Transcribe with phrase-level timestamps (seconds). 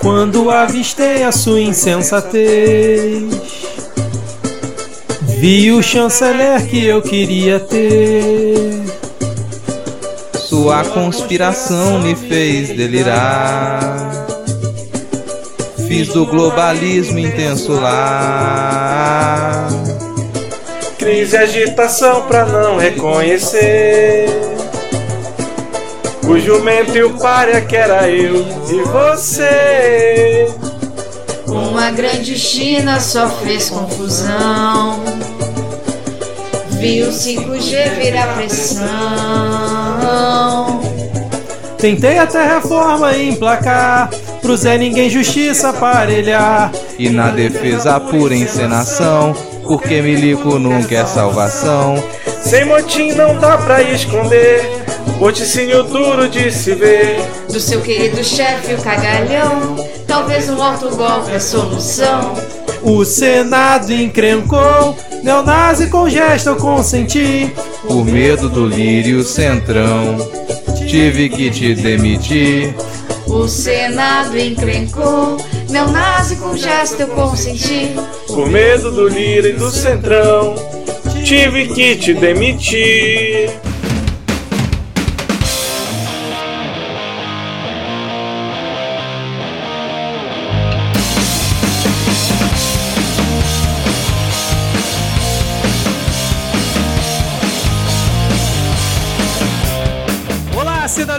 [0.00, 3.24] Quando avistei a sua insensatez,
[5.38, 8.84] vi o chanceler que eu queria ter.
[10.34, 14.26] Sua conspiração me fez delirar.
[15.88, 19.68] Fiz do globalismo intenso lá.
[20.98, 24.55] Crise e agitação pra não reconhecer.
[26.28, 30.48] O jumento e o párea que era eu e você.
[31.46, 35.04] Uma grande China só fez confusão.
[36.80, 38.86] Vi o 5G virar pressão.
[41.78, 44.10] Tentei até reforma emplacar,
[44.42, 46.72] pro Zé ninguém justiça aparelhar.
[46.98, 52.02] E na defesa pura encenação, porque milico nunca é salvação.
[52.46, 54.70] Sem motim não dá pra esconder.
[55.18, 57.18] Morticínio duro de se ver.
[57.48, 59.74] Do seu querido chefe, o cagalhão.
[60.06, 62.34] Talvez um autogolpe é a solução.
[62.84, 67.52] O Senado encrencou, neonazi com gesto eu consenti.
[67.82, 70.16] Por medo do lírio centrão,
[70.86, 72.76] tive que te demitir.
[73.26, 75.36] O Senado encrencou,
[75.68, 77.90] neonazi com gesto eu consenti.
[78.28, 80.54] Por medo do Lira e do Centrão,
[81.26, 83.65] tive que te demitir.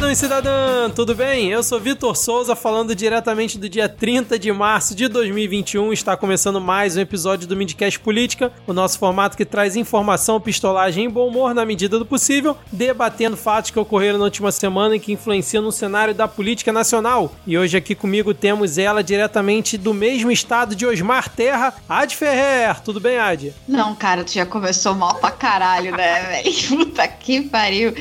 [0.07, 1.49] Cidadão e cidadã, tudo bem?
[1.49, 5.91] Eu sou Vitor Souza, falando diretamente do dia 30 de março de 2021.
[5.91, 11.05] Está começando mais um episódio do Midcast Política, o nosso formato que traz informação, pistolagem
[11.05, 14.99] e bom humor na medida do possível, debatendo fatos que ocorreram na última semana e
[14.99, 17.33] que influenciam no cenário da política nacional.
[17.45, 22.79] E hoje aqui comigo temos ela diretamente do mesmo estado de Osmar Terra, Ad Ferrer.
[22.81, 23.53] Tudo bem, Ad?
[23.67, 26.67] Não, cara, tu já começou mal pra caralho, né, velho?
[26.85, 27.93] Puta que pariu.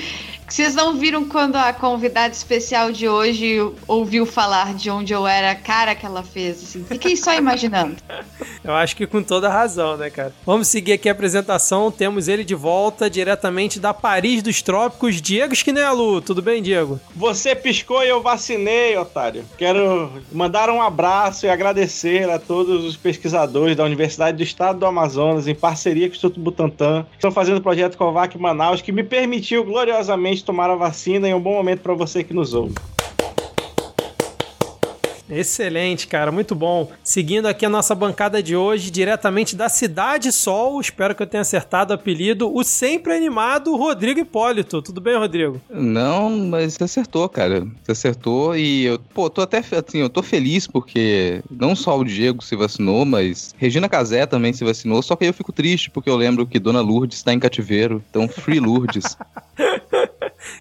[0.48, 5.50] Vocês não viram quando a convidada especial de hoje ouviu falar de onde eu era,
[5.50, 6.84] a cara que ela fez, assim.
[6.84, 7.96] Fiquei só imaginando.
[8.66, 10.34] Eu acho que com toda razão, né, cara?
[10.44, 11.88] Vamos seguir aqui a apresentação.
[11.88, 16.20] Temos ele de volta diretamente da Paris dos Trópicos, Diego Esquinelo.
[16.20, 16.98] Tudo bem, Diego?
[17.14, 19.44] Você piscou e eu vacinei, otário.
[19.56, 24.86] Quero mandar um abraço e agradecer a todos os pesquisadores da Universidade do Estado do
[24.86, 28.90] Amazonas, em parceria com o Instituto Butantan, que estão fazendo o projeto Covac Manaus, que
[28.90, 32.74] me permitiu gloriosamente tomar a vacina em um bom momento para você que nos ouve.
[35.28, 36.90] Excelente, cara, muito bom.
[37.02, 41.40] Seguindo aqui a nossa bancada de hoje, diretamente da Cidade Sol, espero que eu tenha
[41.40, 44.80] acertado o apelido, o sempre animado Rodrigo Hipólito.
[44.80, 45.60] Tudo bem, Rodrigo?
[45.68, 47.66] Não, mas você acertou, cara.
[47.82, 52.04] Você acertou e eu, pô, tô até assim, eu tô feliz porque não só o
[52.04, 55.90] Diego se vacinou, mas Regina Casé também se vacinou, só que aí eu fico triste
[55.90, 59.16] porque eu lembro que Dona Lourdes está em cativeiro, então Free Lourdes.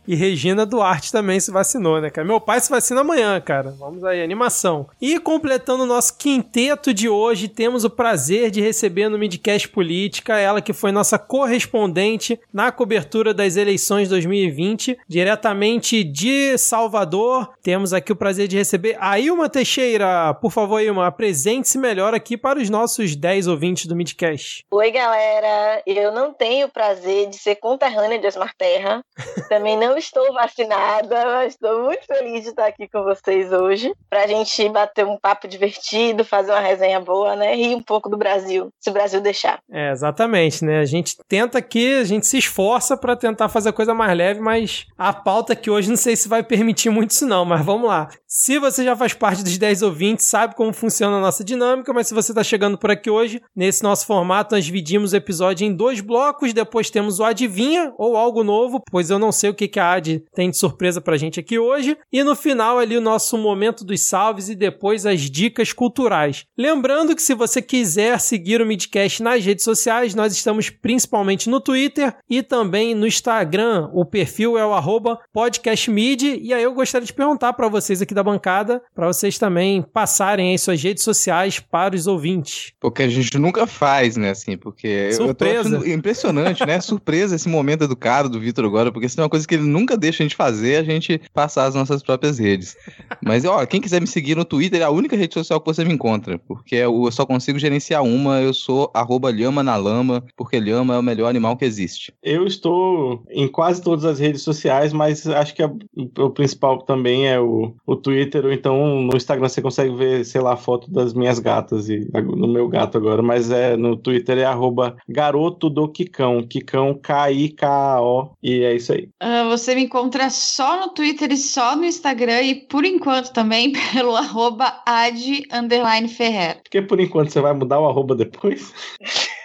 [0.07, 2.27] E Regina Duarte também se vacinou, né, cara?
[2.27, 3.75] Meu pai se vacina amanhã, cara.
[3.77, 4.87] Vamos aí, animação.
[5.01, 10.39] E completando o nosso quinteto de hoje, temos o prazer de receber no Midcast Política
[10.39, 17.53] ela que foi nossa correspondente na cobertura das eleições 2020, diretamente de Salvador.
[17.61, 20.33] Temos aqui o prazer de receber a Ilma Teixeira.
[20.33, 24.65] Por favor, Ilma, apresente-se melhor aqui para os nossos 10 ouvintes do Midcast.
[24.71, 25.83] Oi, galera.
[25.85, 29.03] Eu não tenho o prazer de ser conterrânea de Osmar Terra.
[29.49, 33.93] Também não estou vacinada, mas estou muito feliz de estar aqui com vocês hoje.
[34.09, 37.55] Pra gente bater um papo divertido, fazer uma resenha boa, né?
[37.55, 39.59] Rir um pouco do Brasil, se o Brasil deixar.
[39.71, 40.79] É, exatamente, né?
[40.79, 44.39] A gente tenta aqui, a gente se esforça para tentar fazer a coisa mais leve,
[44.39, 47.87] mas a pauta aqui hoje não sei se vai permitir muito isso não, mas vamos
[47.87, 48.09] lá.
[48.27, 52.07] Se você já faz parte dos 10 ouvintes, sabe como funciona a nossa dinâmica, mas
[52.07, 55.73] se você está chegando por aqui hoje, nesse nosso formato nós dividimos o episódio em
[55.73, 59.74] dois blocos, depois temos o adivinha ou algo novo, pois eu não sei o que
[59.75, 63.01] que a Ad tem de surpresa pra gente aqui hoje, e no final ali o
[63.01, 66.45] nosso momento dos salves e depois as dicas culturais.
[66.57, 71.59] Lembrando que se você quiser seguir o Midcast nas redes sociais, nós estamos principalmente no
[71.59, 73.89] Twitter e também no Instagram.
[73.93, 78.13] O perfil é o arroba podcastmid, e aí eu gostaria de perguntar para vocês aqui
[78.13, 82.71] da bancada, para vocês também passarem aí suas redes sociais para os ouvintes.
[82.79, 85.75] Porque a gente nunca faz, né, assim, porque Surpresa.
[85.75, 86.79] eu tô impressionante, né?
[86.79, 89.71] Surpresa esse momento educado do Vitor agora, porque isso é uma coisa que que ele
[89.73, 92.77] nunca deixa a gente fazer, a gente passar as nossas próprias redes.
[93.21, 95.83] Mas, ó, quem quiser me seguir no Twitter, é a única rede social que você
[95.83, 100.59] me encontra, porque eu só consigo gerenciar uma, eu sou arroba lhama na lama, porque
[100.59, 102.13] lhama é o melhor animal que existe.
[102.23, 105.71] Eu estou em quase todas as redes sociais, mas acho que a-
[106.19, 110.41] o principal também é o, o Twitter, ou então no Instagram você consegue ver, sei
[110.41, 114.37] lá, a foto das minhas gatas e no meu gato agora, mas é no Twitter
[114.37, 119.09] é arroba garoto do Kikão, Kikão K-I-K-A-O, e é isso aí.
[119.19, 123.71] Ah, você me encontra só no Twitter e só no Instagram e por enquanto também
[123.93, 126.61] pelo arroba ad underline Ferrer.
[126.63, 128.73] Porque por enquanto você vai mudar o arroba depois?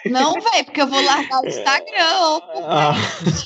[0.05, 2.93] Não, velho, porque eu vou largar o Instagram ou Ah,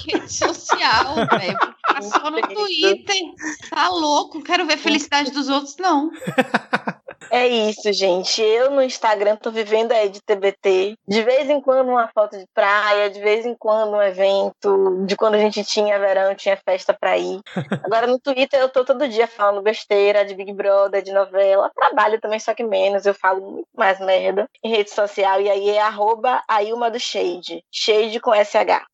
[0.06, 1.58] rede social, velho.
[2.02, 3.22] Só no Twitter.
[3.70, 6.12] Tá louco, quero ver a felicidade dos outros, não.
[7.32, 8.42] É isso, gente.
[8.42, 10.96] Eu no Instagram tô vivendo aí de TBT.
[11.08, 15.16] De vez em quando uma foto de praia, de vez em quando um evento, de
[15.16, 17.40] quando a gente tinha verão, tinha festa pra ir.
[17.84, 21.72] Agora no Twitter eu tô todo dia falando besteira de Big Brother, de novela.
[21.76, 23.06] Trabalho também, só que menos.
[23.06, 25.42] Eu falo muito mais merda em rede social.
[25.42, 27.64] E aí é arroba Ailma do Shade.
[27.72, 28.86] Shade com SH.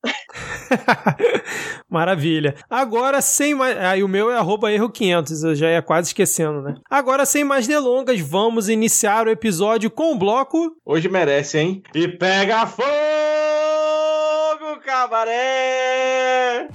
[1.89, 2.55] Maravilha.
[2.69, 3.77] Agora, sem mais.
[3.77, 6.75] Aí o meu é arroba erro 500, eu já ia quase esquecendo, né?
[6.89, 10.75] Agora, sem mais delongas, vamos iniciar o episódio com o bloco.
[10.83, 11.83] hoje merece, hein?
[11.93, 12.85] E pega fogo,
[14.83, 16.67] cabaré!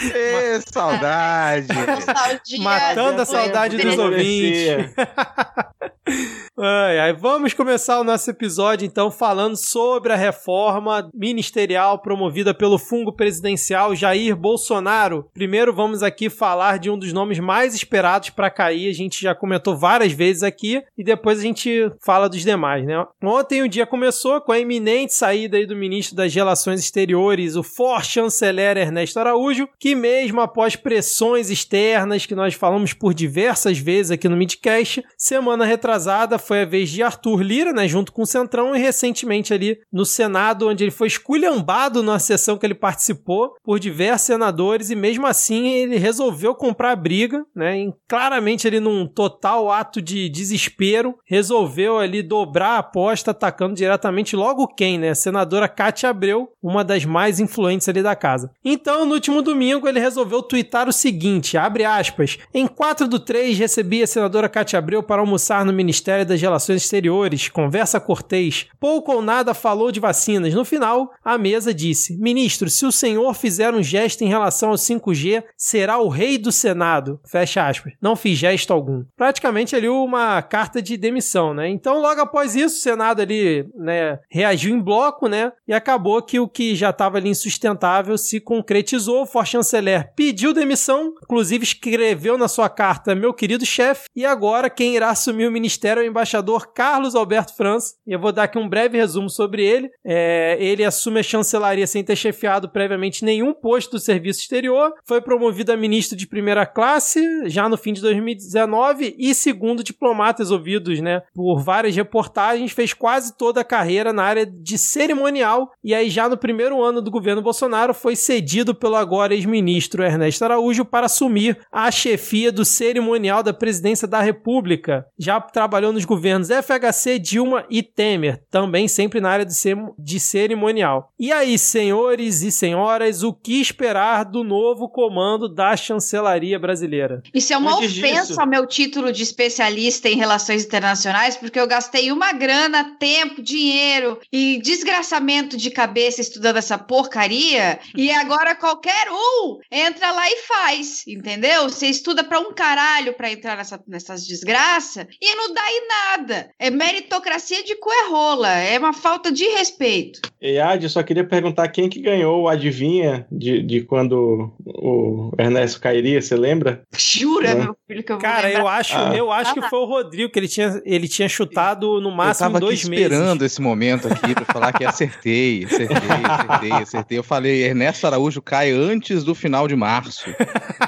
[0.14, 1.68] Ê, saudade!
[1.86, 2.60] Nostalgia.
[2.60, 4.92] Matando a saudade dos ouvintes.
[6.62, 12.76] Ai, ai, vamos começar o nosso episódio então falando sobre a reforma ministerial promovida pelo
[12.76, 15.26] fungo presidencial Jair Bolsonaro.
[15.32, 19.34] Primeiro vamos aqui falar de um dos nomes mais esperados para cair, a gente já
[19.34, 23.06] comentou várias vezes aqui e depois a gente fala dos demais, né?
[23.22, 27.62] Ontem o dia começou com a iminente saída aí do ministro das Relações Exteriores, o
[27.62, 34.28] for-chanceler Ernesto Araújo, que mesmo após pressões externas que nós falamos por diversas vezes aqui
[34.28, 38.74] no Midcast, semana retrasada foi a vez de Arthur Lira, né, junto com o Centrão,
[38.74, 43.78] e recentemente ali no Senado, onde ele foi esculhambado na sessão que ele participou por
[43.78, 49.70] diversos senadores, e mesmo assim ele resolveu comprar a briga, né, claramente ali num total
[49.70, 55.68] ato de desespero, resolveu ali dobrar a aposta, atacando diretamente logo quem, né, a senadora
[55.68, 58.50] Cátia Abreu, uma das mais influentes ali da casa.
[58.64, 63.56] Então, no último domingo, ele resolveu twittar o seguinte, abre aspas, em 4 do 3
[63.56, 69.12] recebi a senadora Cátia Abreu para almoçar no Ministério das Relações Exteriores, conversa cortês, pouco
[69.12, 70.54] ou nada falou de vacinas.
[70.54, 74.76] No final, a mesa disse, ministro, se o senhor fizer um gesto em relação ao
[74.76, 77.92] 5G, será o rei do Senado, fecha aspas.
[78.00, 79.04] Não fiz gesto algum.
[79.16, 81.68] Praticamente ali uma carta de demissão, né?
[81.68, 85.52] Então, logo após isso, o Senado ali, né, reagiu em bloco, né?
[85.66, 89.22] E acabou que o que já estava ali insustentável se concretizou.
[89.22, 94.96] O for-chanceler pediu demissão, inclusive escreveu na sua carta, meu querido chefe, e agora quem
[94.96, 96.29] irá assumir o ministério é o embaixador
[96.66, 97.94] Carlos Alberto França.
[98.06, 99.90] E eu vou dar aqui um breve resumo sobre ele.
[100.04, 105.20] É, ele assume a chancelaria sem ter chefiado previamente nenhum posto do serviço exterior, foi
[105.20, 111.00] promovido a ministro de primeira classe já no fim de 2019 e segundo diplomatas ouvidos,
[111.00, 116.10] né, por várias reportagens, fez quase toda a carreira na área de cerimonial e aí
[116.10, 121.06] já no primeiro ano do governo Bolsonaro foi cedido pelo agora ex-ministro Ernesto Araújo para
[121.06, 125.06] assumir a chefia do cerimonial da presidência da República.
[125.18, 126.19] Já trabalhou nos governos
[126.50, 129.54] FHC, Dilma e Temer, também sempre na área de,
[129.98, 131.12] de cerimonial.
[131.18, 137.22] E aí, senhores e senhoras, o que esperar do novo comando da chancelaria brasileira?
[137.34, 141.58] Isso é uma Antes ofensa disso- ao meu título de especialista em relações internacionais, porque
[141.58, 148.54] eu gastei uma grana, tempo, dinheiro e desgraçamento de cabeça estudando essa porcaria, e agora
[148.54, 151.64] qualquer um entra lá e faz, entendeu?
[151.68, 156.09] Você estuda pra um caralho pra entrar nessa, nessas desgraças e não dá em nada.
[156.58, 160.20] É meritocracia de coerrola, é uma falta de respeito.
[160.42, 165.80] Ead, eu só queria perguntar quem que ganhou o adivinha de, de quando o Ernesto
[165.80, 166.82] cairia, você lembra?
[166.96, 167.64] Jura, Não.
[167.64, 168.60] meu filho, que eu Cara, lembrar.
[168.60, 169.14] eu acho, Ah.
[169.16, 172.58] eu acho que foi o Rodrigo que ele tinha, ele tinha chutado no Eu máximo
[172.58, 173.04] dois meses.
[173.06, 177.18] esperando esse momento aqui pra falar que acertei, acertei, acertei, acertei.
[177.18, 180.24] Eu falei, Ernesto Araújo cai antes do final de março.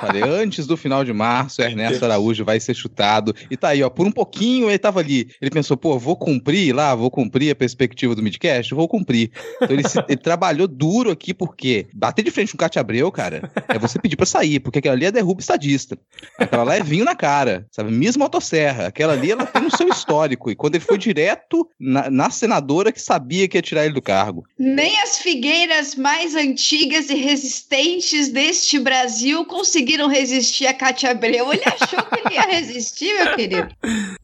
[0.00, 3.35] Falei, antes do final de março, Ernesto Araújo vai ser chutado.
[3.50, 5.28] E tá aí, ó, por um pouquinho ele tava ali.
[5.40, 9.30] Ele pensou, pô, vou cumprir lá, vou cumprir a perspectiva do midcast, vou cumprir.
[9.56, 13.11] Então ele, se, ele trabalhou duro aqui, porque bater de frente com o Cátia Abreu,
[13.12, 15.99] cara, é você pedir pra sair, porque aquela ali é derruba estadista.
[16.38, 17.90] Aquela lá é vinho na cara, sabe?
[17.90, 18.87] Mesmo motosserra.
[18.87, 20.50] Aquela ali, ela tem no seu histórico.
[20.50, 24.02] E quando ele foi direto na, na senadora que sabia que ia tirar ele do
[24.02, 24.44] cargo.
[24.59, 31.52] Nem as figueiras mais antigas e resistentes deste Brasil conseguiram resistir a Cátia Abreu.
[31.52, 33.68] Ele achou que ele ia resistir, meu querido.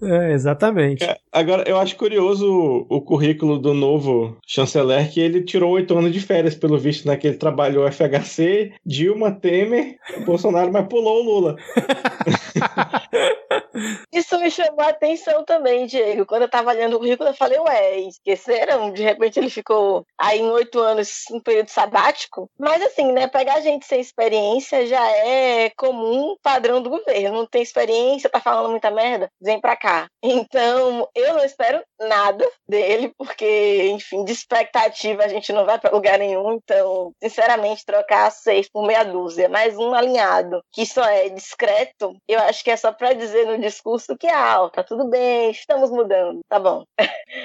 [0.02, 0.67] É, exatamente.
[1.04, 5.96] É, Agora, eu acho curioso o, o currículo do novo chanceler, que ele tirou oito
[5.96, 7.16] anos de férias, pelo visto, né?
[7.16, 11.56] Que ele trabalhou FHC, Dilma, Temer, Bolsonaro, mas pulou o Lula.
[14.12, 16.26] Isso me chamou a atenção também, Diego.
[16.26, 18.92] Quando eu tava olhando o currículo, eu falei, ué, esqueceram?
[18.92, 22.50] De repente ele ficou aí em oito anos, um período sabático.
[22.58, 27.38] Mas assim, né, pegar gente sem experiência já é comum padrão do governo.
[27.38, 30.08] Não tem experiência, tá falando muita merda, vem pra cá.
[30.22, 35.90] Então, eu não espero nada dele, porque, enfim, de expectativa a gente não vai pra
[35.90, 36.52] lugar nenhum.
[36.52, 42.38] Então, sinceramente, trocar seis por meia dúzia, mais um alinhado, que só é discreto, eu
[42.40, 46.40] acho que é só pra dizer no discurso que, ah, tá tudo bem, estamos mudando,
[46.48, 46.84] tá bom.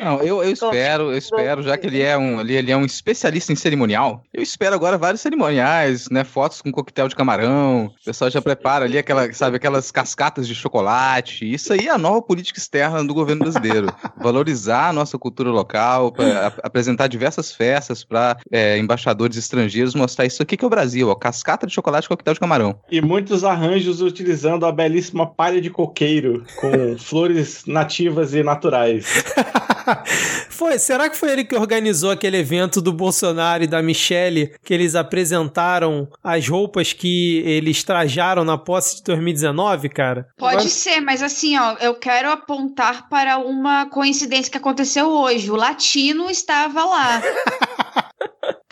[0.02, 2.86] Não, eu, eu espero, eu espero, já que ele é um, ele, ele é um
[2.86, 6.24] especialista em cerimonial, eu espero agora vários cerimoniais, né?
[6.24, 10.56] Fotos com coquetel de camarão, o pessoal já prepara ali aquela, sabe, aquelas cascatas de
[10.56, 11.52] chocolate.
[11.52, 13.88] Isso aí é a nova política externa do governo brasileiro.
[14.18, 20.26] Valorizar a nossa cultura local, pra, a, apresentar diversas festas para é, embaixadores estrangeiros, mostrar
[20.26, 22.80] isso aqui que é o Brasil, ó, cascata de chocolate e coquetel de camarão.
[22.92, 25.70] E muitos arranjos utilizando a belíssima palha de
[26.04, 29.06] coqueiro, com flores nativas e naturais.
[30.50, 34.74] foi, será que foi ele que organizou aquele evento do Bolsonaro e da Michelle, que
[34.74, 40.28] eles apresentaram as roupas que eles trajaram na posse de 2019, cara?
[40.38, 45.50] Pode Agora- ser, mas assim, ó, eu quero apontar para uma coincidência que aconteceu hoje.
[45.50, 47.22] O latino estava lá.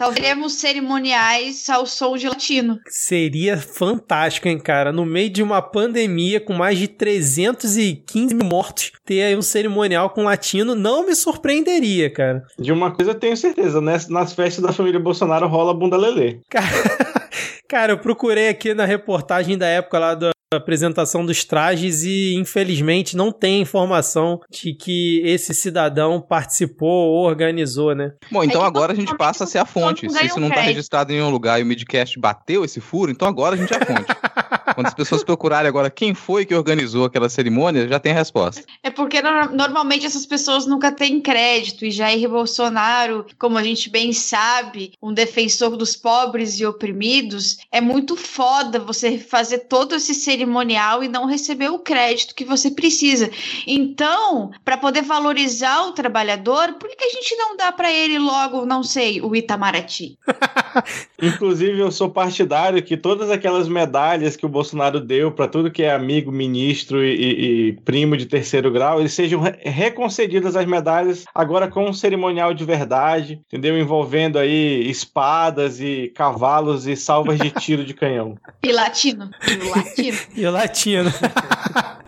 [0.01, 2.79] Talvez teremos cerimoniais ao som de latino.
[2.87, 4.91] Seria fantástico, hein, cara?
[4.91, 10.09] No meio de uma pandemia com mais de 315 mil mortos, ter aí um cerimonial
[10.09, 12.41] com latino não me surpreenderia, cara.
[12.57, 13.95] De uma coisa eu tenho certeza, né?
[14.09, 16.39] Nas festas da família Bolsonaro rola bunda lelê.
[16.49, 16.65] Cara,
[17.69, 23.15] cara, eu procurei aqui na reportagem da época lá da apresentação dos trajes e infelizmente
[23.15, 28.11] não tem informação de que esse cidadão participou ou organizou, né?
[28.29, 30.09] Bom, então que agora a gente passa a ser a fonte.
[30.09, 33.27] Se isso não tá registrado em nenhum lugar e o Midcast bateu esse furo, então
[33.27, 34.07] agora a gente é a fonte.
[34.73, 38.63] Quando as pessoas procurarem agora quem foi que organizou aquela cerimônia, já tem a resposta.
[38.83, 43.89] É porque no- normalmente essas pessoas nunca têm crédito e Jair Bolsonaro, como a gente
[43.89, 50.13] bem sabe, um defensor dos pobres e oprimidos, é muito foda você fazer todo esse
[50.13, 53.29] cerimonial e não receber o crédito que você precisa.
[53.65, 58.19] Então, para poder valorizar o trabalhador, por que que a gente não dá para ele
[58.19, 60.17] logo, não sei, o Itamaraty?
[61.21, 65.83] Inclusive, eu sou partidário que todas aquelas medalhas que o Bolsonaro deu para tudo que
[65.83, 70.65] é amigo, ministro e, e- e primo de terceiro grau, eles sejam re- reconcedidas as
[70.65, 73.79] medalhas agora com um cerimonial de verdade, entendeu?
[73.79, 78.37] Envolvendo aí espadas e cavalos e salvas de tiro de canhão.
[78.63, 79.29] E latino?
[79.47, 80.17] E o latino?
[80.35, 81.09] E o latino.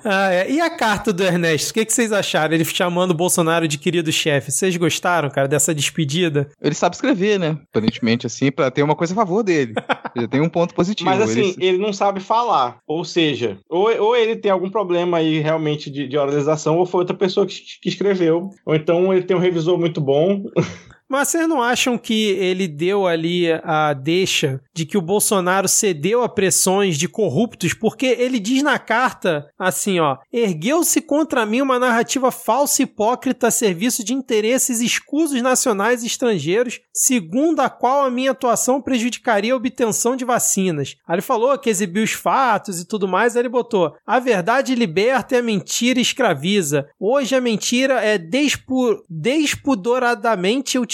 [0.03, 0.51] Ah, é.
[0.51, 1.71] E a carta do Ernesto?
[1.71, 2.53] O que, que vocês acharam?
[2.53, 4.51] Ele chamando o Bolsonaro de querido chefe.
[4.51, 6.49] Vocês gostaram, cara, dessa despedida?
[6.61, 7.57] Ele sabe escrever, né?
[7.69, 9.73] Aparentemente, assim, pra ter uma coisa a favor dele.
[10.15, 11.09] Já tem um ponto positivo.
[11.09, 12.77] Mas assim, Ele- ele não sabe falar.
[12.87, 16.99] Ou seja, ou, ou ele tem algum problema aí realmente de, de oralização, ou foi
[17.01, 18.49] outra pessoa que, que escreveu.
[18.65, 20.43] Ou então ele tem um revisor muito bom.
[21.09, 26.23] Mas vocês não acham que ele deu ali a deixa de que o Bolsonaro cedeu
[26.23, 27.73] a pressões de corruptos?
[27.73, 33.47] Porque ele diz na carta assim, ó: ergueu-se contra mim uma narrativa falsa e hipócrita
[33.47, 39.53] a serviço de interesses escusos nacionais e estrangeiros, segundo a qual a minha atuação prejudicaria
[39.53, 40.95] a obtenção de vacinas.
[41.07, 44.73] Aí ele falou que exibiu os fatos e tudo mais, aí ele botou: a verdade
[44.73, 46.87] liberta e a mentira escraviza.
[46.99, 50.92] Hoje a mentira é despu despudoradamente utilizada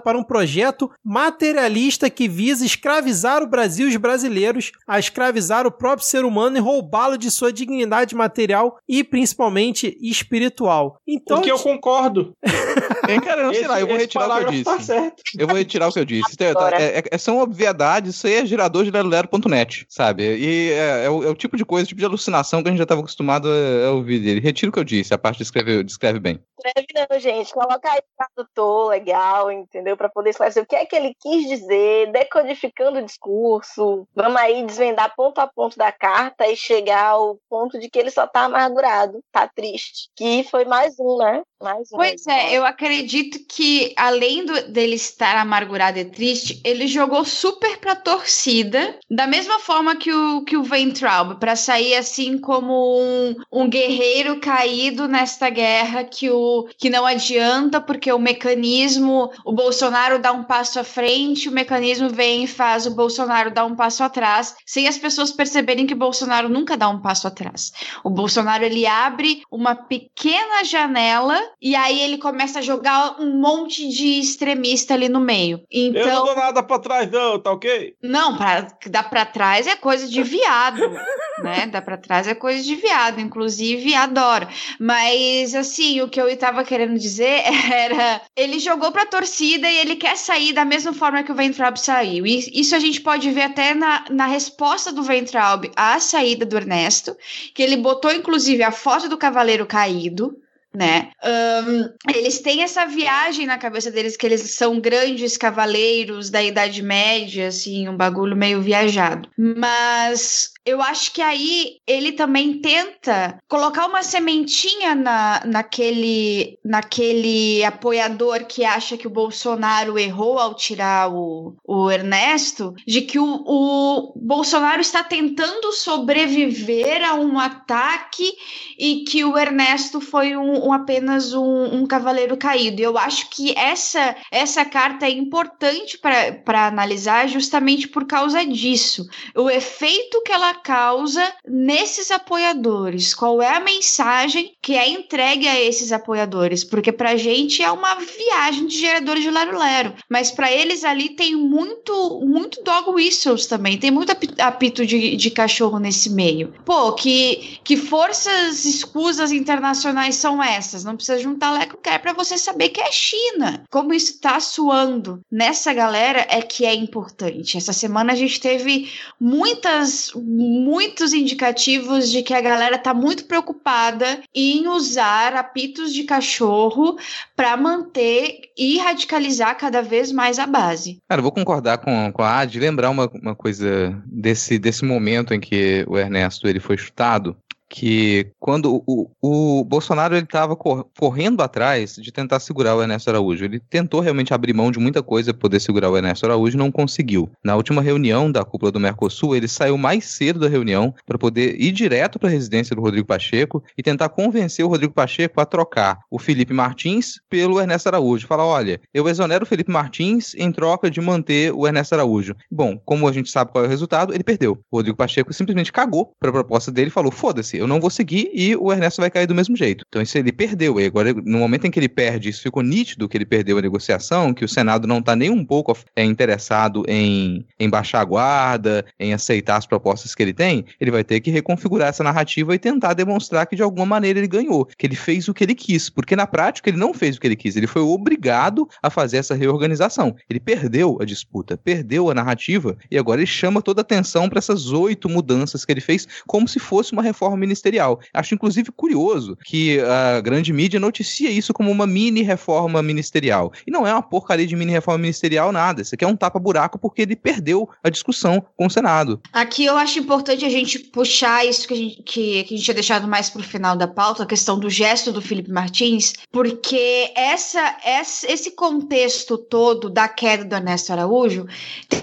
[0.00, 5.70] para um projeto materialista que visa escravizar o Brasil e os brasileiros, a escravizar o
[5.72, 11.00] próprio ser humano e roubá-lo de sua dignidade material e principalmente espiritual.
[11.06, 12.34] Então, o que eu concordo.
[13.20, 14.64] Cara, não sei Esse- lá, eu vou retirar o que eu disse.
[14.64, 15.22] Tá certo.
[15.38, 16.36] Eu vou retirar o que eu disse.
[16.40, 20.24] É- é- é- são obviedades, isso aí é gerador de lero.net, sabe?
[20.36, 22.70] E é, é o, é o tipo de coisa, o tipo de alucinação que a
[22.70, 24.40] gente já estava acostumado a, a ouvir dele.
[24.40, 26.38] Retiro o que eu disse, a parte de escrever, descreve bem.
[26.58, 27.52] Escreve não, gente.
[27.52, 29.50] Coloca aí tradutor, legal.
[29.50, 29.96] entendeu?
[29.96, 34.06] Para poder esclarecer o que é que ele quis dizer, decodificando o discurso.
[34.14, 38.10] Vamos aí desvendar ponto a ponto da carta e chegar ao ponto de que ele
[38.10, 40.08] só tá amargurado, tá triste.
[40.16, 41.42] Que foi mais um, né?
[41.60, 41.88] Mais.
[41.90, 47.78] Pois é, eu acredito que além do, dele estar amargurado e triste, ele jogou super
[47.78, 53.34] pra torcida, da mesma forma que o, que o Weintraub, pra sair assim como um,
[53.50, 60.20] um guerreiro caído nesta guerra que, o, que não adianta porque o mecanismo, o Bolsonaro
[60.20, 64.04] dá um passo à frente, o mecanismo vem e faz o Bolsonaro dar um passo
[64.04, 67.72] atrás, sem as pessoas perceberem que o Bolsonaro nunca dá um passo atrás.
[68.04, 73.88] O Bolsonaro ele abre uma pequena janela e aí ele começa a jogar um monte
[73.88, 75.60] de extremista ali no meio.
[75.70, 77.94] Então, Eu não dou nada pra trás, não, tá ok?
[78.02, 80.80] não, pra, dá pra trás é coisa de viado,
[81.42, 81.66] né?
[81.66, 84.48] Dá pra trás é coisa de viado, inclusive adoro.
[84.78, 89.96] Mas, assim, o que eu tava querendo dizer era: ele jogou pra torcida e ele
[89.96, 92.26] quer sair da mesma forma que o Weintraub saiu.
[92.26, 96.56] E isso a gente pode ver até na, na resposta do Weintraub à saída do
[96.56, 97.16] Ernesto,
[97.54, 100.36] que ele botou, inclusive, a foto do cavaleiro caído
[100.74, 101.10] né?
[101.24, 106.82] Um, eles têm essa viagem na cabeça deles que eles são grandes cavaleiros da Idade
[106.82, 109.28] Média, assim, um bagulho meio viajado.
[109.36, 118.44] Mas eu acho que aí ele também tenta colocar uma sementinha na, naquele, naquele apoiador
[118.44, 124.12] que acha que o Bolsonaro errou ao tirar o, o Ernesto, de que o, o
[124.14, 128.30] Bolsonaro está tentando sobreviver a um ataque
[128.78, 132.82] e que o Ernesto foi um, um apenas um, um cavaleiro caído.
[132.82, 139.06] Eu acho que essa, essa carta é importante para analisar justamente por causa disso.
[139.34, 143.14] O efeito que ela causa nesses apoiadores?
[143.14, 146.64] Qual é a mensagem que é entregue a esses apoiadores?
[146.64, 151.34] Porque pra gente é uma viagem de geradores de lero-lero, mas para eles ali tem
[151.34, 156.52] muito muito dog whistles também, tem muito apito de, de cachorro nesse meio.
[156.64, 160.84] Pô, que, que forças escusas internacionais são essas?
[160.84, 163.64] Não precisa juntar leco quer para você saber que é China.
[163.70, 167.56] Como isso tá suando nessa galera é que é importante.
[167.56, 170.12] Essa semana a gente teve muitas
[170.48, 176.96] muitos indicativos de que a galera tá muito preocupada em usar apitos de cachorro
[177.36, 180.98] para manter e radicalizar cada vez mais a base.
[181.08, 185.34] Cara, eu vou concordar com, com a Ad, lembrar uma, uma coisa desse, desse momento
[185.34, 187.36] em que o Ernesto ele foi chutado
[187.68, 193.10] que quando o, o Bolsonaro ele estava cor, correndo atrás de tentar segurar o Ernesto
[193.10, 196.56] Araújo, ele tentou realmente abrir mão de muita coisa para poder segurar o Ernesto Araújo,
[196.56, 197.30] não conseguiu.
[197.44, 201.60] Na última reunião da cúpula do Mercosul, ele saiu mais cedo da reunião para poder
[201.60, 205.46] ir direto para a residência do Rodrigo Pacheco e tentar convencer o Rodrigo Pacheco a
[205.46, 208.26] trocar o Felipe Martins pelo Ernesto Araújo.
[208.26, 212.34] Falar, olha, eu exonero o Felipe Martins em troca de manter o Ernesto Araújo.
[212.50, 214.58] Bom, como a gente sabe qual é o resultado, ele perdeu.
[214.70, 217.90] O Rodrigo Pacheco simplesmente cagou para a proposta dele e falou: foda-se, eu não vou
[217.90, 219.84] seguir e o Ernesto vai cair do mesmo jeito.
[219.88, 220.80] Então isso ele perdeu.
[220.80, 223.62] E agora, no momento em que ele perde, isso ficou nítido que ele perdeu a
[223.62, 228.04] negociação, que o Senado não está nem um pouco é, interessado em, em baixar a
[228.04, 232.54] guarda, em aceitar as propostas que ele tem, ele vai ter que reconfigurar essa narrativa
[232.54, 235.54] e tentar demonstrar que de alguma maneira ele ganhou, que ele fez o que ele
[235.54, 238.90] quis, porque na prática ele não fez o que ele quis, ele foi obrigado a
[238.90, 240.14] fazer essa reorganização.
[240.28, 244.38] Ele perdeu a disputa, perdeu a narrativa e agora ele chama toda a atenção para
[244.38, 248.00] essas oito mudanças que ele fez, como se fosse uma reforma ministerial.
[248.12, 253.52] Acho inclusive curioso que a grande mídia noticia isso como uma mini reforma ministerial.
[253.66, 255.82] E não é uma porcaria de mini reforma ministerial nada.
[255.82, 259.20] Isso aqui é um tapa-buraco porque ele perdeu a discussão com o Senado.
[259.32, 262.64] Aqui eu acho importante a gente puxar isso que a gente, que, que a gente
[262.64, 266.12] tinha deixado mais para o final da pauta, a questão do gesto do Felipe Martins,
[266.30, 271.46] porque essa, essa, esse contexto todo da queda do Ernesto Araújo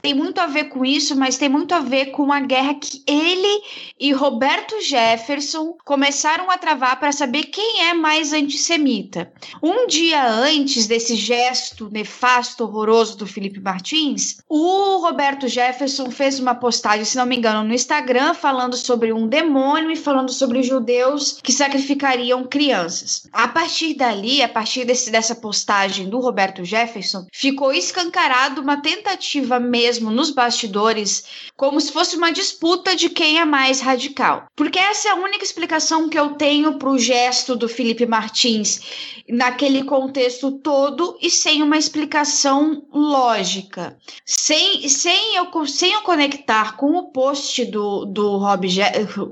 [0.01, 3.03] tem muito a ver com isso, mas tem muito a ver com a guerra que
[3.07, 3.61] ele
[3.99, 5.34] e Roberto Jefferson
[5.83, 9.31] começaram a travar para saber quem é mais antissemita.
[9.61, 16.55] Um dia antes desse gesto nefasto, horroroso do Felipe Martins, o Roberto Jefferson fez uma
[16.55, 21.39] postagem, se não me engano, no Instagram, falando sobre um demônio e falando sobre judeus
[21.41, 23.27] que sacrificariam crianças.
[23.31, 29.59] A partir dali, a partir desse, dessa postagem do Roberto Jefferson, ficou escancarado uma tentativa
[29.59, 34.47] mesmo nos bastidores, como se fosse uma disputa de quem é mais radical.
[34.55, 38.81] Porque essa é a única explicação que eu tenho para o gesto do Felipe Martins
[39.29, 43.97] naquele contexto todo e sem uma explicação lógica.
[44.25, 48.67] Sem, sem, eu, sem eu conectar com o post do, do Rob,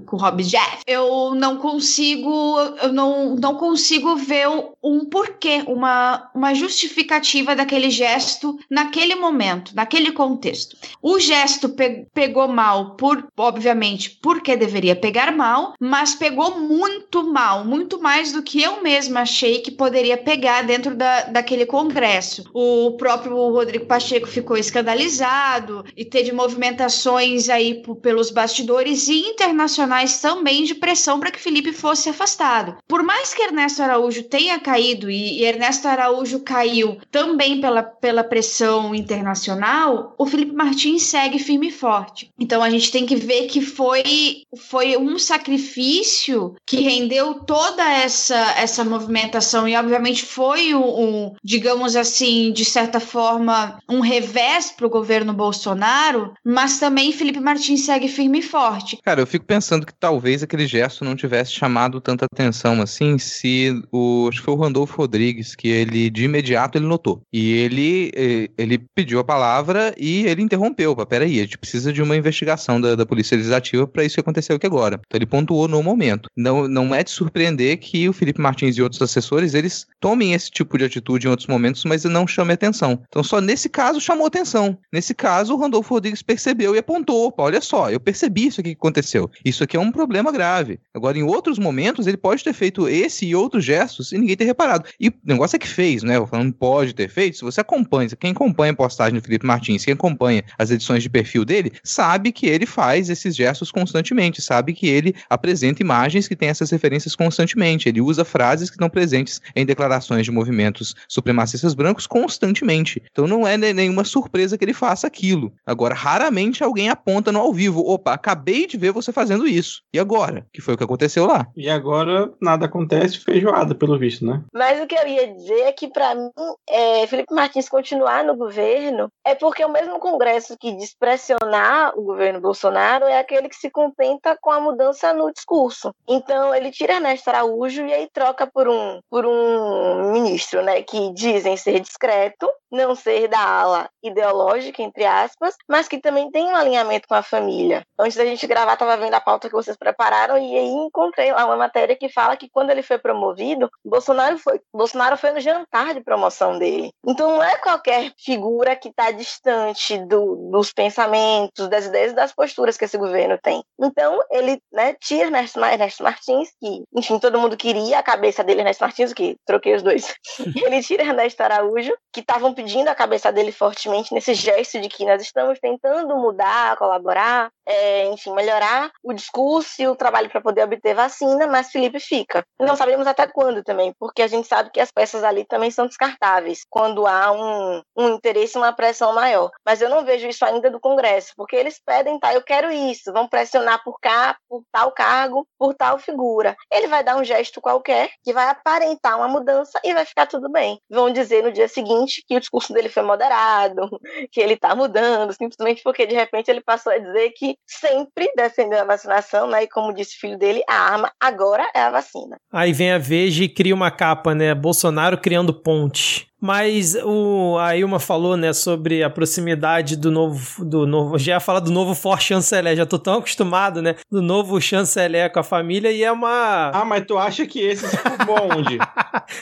[0.06, 4.48] com Rob Jeff, eu não consigo, eu não, não consigo ver
[4.84, 10.76] um porquê, uma, uma justificativa daquele gesto naquele momento, naquele contexto.
[11.02, 17.64] O gesto pe pegou mal por, obviamente, porque deveria pegar mal, mas pegou muito mal,
[17.64, 22.44] muito mais do que eu mesma achei que poderia pegar dentro da, daquele congresso.
[22.54, 30.64] O próprio Rodrigo Pacheco ficou escandalizado e teve movimentações aí pelos bastidores e internacionais também
[30.64, 32.78] de pressão para que Felipe fosse afastado.
[32.88, 38.96] Por mais que Ernesto Araújo tenha caído e, Ernesto Araújo caiu também pela, pela pressão
[38.96, 42.32] internacional, o Felipe Martins segue firme e forte.
[42.40, 48.56] Então a gente tem que ver que foi, foi um sacrifício que rendeu toda essa,
[48.58, 54.88] essa movimentação e obviamente foi um, um digamos assim, de certa forma, um revés para
[54.88, 58.98] o governo Bolsonaro, mas também Felipe Martins segue firme e forte.
[59.04, 63.80] Cara, eu fico pensando que talvez aquele gesto não tivesse chamado tanta atenção assim, se
[63.92, 68.12] o acho que foi o Randolfo Rodrigues que ele de imediato ele notou e ele
[68.16, 70.96] eh, ele pediu a palavra e ele interrompeu.
[71.06, 74.56] Peraí, a gente precisa de uma investigação da, da polícia legislativa para isso que aconteceu
[74.56, 75.00] aqui agora.
[75.06, 76.30] Então ele pontuou no momento.
[76.36, 80.50] Não não é de surpreender que o Felipe Martins e outros assessores eles tomem esse
[80.50, 83.02] tipo de atitude em outros momentos, mas não chame atenção.
[83.08, 84.78] Então só nesse caso chamou atenção.
[84.92, 88.72] Nesse caso o Randolfo Rodrigues percebeu e apontou, opa, olha só, eu percebi isso aqui
[88.72, 89.30] que aconteceu.
[89.44, 90.80] Isso aqui é um problema grave.
[90.94, 94.46] Agora em outros momentos ele pode ter feito esse e outros gestos e ninguém ter
[94.54, 94.86] reparado.
[95.00, 96.18] E o negócio é que fez, né?
[96.18, 97.38] Eu falando pode ter feito.
[97.38, 101.10] Se você acompanha, quem acompanha a postagem do Felipe Martins, quem acompanha as edições de
[101.10, 106.36] perfil dele, sabe que ele faz esses gestos constantemente, sabe que ele apresenta imagens que
[106.36, 107.90] têm essas referências constantemente.
[107.90, 113.02] Ele usa frases que estão presentes em declarações de movimentos supremacistas brancos constantemente.
[113.12, 115.54] Então não é nenhuma surpresa que ele faça aquilo.
[115.66, 119.82] Agora, raramente alguém aponta no ao vivo: opa, acabei de ver você fazendo isso.
[119.94, 120.46] E agora?
[120.54, 121.48] Que foi o que aconteceu lá.
[121.56, 124.43] E agora nada acontece, feijoada, pelo visto, né?
[124.54, 126.32] Mas o que eu ia dizer é que, para mim,
[126.70, 132.04] é, Felipe Martins continuar no governo é porque o mesmo Congresso que diz pressionar o
[132.04, 135.94] governo Bolsonaro é aquele que se contenta com a mudança no discurso.
[136.08, 141.14] Então, ele tira Ernesto Araújo e aí troca por um, por um ministro, né, que
[141.14, 146.56] dizem ser discreto, não ser da ala ideológica, entre aspas, mas que também tem um
[146.56, 147.86] alinhamento com a família.
[147.98, 151.46] Antes da gente gravar, estava vendo a pauta que vocês prepararam e aí encontrei lá
[151.46, 155.94] uma matéria que fala que quando ele foi promovido, Bolsonaro foi, Bolsonaro foi no jantar
[155.94, 156.92] de promoção dele.
[157.06, 162.34] Então não é qualquer figura que está distante do, dos pensamentos, das ideias e das
[162.34, 163.64] posturas que esse governo tem.
[163.80, 168.62] Então ele né, tira Ernesto, Ernesto Martins, que, enfim, todo mundo queria a cabeça dele,
[168.62, 170.14] Ernesto Martins, que troquei os dois.
[170.64, 175.06] ele tira Ernesto Araújo, que estavam pedindo a cabeça dele fortemente nesse gesto de que
[175.06, 180.64] nós estamos tentando mudar, colaborar, é, enfim, melhorar o discurso e o trabalho para poder
[180.64, 182.46] obter vacina, mas Felipe fica.
[182.60, 185.88] Não sabemos até quando também, porque a gente sabe que as peças ali também são
[185.88, 189.50] descartáveis, quando há um, um interesse, uma pressão maior.
[189.66, 193.12] Mas eu não vejo isso ainda do Congresso, porque eles pedem, tá, eu quero isso,
[193.14, 196.56] vão pressionar por cá, por tal cargo, por tal figura.
[196.72, 200.50] Ele vai dar um gesto qualquer que vai aparentar uma mudança e vai ficar tudo
[200.52, 200.80] bem.
[200.90, 203.90] Vão dizer no dia seguinte que o discurso dele foi moderado,
[204.32, 208.80] que ele tá mudando, simplesmente porque de repente ele passou a dizer que sempre defendeu
[208.82, 209.64] a vacinação, né?
[209.64, 212.38] E como disse o filho dele, a arma agora é a vacina.
[212.52, 214.54] Aí vem a Veja e cria uma capa, né?
[214.54, 216.28] Bolsonaro criando ponte.
[216.44, 220.66] Mas o, a Ilma falou, né, sobre a proximidade do novo.
[220.66, 223.96] Do novo já ia falar do novo For chanceler, já tô tão acostumado, né?
[224.12, 226.70] Do novo chanceler com a família e é uma.
[226.74, 228.78] Ah, mas tu acha que esse se formou onde?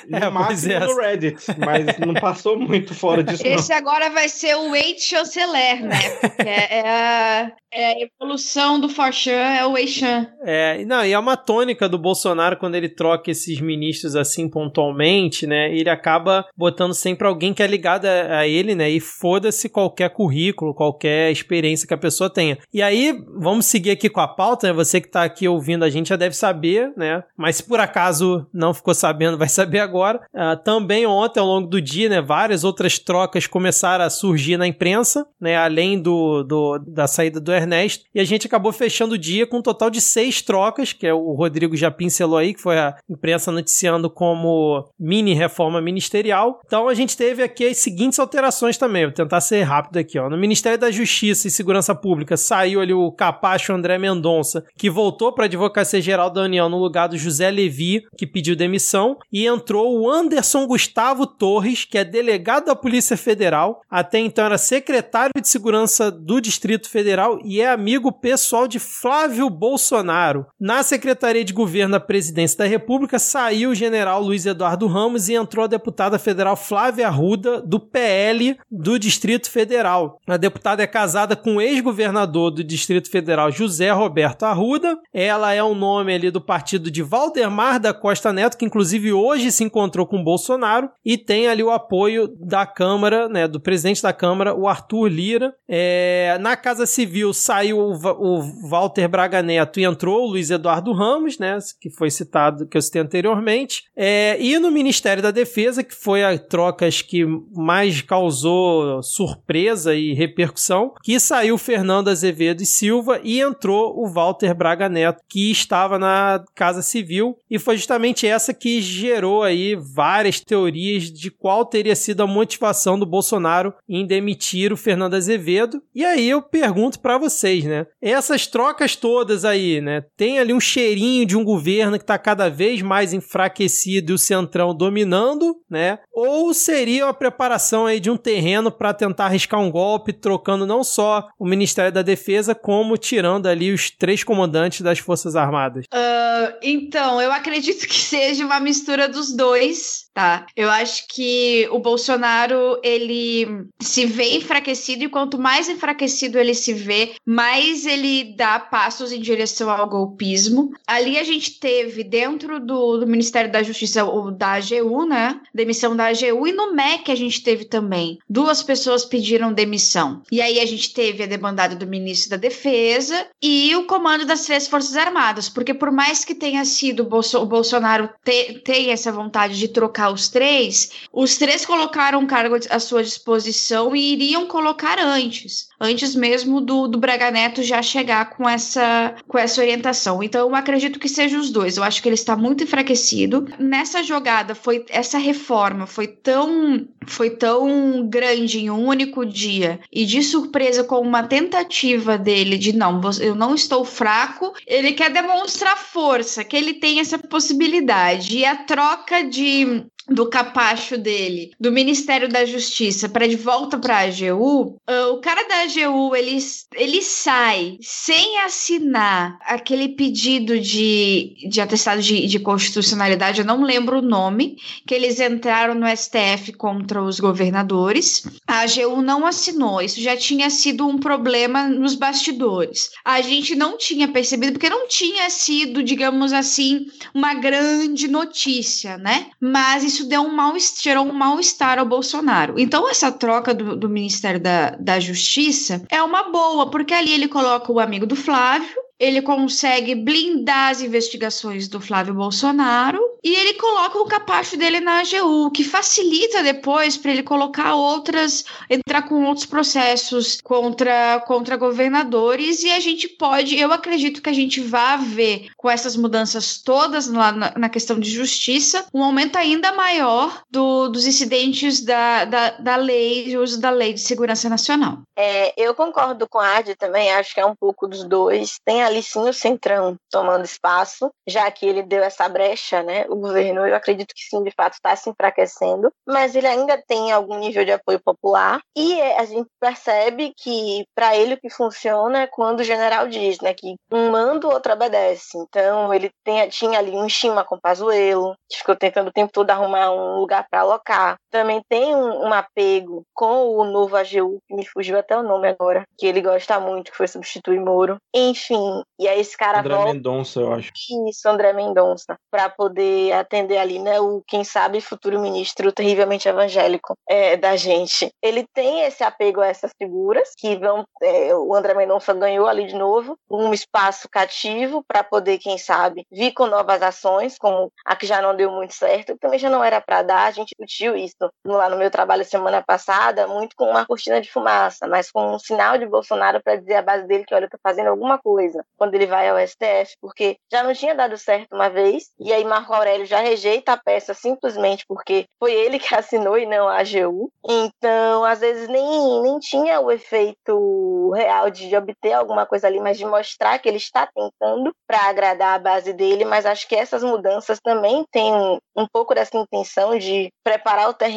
[0.07, 0.79] No É, máximo pois é.
[0.79, 3.51] no Reddit, mas não passou muito fora disso, não.
[3.51, 6.09] Esse agora vai ser o Wade Chanceler, né?
[6.21, 10.27] Porque é, é a, é a evolução do Forchan, é o Weichan.
[10.43, 15.47] É, não, e é uma tônica do Bolsonaro quando ele troca esses ministros assim pontualmente,
[15.47, 15.73] né?
[15.75, 18.89] Ele acaba botando sempre alguém que é ligado a, a ele, né?
[18.89, 22.58] E foda-se qualquer currículo, qualquer experiência que a pessoa tenha.
[22.73, 24.73] E aí, vamos seguir aqui com a pauta, né?
[24.73, 27.23] Você que tá aqui ouvindo a gente já deve saber, né?
[27.38, 30.21] Mas se por acaso não ficou sabendo, vai saber agora.
[30.34, 32.21] Ah, também ontem, ao longo do dia, né?
[32.21, 35.58] Várias outras trocas começaram a surgir na imprensa, né?
[35.58, 38.06] Além do, do da saída do Ernesto.
[38.13, 41.13] E a gente acabou fechando o dia com um total de seis trocas, que é
[41.13, 46.60] o Rodrigo já pincelou aí, que foi a imprensa noticiando como mini reforma ministerial.
[46.65, 50.17] Então, Então a gente teve aqui as seguintes alterações também, vou tentar ser rápido aqui,
[50.17, 50.28] ó.
[50.28, 55.32] No Ministério da Justiça e Segurança Pública saiu ali o capacho André Mendonça, que voltou
[55.32, 59.46] para a Advocacia Geral da União no lugar do José Levi, que pediu demissão, e
[59.46, 65.39] entrou o Anderson Gustavo Torres, que é delegado da Polícia Federal, até então era secretário
[65.39, 70.48] de Segurança do Distrito Federal e é amigo pessoal de Flávio Bolsonaro.
[70.60, 75.36] Na Secretaria de Governo da Presidência da República saiu o general Luiz Eduardo Ramos e
[75.36, 80.21] entrou a deputada federal Flávia Arruda, do PL do Distrito Federal.
[80.25, 84.97] A deputada é casada com o ex-governador do Distrito Federal, José Roberto Arruda.
[85.13, 89.51] Ela é um nome ali do partido de Valdemar da Costa Neto, que inclusive hoje
[89.51, 94.13] se encontrou com Bolsonaro e tem ali o apoio da Câmara, né, do presidente da
[94.13, 95.53] Câmara, o Arthur Lira.
[95.67, 100.93] É, na Casa Civil saiu o, o Walter Braga Neto e entrou o Luiz Eduardo
[100.93, 103.84] Ramos, né, que foi citado, que eu citei anteriormente.
[103.93, 109.95] É, e no Ministério da Defesa, que foi a troca acho que mais causou surpresa
[109.95, 115.49] e repercussão, que saiu Fernando Azevedo e Silva e entrou o Walter Braga Neto, que
[115.49, 121.65] estava na Casa Civil, e foi justamente essa que gerou aí várias teorias de qual
[121.65, 125.81] teria sido a motivação do Bolsonaro em demitir o Fernando Azevedo.
[125.95, 127.87] E aí eu pergunto para vocês, né?
[128.01, 130.03] Essas trocas todas aí, né?
[130.17, 134.17] Tem ali um cheirinho de um governo que está cada vez mais enfraquecido e o
[134.17, 135.99] Centrão dominando, né?
[136.13, 140.84] Ou seria a preparação aí de um terreno para tentar arriscar um golpe, trocando não
[140.84, 145.86] só o Ministério da Defesa, como tirando ali os três comandantes das Forças Armadas?
[145.86, 150.45] Uh, então, eu acredito que seja uma mistura dos dois, tá?
[150.56, 156.74] Eu acho que o Bolsonaro, ele se vê enfraquecido e quanto mais enfraquecido ele se
[156.74, 160.71] vê, mais ele dá passos em direção ao golpismo.
[160.86, 165.39] Ali a gente teve dentro do, do Ministério da Justiça o da AGU, né?
[165.54, 168.19] Demissão da AGU e no MEC a gente teve também.
[168.30, 170.21] Duas pessoas pediram demissão.
[170.32, 174.45] E aí a gente teve a demandada do ministro da Defesa e o comando das
[174.45, 179.58] três Forças Armadas, porque por mais que tenha sido o Bolsonaro te, tenha essa vontade
[179.58, 185.69] de trocar os três, os três colocaram cargo à sua disposição e iriam colocar antes
[185.81, 190.21] antes mesmo do, do Braga Neto já chegar com essa, com essa orientação.
[190.21, 191.75] Então, eu acredito que seja os dois.
[191.75, 193.47] Eu acho que ele está muito enfraquecido.
[193.57, 200.05] Nessa jogada, foi essa reforma foi tão, foi tão grande em um único dia e
[200.05, 204.53] de surpresa com uma tentativa dele de não, eu não estou fraco.
[204.67, 208.37] Ele quer demonstrar força, que ele tem essa possibilidade.
[208.37, 213.97] E a troca de do capacho dele, do Ministério da Justiça, para de volta para
[213.97, 216.37] a AGU, ah, o cara da AGU ele,
[216.75, 223.99] ele sai sem assinar aquele pedido de, de atestado de, de constitucionalidade, eu não lembro
[223.99, 224.55] o nome,
[224.87, 228.23] que eles entraram no STF contra os governadores.
[228.47, 232.89] A AGU não assinou, isso já tinha sido um problema nos bastidores.
[233.05, 239.27] A gente não tinha percebido, porque não tinha sido, digamos assim, uma grande notícia, né?
[239.39, 242.56] Mas isso deu um mal, gerou um mal-estar ao Bolsonaro.
[242.58, 247.27] Então, essa troca do, do Ministério da, da Justiça é uma boa, porque ali ele
[247.27, 253.55] coloca o amigo do Flávio, ele consegue blindar as investigações do Flávio Bolsonaro e ele
[253.55, 259.23] coloca o capacho dele na AGU, que facilita depois para ele colocar outras, entrar com
[259.25, 264.99] outros processos contra, contra governadores e a gente pode, eu acredito que a gente vai
[264.99, 270.43] ver com essas mudanças todas lá na, na questão de justiça, um aumento ainda maior
[270.49, 274.99] do, dos incidentes da, da, da lei, uso da lei de segurança nacional.
[275.17, 278.59] É, eu concordo com a Adi também, acho que é um pouco dos dois.
[278.63, 283.06] Tem a ali sim o Centrão tomando espaço, já que ele deu essa brecha, né?
[283.10, 287.12] O governo, eu acredito que sim, de fato, está se enfraquecendo, mas ele ainda tem
[287.12, 291.49] algum nível de apoio popular e é, a gente percebe que para ele o que
[291.49, 295.38] funciona é quando o general diz, né, que um manda, o outro obedece.
[295.38, 299.49] Então ele tem, tinha ali um estima com Pazuello, que ficou tentando o tempo todo
[299.49, 301.17] arrumar um lugar para alocar.
[301.32, 305.48] Também tem um, um apego com o novo AGU, que me fugiu até o nome
[305.48, 307.98] agora, que ele gosta muito, que foi substituir Moro.
[308.13, 309.94] Enfim, e aí esse cara André volta...
[309.94, 310.72] Mendonça, eu acho.
[311.10, 316.96] Isso, André Mendonça, para poder atender ali, né, o quem sabe futuro ministro terrivelmente evangélico
[317.08, 318.12] é, da gente.
[318.22, 322.67] Ele tem esse apego a essas figuras que vão, é, o André Mendonça ganhou ali
[322.67, 327.96] de novo um espaço cativo para poder, quem sabe, vir com novas ações, como a
[327.96, 330.26] que já não deu muito certo, também já não era para dar.
[330.26, 334.31] A gente discutiu isso lá no meu trabalho semana passada, muito com uma cortina de
[334.31, 337.60] fumaça, mas com um sinal de Bolsonaro para dizer à base dele que olha, eu
[337.62, 338.63] fazendo alguma coisa.
[338.77, 342.43] quando ele vai ao STF, porque já não tinha dado certo uma vez, e aí
[342.43, 346.79] Marco Aurélio já rejeita a peça simplesmente porque foi ele que assinou e não a
[346.79, 347.29] AGU.
[347.47, 352.97] Então, às vezes, nem, nem tinha o efeito real de obter alguma coisa ali, mas
[352.97, 356.25] de mostrar que ele está tentando para agradar a base dele.
[356.25, 358.34] Mas acho que essas mudanças também têm
[358.75, 361.11] um pouco dessa intenção de preparar o terreno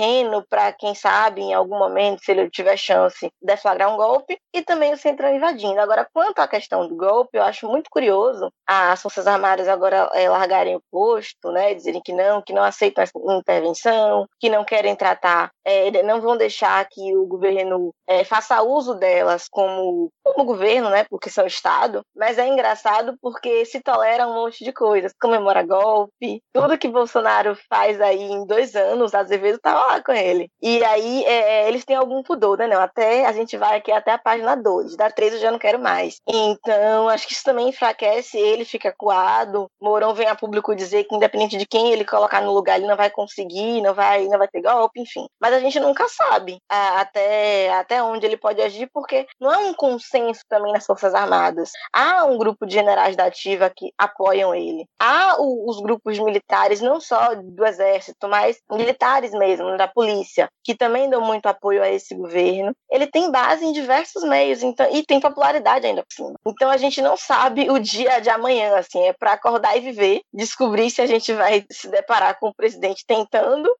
[0.48, 4.92] para, quem sabe, em algum momento, se ele tiver chance, deflagrar um golpe, e também
[4.92, 5.80] o Centrão invadindo.
[5.80, 10.28] Agora, quanto à questão do golpe, eu acho muito curioso as Forças Armadas agora é,
[10.28, 14.96] largarem o posto, né, dizerem que não, que não aceitam essa intervenção, que não querem
[14.96, 20.88] tratar, é, não vão deixar que o governo é, faça uso delas como, como governo,
[20.88, 25.62] né, porque são Estado, mas é engraçado porque se tolera um monte de coisas, comemora
[25.62, 30.50] golpe, tudo que Bolsonaro faz aí em dois anos, Azevedo tava lá com ele.
[30.62, 34.12] E aí é, eles têm algum pudor, né, não, até a gente vai aqui até
[34.12, 36.20] a página 2, da 3 eu já não quero mais.
[36.26, 41.14] Então, acho que isso também enfraquece ele, fica coado, Mourão vem a público dizer que
[41.14, 44.48] independente de quem ele colocar no lugar, ele não vai conseguir, não vai, não vai
[44.48, 45.26] ter golpe, enfim.
[45.40, 49.58] Mas a gente nunca sabe a, até, até onde ele pode agir, porque não é
[49.58, 51.70] um consenso também nas Forças Armadas.
[51.92, 54.86] Há um grupo de generais da ativa que apoiam ele.
[54.98, 60.74] Há o, os grupos militares, não só do exército, mas militares mesmo, da polícia, que
[60.74, 62.74] também dão muito apoio a esse governo.
[62.90, 66.34] Ele tem base em diversos meios então, e tem popularidade ainda por cima.
[66.46, 70.20] Então a gente não sabe o dia de amanhã, assim, é para acordar e viver,
[70.32, 73.70] descobrir se a gente vai se deparar com o presidente tentando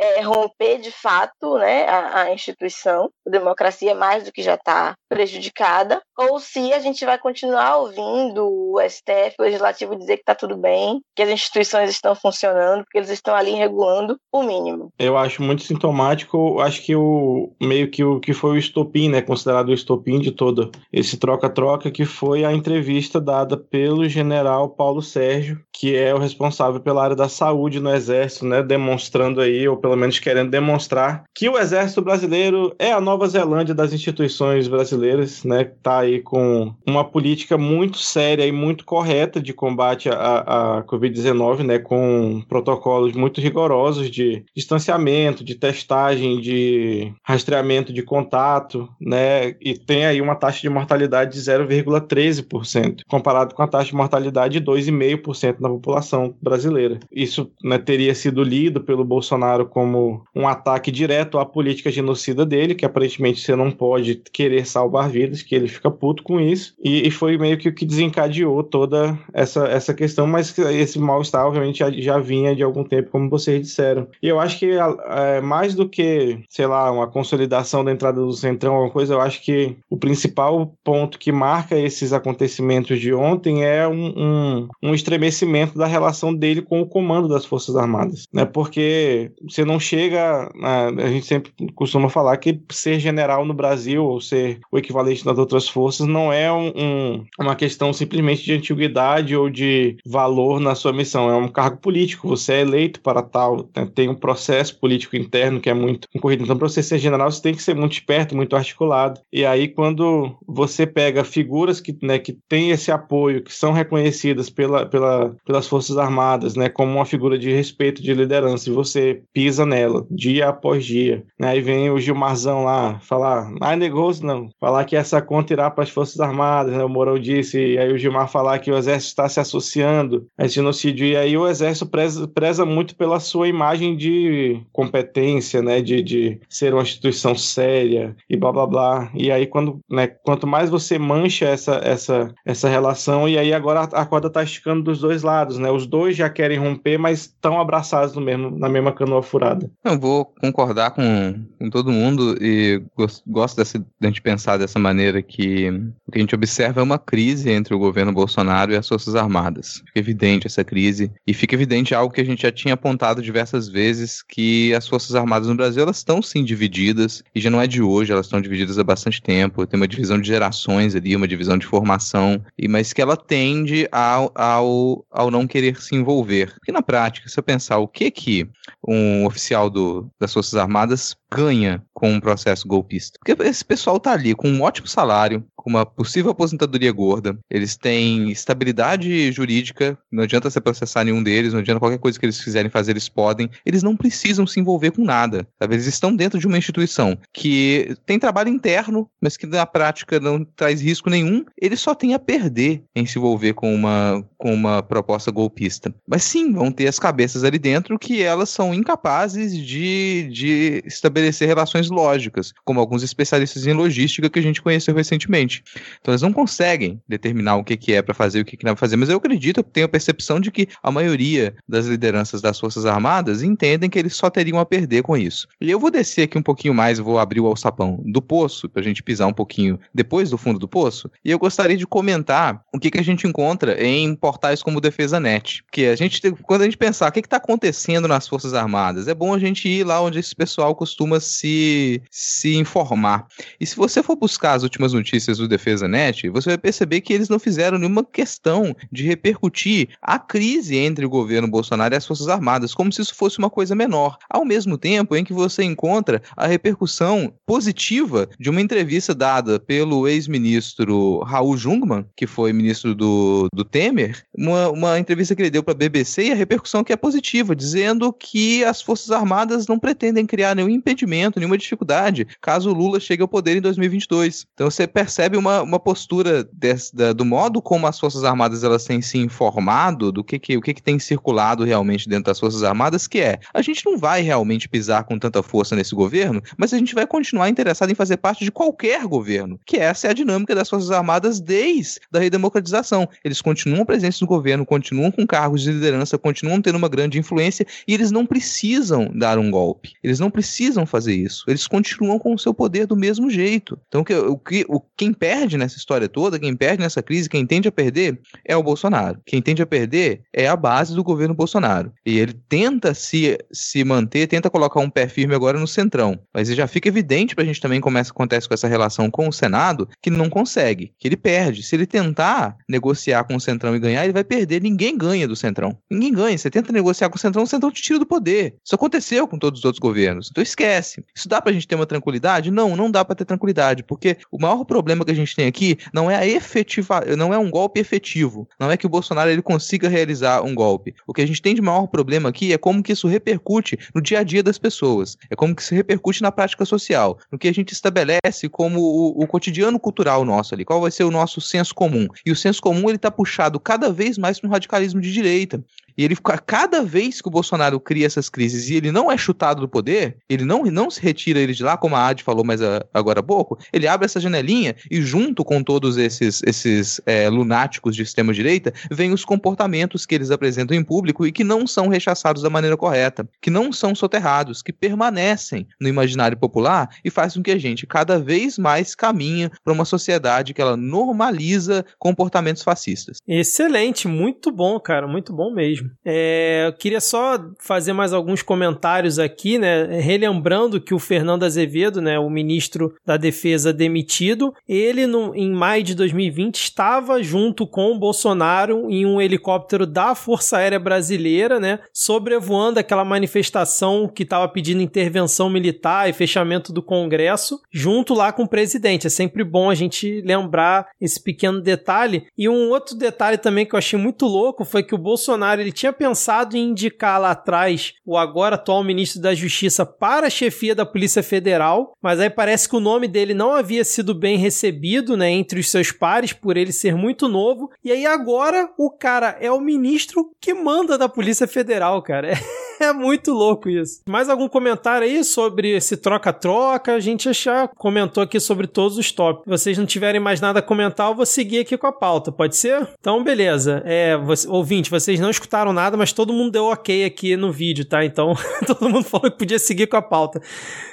[0.00, 4.94] é, romper de fato né, a, a, instituição, a democracia mais do que já está
[5.08, 10.34] prejudicada, ou se a gente vai continuar ouvindo o STF, o Legislativo, dizer que está
[10.34, 14.88] tudo bem, que as instituições estão funcionando, porque eles estão ali regulando o mínimo.
[14.98, 19.20] Eu acho muito sintomático, acho que o meio que o que foi o estopim, né,
[19.20, 25.02] considerado o estopim de todo esse troca-troca, que foi a entrevista dada pelo general Paulo
[25.02, 29.76] Sérgio, que é o responsável pela área da saúde no Exército, né, demonstrando aí, ou
[29.76, 35.44] pelo menos querendo demonstrar, que o Exército Brasileiro é a Nova Zelândia das instituições brasileiras,
[35.44, 40.82] né, tá aí com uma política muito séria e muito correta de combate à, à
[40.84, 49.54] Covid-19, né, com protocolos muito rigorosos de distanciamento, de testagem, de rastreamento de contato, né,
[49.60, 54.58] e tem aí uma taxa de mortalidade de 0,13%, comparado com a taxa de mortalidade
[54.58, 56.98] de 2,5% na população brasileira.
[57.10, 62.74] Isso né, teria sido lido pelo Bolsonaro como um ataque direto à política genocida dele,
[62.74, 67.06] que aparentemente você não pode querer salvar vidas, que ele fica puto com isso, e,
[67.06, 71.78] e foi meio que o que desencadeou toda essa, essa questão, mas esse mal-estar, obviamente,
[71.78, 74.06] já, já, vinha de algum tempo, como vocês disseram.
[74.22, 78.32] E eu acho que é, mais do que, sei lá, uma consolidação da entrada do
[78.32, 83.64] Centrão, alguma coisa, eu acho que o principal ponto que marca esses acontecimentos de ontem
[83.64, 88.44] é um, um, um estremecimento da relação dele com o comando das Forças Armadas, né?
[88.44, 94.04] Porque você não chega, a, a gente sempre costuma falar que ser general no Brasil
[94.04, 98.54] ou ser o equivalente nas outras forças não é um, um, uma questão simplesmente de
[98.54, 103.22] antiguidade ou de valor na sua missão, é um cargo político, você é eleito para
[103.22, 103.88] tal, né?
[103.94, 106.44] tem um processo político interno que é muito concorrido.
[106.44, 109.20] Então, para você ser general, você tem que ser muito esperto, muito articulado.
[109.32, 114.48] E aí, quando você pega figuras que, né, que têm esse apoio, que são reconhecidas
[114.48, 119.22] pela, pela, pelas Forças Armadas, né, como uma figura de respeito, de liderança, e você
[119.32, 121.24] pisa nela dia após dia.
[121.38, 121.48] Né?
[121.48, 125.84] Aí vem o Gilmarzão lá falar, ah, negócio não, falar que essa conta irá para
[125.84, 126.84] as Forças Armadas, né?
[126.84, 130.44] o Mourão disse, e aí o Gilmar falar que o Exército está se associando a
[130.44, 135.80] esse genocídio, e aí o Exército preza, preza muito pela sua imagem de competência, né,
[135.80, 139.10] de, de ser uma instituição séria e blá blá blá.
[139.14, 143.82] E aí quando, né, quanto mais você mancha essa, essa, essa relação, e aí agora
[143.92, 145.70] a corda está esticando dos dois lados, né?
[145.70, 149.39] Os dois já querem romper, mas estão abraçados no mesmo, na mesma canoa furada.
[149.84, 152.82] Eu vou concordar com, com todo mundo e
[153.26, 155.70] gosto dessa, de a gente pensar dessa maneira que
[156.06, 159.14] o que a gente observa é uma crise entre o governo Bolsonaro e as Forças
[159.14, 159.82] Armadas.
[159.86, 163.68] Fica evidente essa crise e fica evidente algo que a gente já tinha apontado diversas
[163.68, 167.66] vezes, que as Forças Armadas no Brasil elas estão sim divididas e já não é
[167.66, 169.66] de hoje, elas estão divididas há bastante tempo.
[169.66, 173.88] Tem uma divisão de gerações ali, uma divisão de formação, e mas que ela tende
[173.90, 176.52] ao, ao, ao não querer se envolver.
[176.54, 178.48] Porque na prática, se eu pensar o que que
[178.86, 183.18] um oficial do, das Forças Armadas ganha com um processo golpista?
[183.18, 187.76] Porque esse pessoal tá ali com um ótimo salário, com uma possível aposentadoria gorda, eles
[187.76, 192.42] têm estabilidade jurídica, não adianta você processar nenhum deles, não adianta qualquer coisa que eles
[192.42, 195.74] quiserem fazer, eles podem, eles não precisam se envolver com nada, sabe?
[195.74, 200.44] Eles estão dentro de uma instituição que tem trabalho interno, mas que na prática não
[200.44, 204.82] traz risco nenhum, eles só têm a perder em se envolver com uma, com uma
[204.82, 205.94] proposta golpista.
[206.08, 211.19] Mas sim, vão ter as cabeças ali dentro que elas são incapazes de, de estabelecer
[211.46, 215.62] relações lógicas, como alguns especialistas em logística que a gente conheceu recentemente.
[216.00, 218.64] Então eles não conseguem determinar o que, que é para fazer e o que, que
[218.64, 221.54] não é para fazer, mas eu acredito, eu tenho a percepção de que a maioria
[221.68, 225.46] das lideranças das Forças Armadas entendem que eles só teriam a perder com isso.
[225.60, 228.80] E eu vou descer aqui um pouquinho mais, vou abrir o alçapão do poço, para
[228.80, 232.62] a gente pisar um pouquinho depois do fundo do poço, e eu gostaria de comentar
[232.72, 235.64] o que, que a gente encontra em portais como Defesa Net.
[235.72, 239.14] Que a gente, quando a gente pensar o que está acontecendo nas Forças Armadas, é
[239.14, 243.26] bom a gente ir lá onde esse pessoal costuma se, se informar.
[243.58, 247.12] E se você for buscar as últimas notícias do Defesa Net, você vai perceber que
[247.12, 252.06] eles não fizeram nenhuma questão de repercutir a crise entre o governo Bolsonaro e as
[252.06, 254.18] Forças Armadas, como se isso fosse uma coisa menor.
[254.28, 260.06] Ao mesmo tempo em que você encontra a repercussão positiva de uma entrevista dada pelo
[260.06, 265.62] ex-ministro Raul Jungmann, que foi ministro do, do Temer, uma, uma entrevista que ele deu
[265.62, 269.78] para a BBC e a repercussão que é positiva, dizendo que as Forças Armadas não
[269.78, 270.99] pretendem criar nenhum impedimento,
[271.38, 274.46] nenhuma dificuldade, caso o Lula chegue ao poder em 2022.
[274.54, 278.84] Então você percebe uma, uma postura desse, da, do modo como as Forças Armadas elas
[278.84, 282.62] têm se informado do que, que o que, que tem circulado realmente dentro das Forças
[282.62, 286.72] Armadas, que é a gente não vai realmente pisar com tanta força nesse governo, mas
[286.72, 290.14] a gente vai continuar interessado em fazer parte de qualquer governo, que essa é a
[290.14, 293.08] dinâmica das Forças Armadas desde a redemocratização.
[293.24, 297.66] Eles continuam presentes no governo, continuam com cargos de liderança, continuam tendo uma grande influência
[297.86, 299.92] e eles não precisam dar um golpe.
[300.02, 301.44] Eles não precisam fazer isso.
[301.48, 303.78] Eles continuam com o seu poder do mesmo jeito.
[303.88, 307.68] Então, o que, o, quem perde nessa história toda, quem perde nessa crise, quem tende
[307.68, 309.20] a perder é o Bolsonaro.
[309.24, 311.92] Quem tende a perder é a base do governo Bolsonaro.
[312.04, 316.18] E ele tenta se, se manter, tenta colocar um pé firme agora no centrão.
[316.34, 319.88] Mas já fica evidente pra gente também como acontece com essa relação com o Senado,
[320.02, 321.62] que não consegue, que ele perde.
[321.62, 324.62] Se ele tentar negociar com o Centrão e ganhar, ele vai perder.
[324.62, 325.76] Ninguém ganha do Centrão.
[325.90, 326.38] Ninguém ganha.
[326.38, 328.56] Você tenta negociar com o Centrão, o Centrão te tira do poder.
[328.64, 330.28] Isso aconteceu com todos os outros governos.
[330.30, 330.79] Então esquece.
[331.14, 332.50] Isso dá pra gente ter uma tranquilidade?
[332.50, 335.78] Não, não dá pra ter tranquilidade, porque o maior problema que a gente tem aqui
[335.92, 338.48] não é a efetiva, não é um golpe efetivo.
[338.58, 340.94] Não é que o Bolsonaro ele consiga realizar um golpe.
[341.06, 344.00] O que a gente tem de maior problema aqui é como que isso repercute no
[344.00, 345.16] dia a dia das pessoas.
[345.28, 349.22] É como que isso repercute na prática social, no que a gente estabelece como o,
[349.22, 350.64] o cotidiano cultural nosso ali.
[350.64, 352.06] Qual vai ser o nosso senso comum?
[352.24, 355.62] E o senso comum ele está puxado cada vez mais para um radicalismo de direita.
[356.00, 359.60] E ele cada vez que o Bolsonaro cria essas crises e ele não é chutado
[359.60, 362.62] do poder, ele não, não se retira ele de lá, como a Ad falou mais
[362.62, 367.28] a, agora há pouco, ele abre essa janelinha e junto com todos esses, esses é,
[367.28, 371.88] lunáticos de extrema-direita, vem os comportamentos que eles apresentam em público e que não são
[371.88, 377.34] rechaçados da maneira correta, que não são soterrados, que permanecem no imaginário popular e faz
[377.34, 382.62] com que a gente cada vez mais caminhe para uma sociedade que ela normaliza comportamentos
[382.62, 383.18] fascistas.
[383.28, 385.89] Excelente, muito bom, cara, muito bom mesmo.
[386.04, 390.00] É, eu queria só fazer mais alguns comentários aqui, né?
[390.00, 395.82] Relembrando que o Fernando Azevedo, né, o ministro da Defesa demitido, ele no, em maio
[395.82, 401.80] de 2020 estava junto com o Bolsonaro em um helicóptero da Força Aérea Brasileira, né,
[401.92, 408.44] sobrevoando aquela manifestação que estava pedindo intervenção militar e fechamento do Congresso, junto lá com
[408.44, 409.06] o presidente.
[409.06, 412.26] É sempre bom a gente lembrar esse pequeno detalhe.
[412.36, 415.72] E um outro detalhe também que eu achei muito louco foi que o Bolsonaro ele
[415.72, 420.74] tinha pensado em indicar lá atrás o agora atual ministro da Justiça para a chefia
[420.74, 425.16] da Polícia Federal, mas aí parece que o nome dele não havia sido bem recebido,
[425.16, 427.70] né, entre os seus pares por ele ser muito novo.
[427.84, 432.32] E aí agora o cara é o ministro que manda da Polícia Federal, cara.
[432.32, 432.34] É,
[432.90, 434.00] é muito louco isso.
[434.08, 436.94] Mais algum comentário aí sobre esse troca-troca?
[436.94, 439.44] A gente já comentou aqui sobre todos os tópicos.
[439.44, 442.32] Se vocês não tiverem mais nada a comentar, eu vou seguir aqui com a pauta,
[442.32, 442.88] pode ser?
[442.98, 443.82] Então, beleza.
[443.84, 447.84] É, você, ouvinte, vocês não escutaram nada, mas todo mundo deu ok aqui no vídeo,
[447.84, 448.04] tá?
[448.04, 448.34] Então,
[448.66, 450.40] todo mundo falou que podia seguir com a pauta.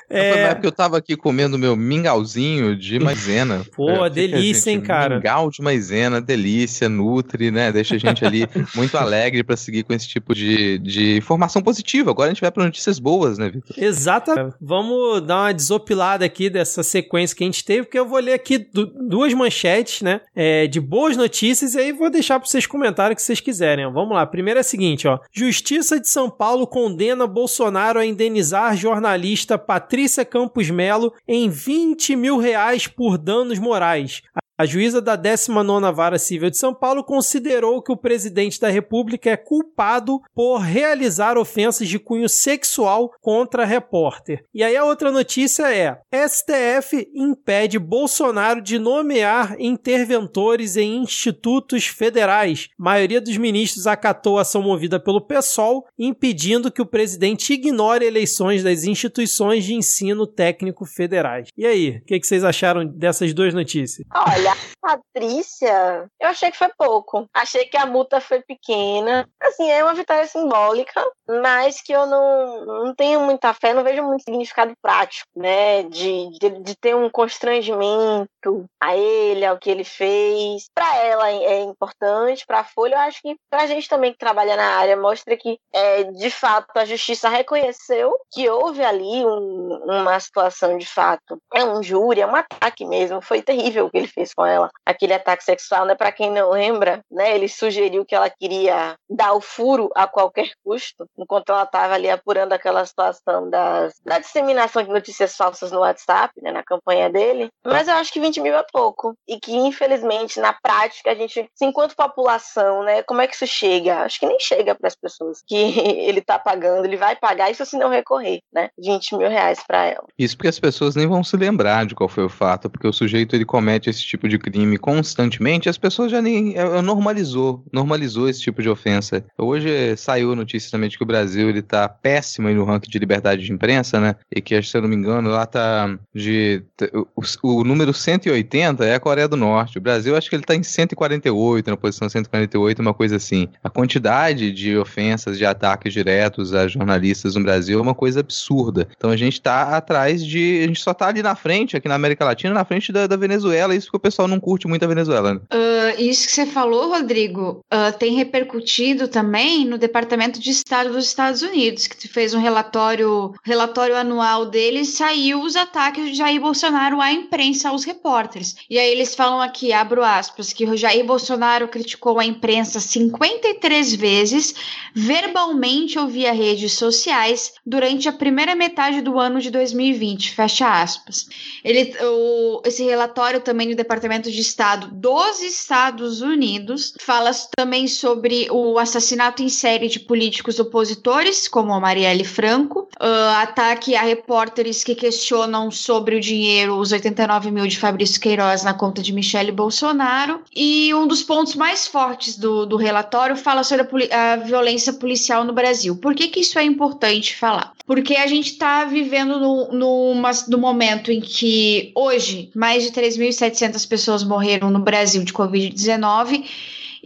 [0.10, 0.32] É...
[0.32, 3.66] Na época eu tava aqui comendo meu mingauzinho de maisena.
[3.76, 5.18] Pô, é, delícia, hein, cara?
[5.18, 7.72] Mingau de maisena, delícia, nutre, né?
[7.72, 12.12] Deixa a gente ali muito alegre para seguir com esse tipo de, de informação positiva.
[12.12, 13.76] Agora a gente vai para notícias boas, né, Vitor?
[13.78, 14.55] Exatamente.
[14.62, 18.34] Vamos dar uma desopilada aqui dessa sequência que a gente teve, porque eu vou ler
[18.34, 18.66] aqui
[19.08, 20.22] duas manchetes, né?
[20.36, 23.86] É, de boas notícias e aí vou deixar para vocês comentarem o que vocês quiserem.
[23.86, 23.91] Ó.
[23.91, 24.26] Vamos lá.
[24.26, 25.20] Primeiro é a seguinte, ó.
[25.34, 32.16] Justiça de São Paulo condena Bolsonaro a indenizar jornalista Patrícia Patrícia Campos Melo em 20
[32.16, 34.22] mil reais por danos morais.
[34.60, 39.30] A juíza da 19ª Vara Civil de São Paulo considerou que o presidente da República
[39.30, 44.43] é culpado por realizar ofensas de cunho sexual contra repórter.
[44.51, 52.70] E aí a outra notícia é: STF impede Bolsonaro de nomear interventores em institutos federais.
[52.80, 58.03] A maioria dos ministros acatou a ação movida pelo PSOL, impedindo que o presidente ignore
[58.03, 61.49] eleições das instituições de ensino técnico federais.
[61.55, 64.08] E aí, o que, que vocês acharam dessas duas notícias?
[64.16, 67.28] Olha, a Patrícia, eu achei que foi pouco.
[67.34, 69.28] Achei que a multa foi pequena.
[69.41, 74.04] Assim, é uma vitória simbólica, mas que eu não, não tenho muita fé, não vejo
[74.04, 75.84] muito significado prático, né?
[75.84, 80.70] De, de, de ter um constrangimento a ele, ao que ele fez.
[80.74, 84.56] Para ela é importante, para Folha, eu acho que para a gente também que trabalha
[84.56, 90.20] na área, mostra que, é, de fato, a justiça reconheceu que houve ali um, uma
[90.20, 91.38] situação de fato.
[91.54, 93.22] É um júri, é um ataque mesmo.
[93.22, 94.70] Foi terrível o que ele fez com ela.
[94.86, 95.96] Aquele ataque sexual, né?
[95.96, 97.36] Para quem não lembra, né?
[97.36, 102.08] Ele sugeriu que ela queria dar o furo a qualquer custo, enquanto ela estava ali
[102.08, 106.52] apurando aquela situação das, da disseminação de notícias falsas no WhatsApp, né?
[106.52, 107.50] Na campanha dele.
[107.66, 109.16] Mas eu acho que 20 mil é pouco.
[109.28, 113.02] E que, infelizmente, na prática, a gente, enquanto população, né?
[113.04, 114.04] Como é que isso chega?
[114.04, 115.56] Acho que nem chega para as pessoas que
[116.08, 116.86] ele tá pagando.
[116.86, 118.70] Ele vai pagar isso se não recorrer, né?
[118.78, 120.06] 20 mil reais para ela.
[120.18, 122.94] Isso porque as pessoas nem vão se lembrar de qual foi o fato, porque o
[122.94, 127.64] sujeito ele comete esse tipo de crime constantemente, as pessoas já nem é, é, normalizou,
[127.72, 129.24] normalizou esse tipo de ofensa.
[129.38, 133.00] Hoje saiu a notícia também de que o Brasil ele tá péssimo no ranking de
[133.00, 134.16] liberdade de imprensa, né?
[134.34, 136.64] E que, se eu não me engano, lá tá de
[136.94, 139.78] o, o número 180 é a Coreia do Norte.
[139.78, 143.48] O Brasil acho que ele tá em 148, na posição 148, uma coisa assim.
[143.64, 148.88] A quantidade de ofensas, de ataques diretos a jornalistas no Brasil é uma coisa absurda.
[148.96, 151.96] Então a gente tá atrás de, a gente só tá ali na frente, aqui na
[151.96, 154.88] América Latina, na frente da, da Venezuela, isso que o pessoal não curte muito a
[154.88, 155.34] Venezuela.
[155.34, 155.39] Né?
[155.53, 161.05] Uh, isso que você falou, Rodrigo, uh, tem repercutido também no Departamento de Estado dos
[161.05, 167.01] Estados Unidos, que fez um relatório, relatório anual deles, saiu os ataques de Jair Bolsonaro
[167.01, 168.55] à imprensa, aos repórteres.
[168.70, 174.55] E aí eles falam aqui, abro aspas, que Jair Bolsonaro criticou a imprensa 53 vezes,
[174.93, 181.28] verbalmente ou via redes sociais, durante a primeira metade do ano de 2020, fecha aspas.
[181.63, 188.48] Ele, o, esse relatório também do Departamento de Estado dos Estados Unidos fala também sobre
[188.52, 194.84] o assassinato em série de políticos opositores, como a Marielle Franco, uh, ataque a repórteres
[194.84, 199.52] que questionam sobre o dinheiro, os 89 mil de Fabrício Queiroz na conta de Michele
[199.52, 200.41] Bolsonaro.
[200.56, 205.43] E um dos pontos mais fortes do, do relatório fala sobre a, a violência policial
[205.43, 205.95] no Brasil.
[205.95, 207.74] Por que, que isso é importante falar?
[207.86, 209.39] Porque a gente está vivendo
[209.72, 210.14] no,
[210.48, 216.44] no momento em que hoje mais de 3.700 pessoas morreram no Brasil de Covid-19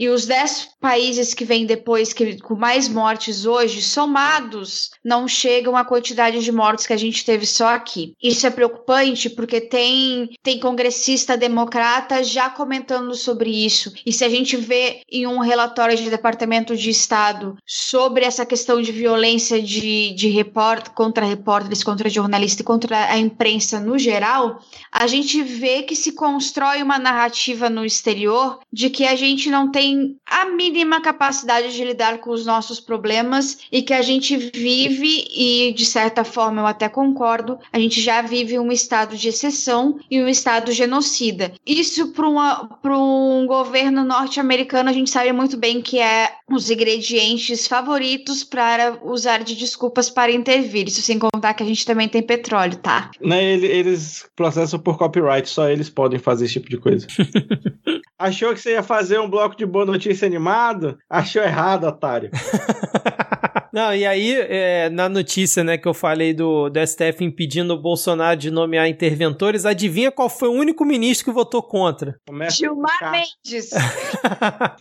[0.02, 5.78] e os 10 países que vêm depois, que com mais mortes hoje, somados, não chegam
[5.78, 8.16] à quantidade de mortes que a gente teve só aqui.
[8.20, 13.94] Isso é preocupante porque tem, tem congressista democrata já comentando sobre isso.
[14.04, 18.82] E se a gente vê em um relatório de Departamento de Estado sobre essa questão
[18.82, 24.62] de violência de, de repórter, contra repórteres, contra jornalistas e contra a imprensa no geral,
[24.92, 29.72] a gente vê que se constrói uma narrativa no exterior de que a gente não
[29.72, 29.91] tem
[30.26, 35.74] a mínima capacidade de lidar com os nossos problemas e que a gente vive, e
[35.74, 40.22] de certa forma eu até concordo, a gente já vive um estado de exceção e
[40.22, 41.52] um estado genocida.
[41.66, 48.44] Isso para um governo norte-americano, a gente sabe muito bem que é os ingredientes favoritos
[48.44, 50.88] para usar de desculpas para intervir.
[50.88, 53.12] Isso sem contar que a gente também tem petróleo, tá?
[53.22, 57.08] Né, eles processam por copyright, só eles podem fazer esse tipo de coisa.
[58.20, 61.00] Achou que você ia fazer um bloco de boa notícia animado?
[61.10, 62.30] Achou errado, otário.
[63.74, 67.82] Não, e aí, é, na notícia né, que eu falei do, do STF impedindo o
[67.82, 72.16] Bolsonaro de nomear interventores, adivinha qual foi o único ministro que votou contra?
[72.28, 73.70] Começa Gilmar Mendes.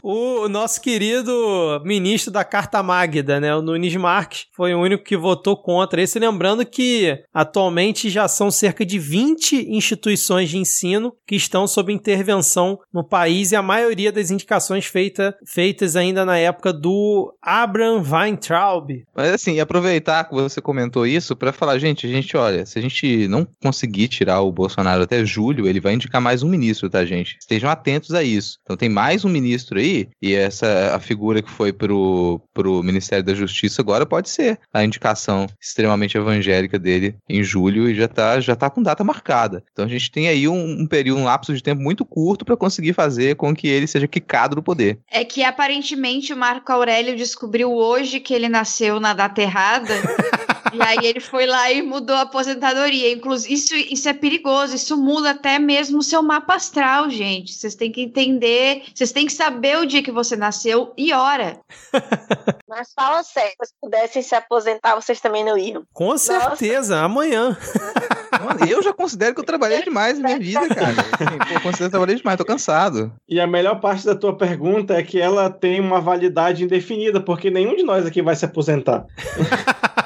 [0.02, 5.04] o, o, nosso querido ministro da Carta Magda, né, o Nunes Marques, foi o único
[5.04, 6.02] que votou contra.
[6.02, 11.92] Esse lembrando que atualmente já são cerca de 20 instituições de ensino que estão sob
[11.92, 18.02] intervenção no país e a maioria das indicações feita, feitas ainda na época do Abraham
[18.02, 19.04] Weintraub, Albi.
[19.14, 22.82] Mas assim, aproveitar que você comentou isso pra falar, gente, a gente, olha, se a
[22.82, 27.04] gente não conseguir tirar o Bolsonaro até julho, ele vai indicar mais um ministro, tá,
[27.04, 27.36] gente?
[27.38, 28.58] Estejam atentos a isso.
[28.62, 33.24] Então tem mais um ministro aí, e essa a figura que foi pro, pro Ministério
[33.24, 38.40] da Justiça agora pode ser a indicação extremamente evangélica dele em julho e já tá,
[38.40, 39.62] já tá com data marcada.
[39.72, 42.56] Então a gente tem aí um, um período, um lapso de tempo muito curto pra
[42.56, 44.98] conseguir fazer com que ele seja quicado do poder.
[45.10, 48.69] É que aparentemente o Marco Aurélio descobriu hoje que ele nasceu
[49.00, 49.94] na data errada.
[50.72, 53.12] e aí ele foi lá e mudou a aposentadoria.
[53.12, 57.52] Inclusive, isso, isso é perigoso, isso muda até mesmo o seu mapa astral, gente.
[57.52, 61.60] Vocês têm que entender, vocês têm que saber o dia que você nasceu e hora.
[62.68, 65.82] Mas fala sério, se pudessem se aposentar, vocês também não iam.
[65.92, 67.56] Com certeza, amanhã.
[68.44, 70.92] Mano, eu já considero que eu trabalhei demais na minha vida, cara.
[70.92, 73.12] Assim, pô, eu considero que eu trabalhei demais, tô cansado.
[73.28, 77.50] E a melhor parte da tua pergunta é que ela tem uma validade indefinida, porque
[77.50, 79.06] nenhum de nós aqui vai se aposentar.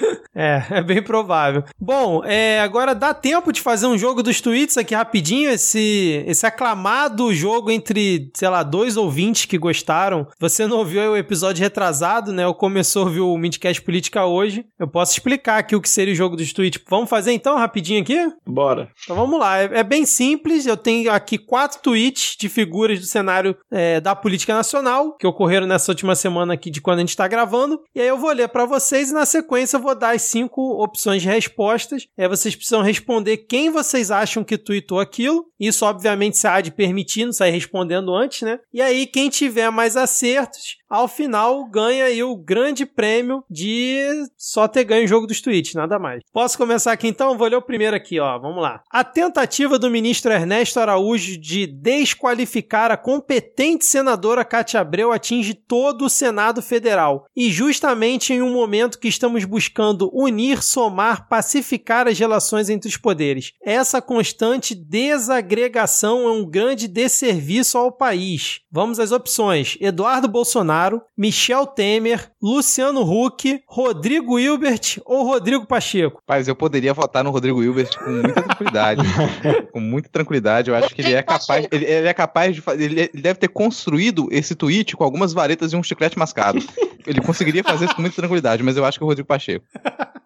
[0.38, 1.64] É, é bem provável.
[1.80, 6.44] Bom, é, agora dá tempo de fazer um jogo dos tweets aqui rapidinho, esse, esse
[6.44, 10.28] aclamado jogo entre, sei lá, dois ouvintes que gostaram.
[10.38, 12.46] Você não ouviu o episódio retrasado, né?
[12.46, 14.66] Ou começou a ouvir o Midcast Política hoje.
[14.78, 16.82] Eu posso explicar aqui o que seria o jogo dos tweets.
[16.86, 18.30] Vamos fazer então rapidinho aqui?
[18.46, 18.90] Bora.
[19.02, 20.66] Então vamos lá, é, é bem simples.
[20.66, 25.66] Eu tenho aqui quatro tweets de figuras do cenário é, da política nacional que ocorreram
[25.66, 27.80] nessa última semana aqui de quando a gente está gravando.
[27.94, 30.82] E aí eu vou ler para vocês e na sequência eu vou dar as cinco
[30.82, 32.06] opções de respostas.
[32.16, 35.46] É, vocês precisam responder quem vocês acham que tweetou aquilo.
[35.58, 38.58] Isso, obviamente, se a AD permitir, não sair respondendo antes, né?
[38.72, 44.68] E aí, quem tiver mais acertos, ao final ganha aí o grande prêmio de só
[44.68, 46.22] ter ganho o jogo dos tweets, nada mais.
[46.32, 47.36] Posso começar aqui então?
[47.36, 48.38] Vou ler o primeiro aqui, ó.
[48.38, 48.82] Vamos lá.
[48.90, 56.06] A tentativa do ministro Ernesto Araújo de desqualificar a competente senadora Cátia Abreu atinge todo
[56.06, 57.26] o Senado Federal.
[57.34, 62.96] E justamente em um momento que estamos buscando unir, somar, pacificar as relações entre os
[62.96, 63.52] poderes.
[63.62, 68.60] Essa constante desagregação é um grande desserviço ao país.
[68.70, 70.75] Vamos às opções: Eduardo Bolsonaro,
[71.16, 76.22] Michel Temer, Luciano Huck, Rodrigo Hilbert ou Rodrigo Pacheco.
[76.28, 79.02] Mas eu poderia votar no Rodrigo Hilbert com muita tranquilidade.
[79.72, 80.70] com muita tranquilidade.
[80.70, 81.66] Eu acho que ele é capaz.
[81.70, 82.84] Ele, ele é capaz de fazer.
[82.84, 86.58] Ele, ele deve ter construído esse tweet com algumas varetas e um chiclete mascado.
[87.06, 89.64] Ele conseguiria fazer isso com muita tranquilidade, mas eu acho que é o Rodrigo Pacheco.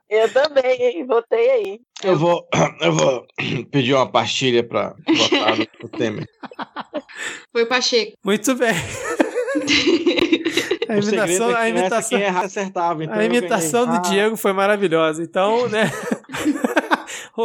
[0.09, 1.07] Eu também, hein?
[1.07, 1.81] Votei aí.
[2.03, 2.45] Eu vou,
[2.81, 3.27] eu vou
[3.71, 6.27] pedir uma pastilha pra votar no no Temer.
[7.53, 8.17] Foi o Pacheco.
[8.25, 8.75] Muito bem.
[10.89, 13.05] A imitação, é que a imitação, quem errar acertava.
[13.05, 15.23] Então a imitação do Ah, Diego foi maravilhosa.
[15.23, 15.91] Então, né?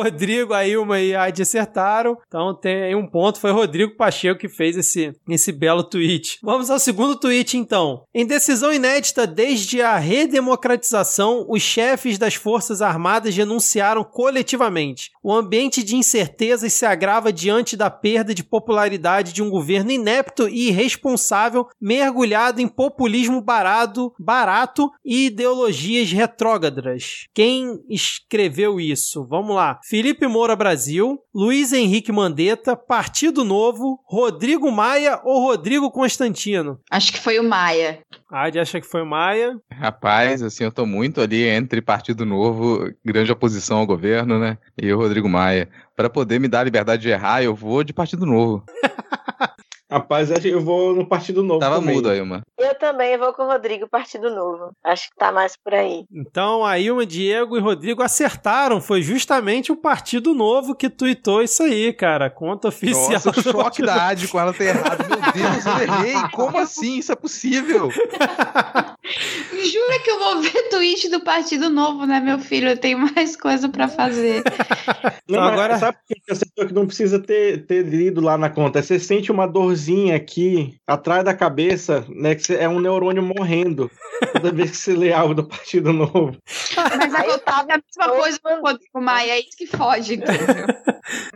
[0.03, 2.17] Rodrigo, a Ilma e a Adi acertaram.
[2.27, 3.39] Então tem aí um ponto.
[3.39, 6.39] Foi Rodrigo Pacheco que fez esse, esse belo tweet.
[6.43, 8.03] Vamos ao segundo tweet, então.
[8.13, 15.11] Em decisão inédita desde a redemocratização, os chefes das Forças Armadas denunciaram coletivamente.
[15.23, 20.47] O ambiente de incertezas se agrava diante da perda de popularidade de um governo inepto
[20.47, 27.27] e irresponsável, mergulhado em populismo barato, barato e ideologias retrógradas.
[27.33, 29.25] Quem escreveu isso?
[29.27, 29.79] Vamos lá.
[29.87, 36.79] Felipe Moura Brasil, Luiz Henrique Mandetta, Partido Novo, Rodrigo Maia ou Rodrigo Constantino?
[36.89, 37.99] Acho que foi o Maia.
[38.31, 39.55] A Adi acha que foi o Maia.
[39.71, 44.57] Rapaz, assim, eu tô muito ali entre Partido Novo, grande oposição ao governo, né?
[44.75, 45.69] E o Rodrigo Maia.
[45.95, 48.63] Pra poder me dar a liberdade de errar, eu vou de Partido Novo.
[49.89, 51.59] Rapaz, eu vou no Partido Novo.
[51.59, 51.93] Tava também.
[51.93, 52.41] mudo aí, uma.
[52.65, 54.71] Eu também vou com o Rodrigo, Partido Novo.
[54.83, 56.05] Acho que tá mais por aí.
[56.11, 58.81] Então, a Ilma, Diego e Rodrigo acertaram.
[58.81, 62.29] Foi justamente o Partido Novo que tuitou isso aí, cara.
[62.29, 63.11] Conta oficial.
[63.11, 65.05] Nossa, o do choque da Adi com ela ter errado.
[65.07, 66.29] Meu Deus, eu errei.
[66.31, 66.97] Como assim?
[66.97, 67.89] Isso é possível?
[69.53, 72.69] Jura que eu vou ver tweet do Partido Novo, né, meu filho?
[72.69, 74.43] Eu tenho mais coisa pra fazer.
[75.27, 78.21] Não, Então, mas agora- sabe por que você acertou que não precisa ter, ter lido
[78.21, 78.81] lá na conta?
[78.81, 82.35] Você sente uma dorzinha aqui, atrás da cabeça, né?
[82.35, 83.89] Que você- é um neurônio morrendo
[84.33, 86.37] toda vez que você lê algo do Partido Novo.
[86.97, 88.39] Mas Aí eu tava é a mesma coisa
[88.91, 90.67] com o Maia, é isso que foge, entendeu?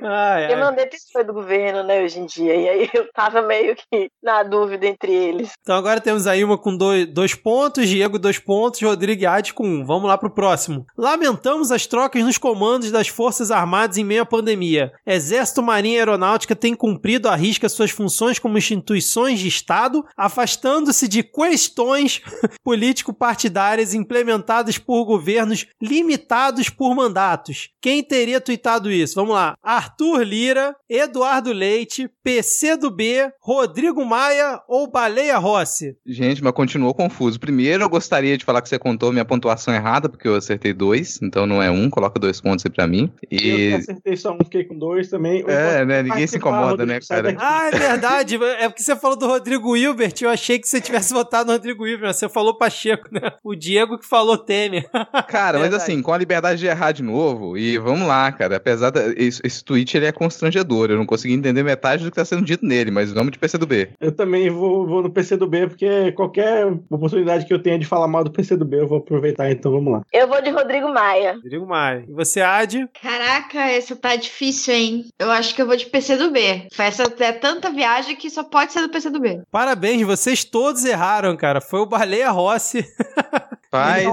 [0.01, 0.55] Ai, ai.
[0.55, 2.55] Mandetta foi do governo, né, hoje em dia.
[2.55, 5.51] E aí eu tava meio que na dúvida entre eles.
[5.61, 9.65] Então agora temos a Ilma com dois, dois pontos, Diego dois pontos, Rodrigo Adi com
[9.65, 9.85] um.
[9.85, 10.85] Vamos lá pro próximo.
[10.97, 14.91] Lamentamos as trocas nos comandos das Forças Armadas em meio à pandemia.
[15.05, 21.07] Exército, Marinha e Aeronáutica têm cumprido à risca suas funções como instituições de Estado, afastando-se
[21.07, 22.21] de questões
[22.63, 27.69] político-partidárias implementadas por governos limitados por mandatos.
[27.81, 29.15] Quem teria tuitado isso?
[29.15, 29.55] Vamos lá.
[29.63, 35.95] Arthur Lira, Eduardo Leite, PC do B, Rodrigo Maia ou Baleia Rossi?
[36.05, 37.39] Gente, mas continuou confuso.
[37.39, 41.19] Primeiro, eu gostaria de falar que você contou minha pontuação errada, porque eu acertei dois,
[41.21, 43.11] então não é um, coloca dois pontos aí pra mim.
[43.29, 43.73] Eu E.
[43.73, 45.41] acertei só um, fiquei com dois também.
[45.41, 46.03] Eu É, né?
[46.03, 47.35] Ninguém se incomoda, né, cara?
[47.39, 48.35] Ah, é verdade.
[48.59, 50.13] É porque você falou do Rodrigo Hilbert.
[50.21, 52.13] Eu achei que você tivesse votado no Rodrigo Hilbert.
[52.13, 53.31] Você falou Pacheco, né?
[53.43, 54.89] O Diego que falou Temer.
[55.27, 55.83] Cara, mas Verdade.
[55.83, 58.57] assim, com a liberdade de errar de novo, e vamos lá, cara.
[58.57, 59.01] Apesar da.
[59.15, 60.89] Esse, esse tweet ele é constrangedor.
[60.89, 63.89] Eu não consegui entender metade do que tá sendo dito nele, mas vamos de PCdoB.
[63.99, 68.23] Eu também vou, vou no PCdoB, porque qualquer oportunidade que eu tenha de falar mal
[68.23, 70.01] do PCdoB, eu vou aproveitar, então vamos lá.
[70.13, 71.33] Eu vou de Rodrigo Maia.
[71.33, 72.05] Rodrigo Maia.
[72.07, 72.87] E você, Adi?
[73.01, 75.05] Caraca, essa tá difícil, hein?
[75.17, 76.67] Eu acho que eu vou de PC do B.
[76.77, 79.41] Essa é tanta viagem que só pode ser do PC do B.
[79.51, 81.59] Parabéns, vocês todos erraram, cara.
[81.59, 82.85] Foi o Baleia Rossi.
[83.71, 84.03] Paz,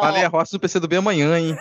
[0.00, 1.56] falei a roça do PCdoB amanhã, hein?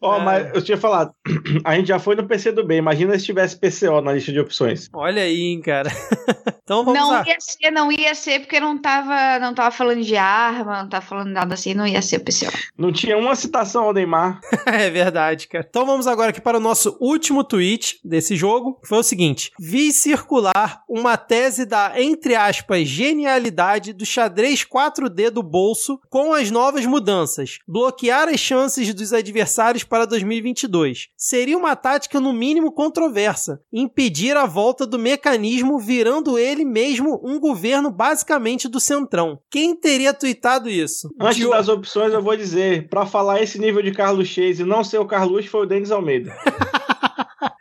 [0.00, 0.20] Ó, É.
[0.24, 1.12] mas eu tinha falado,
[1.64, 4.88] a gente já foi no PCdoB, imagina se tivesse PCO na lista de opções.
[4.92, 5.90] Olha aí, hein, cara.
[6.62, 7.24] então vamos não lá.
[7.26, 11.04] ia ser, não ia ser, porque não tava, não tava falando de arma, não tava
[11.04, 12.52] falando nada assim, não ia ser o PCO.
[12.76, 14.40] Não tinha uma citação ao Neymar.
[14.72, 15.66] É verdade, cara.
[15.68, 18.80] Então vamos agora aqui para o nosso último tweet desse jogo.
[18.80, 25.30] que Foi o seguinte: vi circular uma tese da, entre aspas, genialidade do xadrez 4D
[25.30, 27.58] do bolso com as novas mudanças.
[27.66, 31.08] Bloquear as chances dos adversários para 2022.
[31.16, 33.60] Seria uma tática, no mínimo, controversa.
[33.72, 39.38] Impedir a volta do mecanismo, virando ele mesmo um governo basicamente do centrão.
[39.50, 41.08] Quem teria tweetado isso?
[41.20, 44.66] Antes Diogo- das opções, eu vou dizer, pra falar esse nível de Carlos Chase e
[44.66, 46.32] não ser o Carlos, foi o Denis Almeida.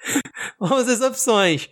[0.60, 1.70] Vamos às opções.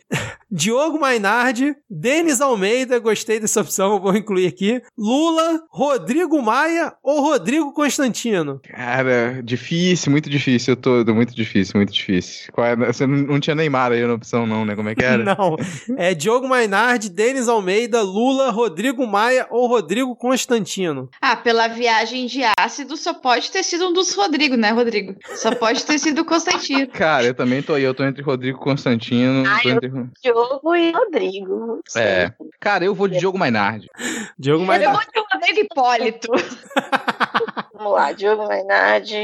[0.51, 4.81] Diogo Mainardi, Denis Almeida, gostei dessa opção, eu vou incluir aqui.
[4.97, 8.59] Lula, Rodrigo Maia ou Rodrigo Constantino?
[8.63, 10.73] Cara, difícil, muito difícil.
[10.73, 12.51] Eu tô muito difícil, muito difícil.
[12.51, 14.75] Qual é- Você não não tinha Neymar aí na opção, não, né?
[14.75, 15.23] Como é que era?
[15.35, 15.55] Não.
[15.97, 21.09] É Diogo Mainardi, Denis Almeida, Lula, Rodrigo Maia ou Rodrigo Constantino?
[21.21, 25.15] Ah, pela viagem de ácido, só pode ter sido um dos Rodrigo, né, Rodrigo?
[25.35, 26.87] Só pode ter sido o Constantino.
[26.93, 27.83] Cara, eu também tô aí.
[27.83, 29.43] Eu tô entre Rodrigo e Constantino.
[29.43, 29.91] Tô eu- entre...
[30.23, 31.59] Diogo e Rodrigo.
[31.67, 32.01] não sei.
[32.03, 32.33] É.
[32.59, 33.87] Cara, eu vou de Diogo Mainardi.
[34.37, 34.93] Diogo Eu Mainardi.
[35.13, 36.27] vou de Rodrigo Hipólito.
[37.73, 39.15] Vamos lá, Diogo Mainardi.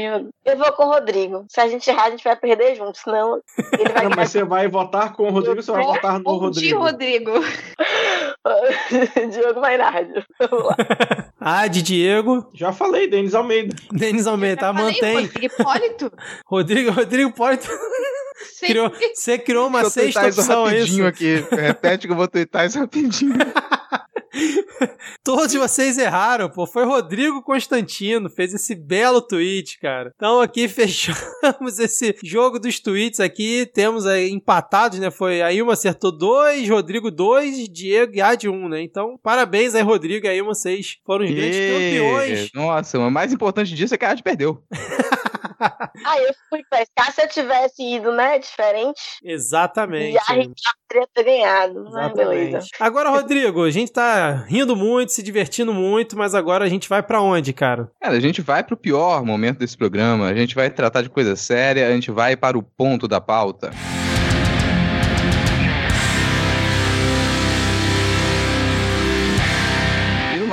[0.44, 1.44] Eu vou com o Rodrigo.
[1.48, 3.40] Se a gente errar, a gente vai perder junto, senão
[3.78, 6.30] ele vai Não, mas você vai votar com o Rodrigo ou você vai votar no
[6.30, 7.32] ou de Rodrigo?
[7.34, 7.46] Rodrigo.
[9.32, 10.24] Diogo Mainardi.
[10.38, 10.76] Vamos lá.
[11.38, 13.76] Adi, Diego, Já falei, Denis Almeida.
[13.92, 14.72] Denis Almeida, tá?
[14.72, 15.26] Mantém.
[15.26, 16.12] Rodrigo Hipólito.
[16.46, 17.68] Rodrigo, Rodrigo pode.
[18.56, 18.68] Sim.
[18.68, 20.80] Criou, você criou uma sexta opção, é isso?
[20.80, 21.44] rapidinho aqui.
[21.54, 23.34] Repete que eu vou twittar isso rapidinho.
[25.22, 26.66] Todos vocês erraram, pô.
[26.66, 30.10] Foi Rodrigo Constantino, fez esse belo tweet, cara.
[30.16, 33.70] Então aqui fechamos esse jogo dos tweets aqui.
[33.74, 35.10] Temos aí empatados, né?
[35.10, 38.80] Foi a Ilma acertou dois, Rodrigo dois, Diego e Ad um, né?
[38.80, 40.54] Então, parabéns aí, Rodrigo e a Ilma.
[40.54, 42.50] Vocês foram os grandes campeões.
[42.54, 44.62] Nossa, o mais importante disso é que a Arte perdeu.
[45.60, 47.12] Ah, eu fui pescar.
[47.12, 48.38] Se eu tivesse ido, né?
[48.38, 49.00] Diferente.
[49.22, 50.14] Exatamente.
[50.14, 51.84] E a gente já teria ter ganhado.
[51.84, 52.12] Né?
[52.14, 52.60] Beleza.
[52.80, 57.02] Agora, Rodrigo, a gente tá rindo muito, se divertindo muito, mas agora a gente vai
[57.02, 57.90] pra onde, cara?
[58.00, 60.26] Cara, a gente vai pro pior momento desse programa.
[60.26, 61.88] A gente vai tratar de coisa séria.
[61.88, 63.70] A gente vai para o ponto da pauta.
[64.02, 64.05] E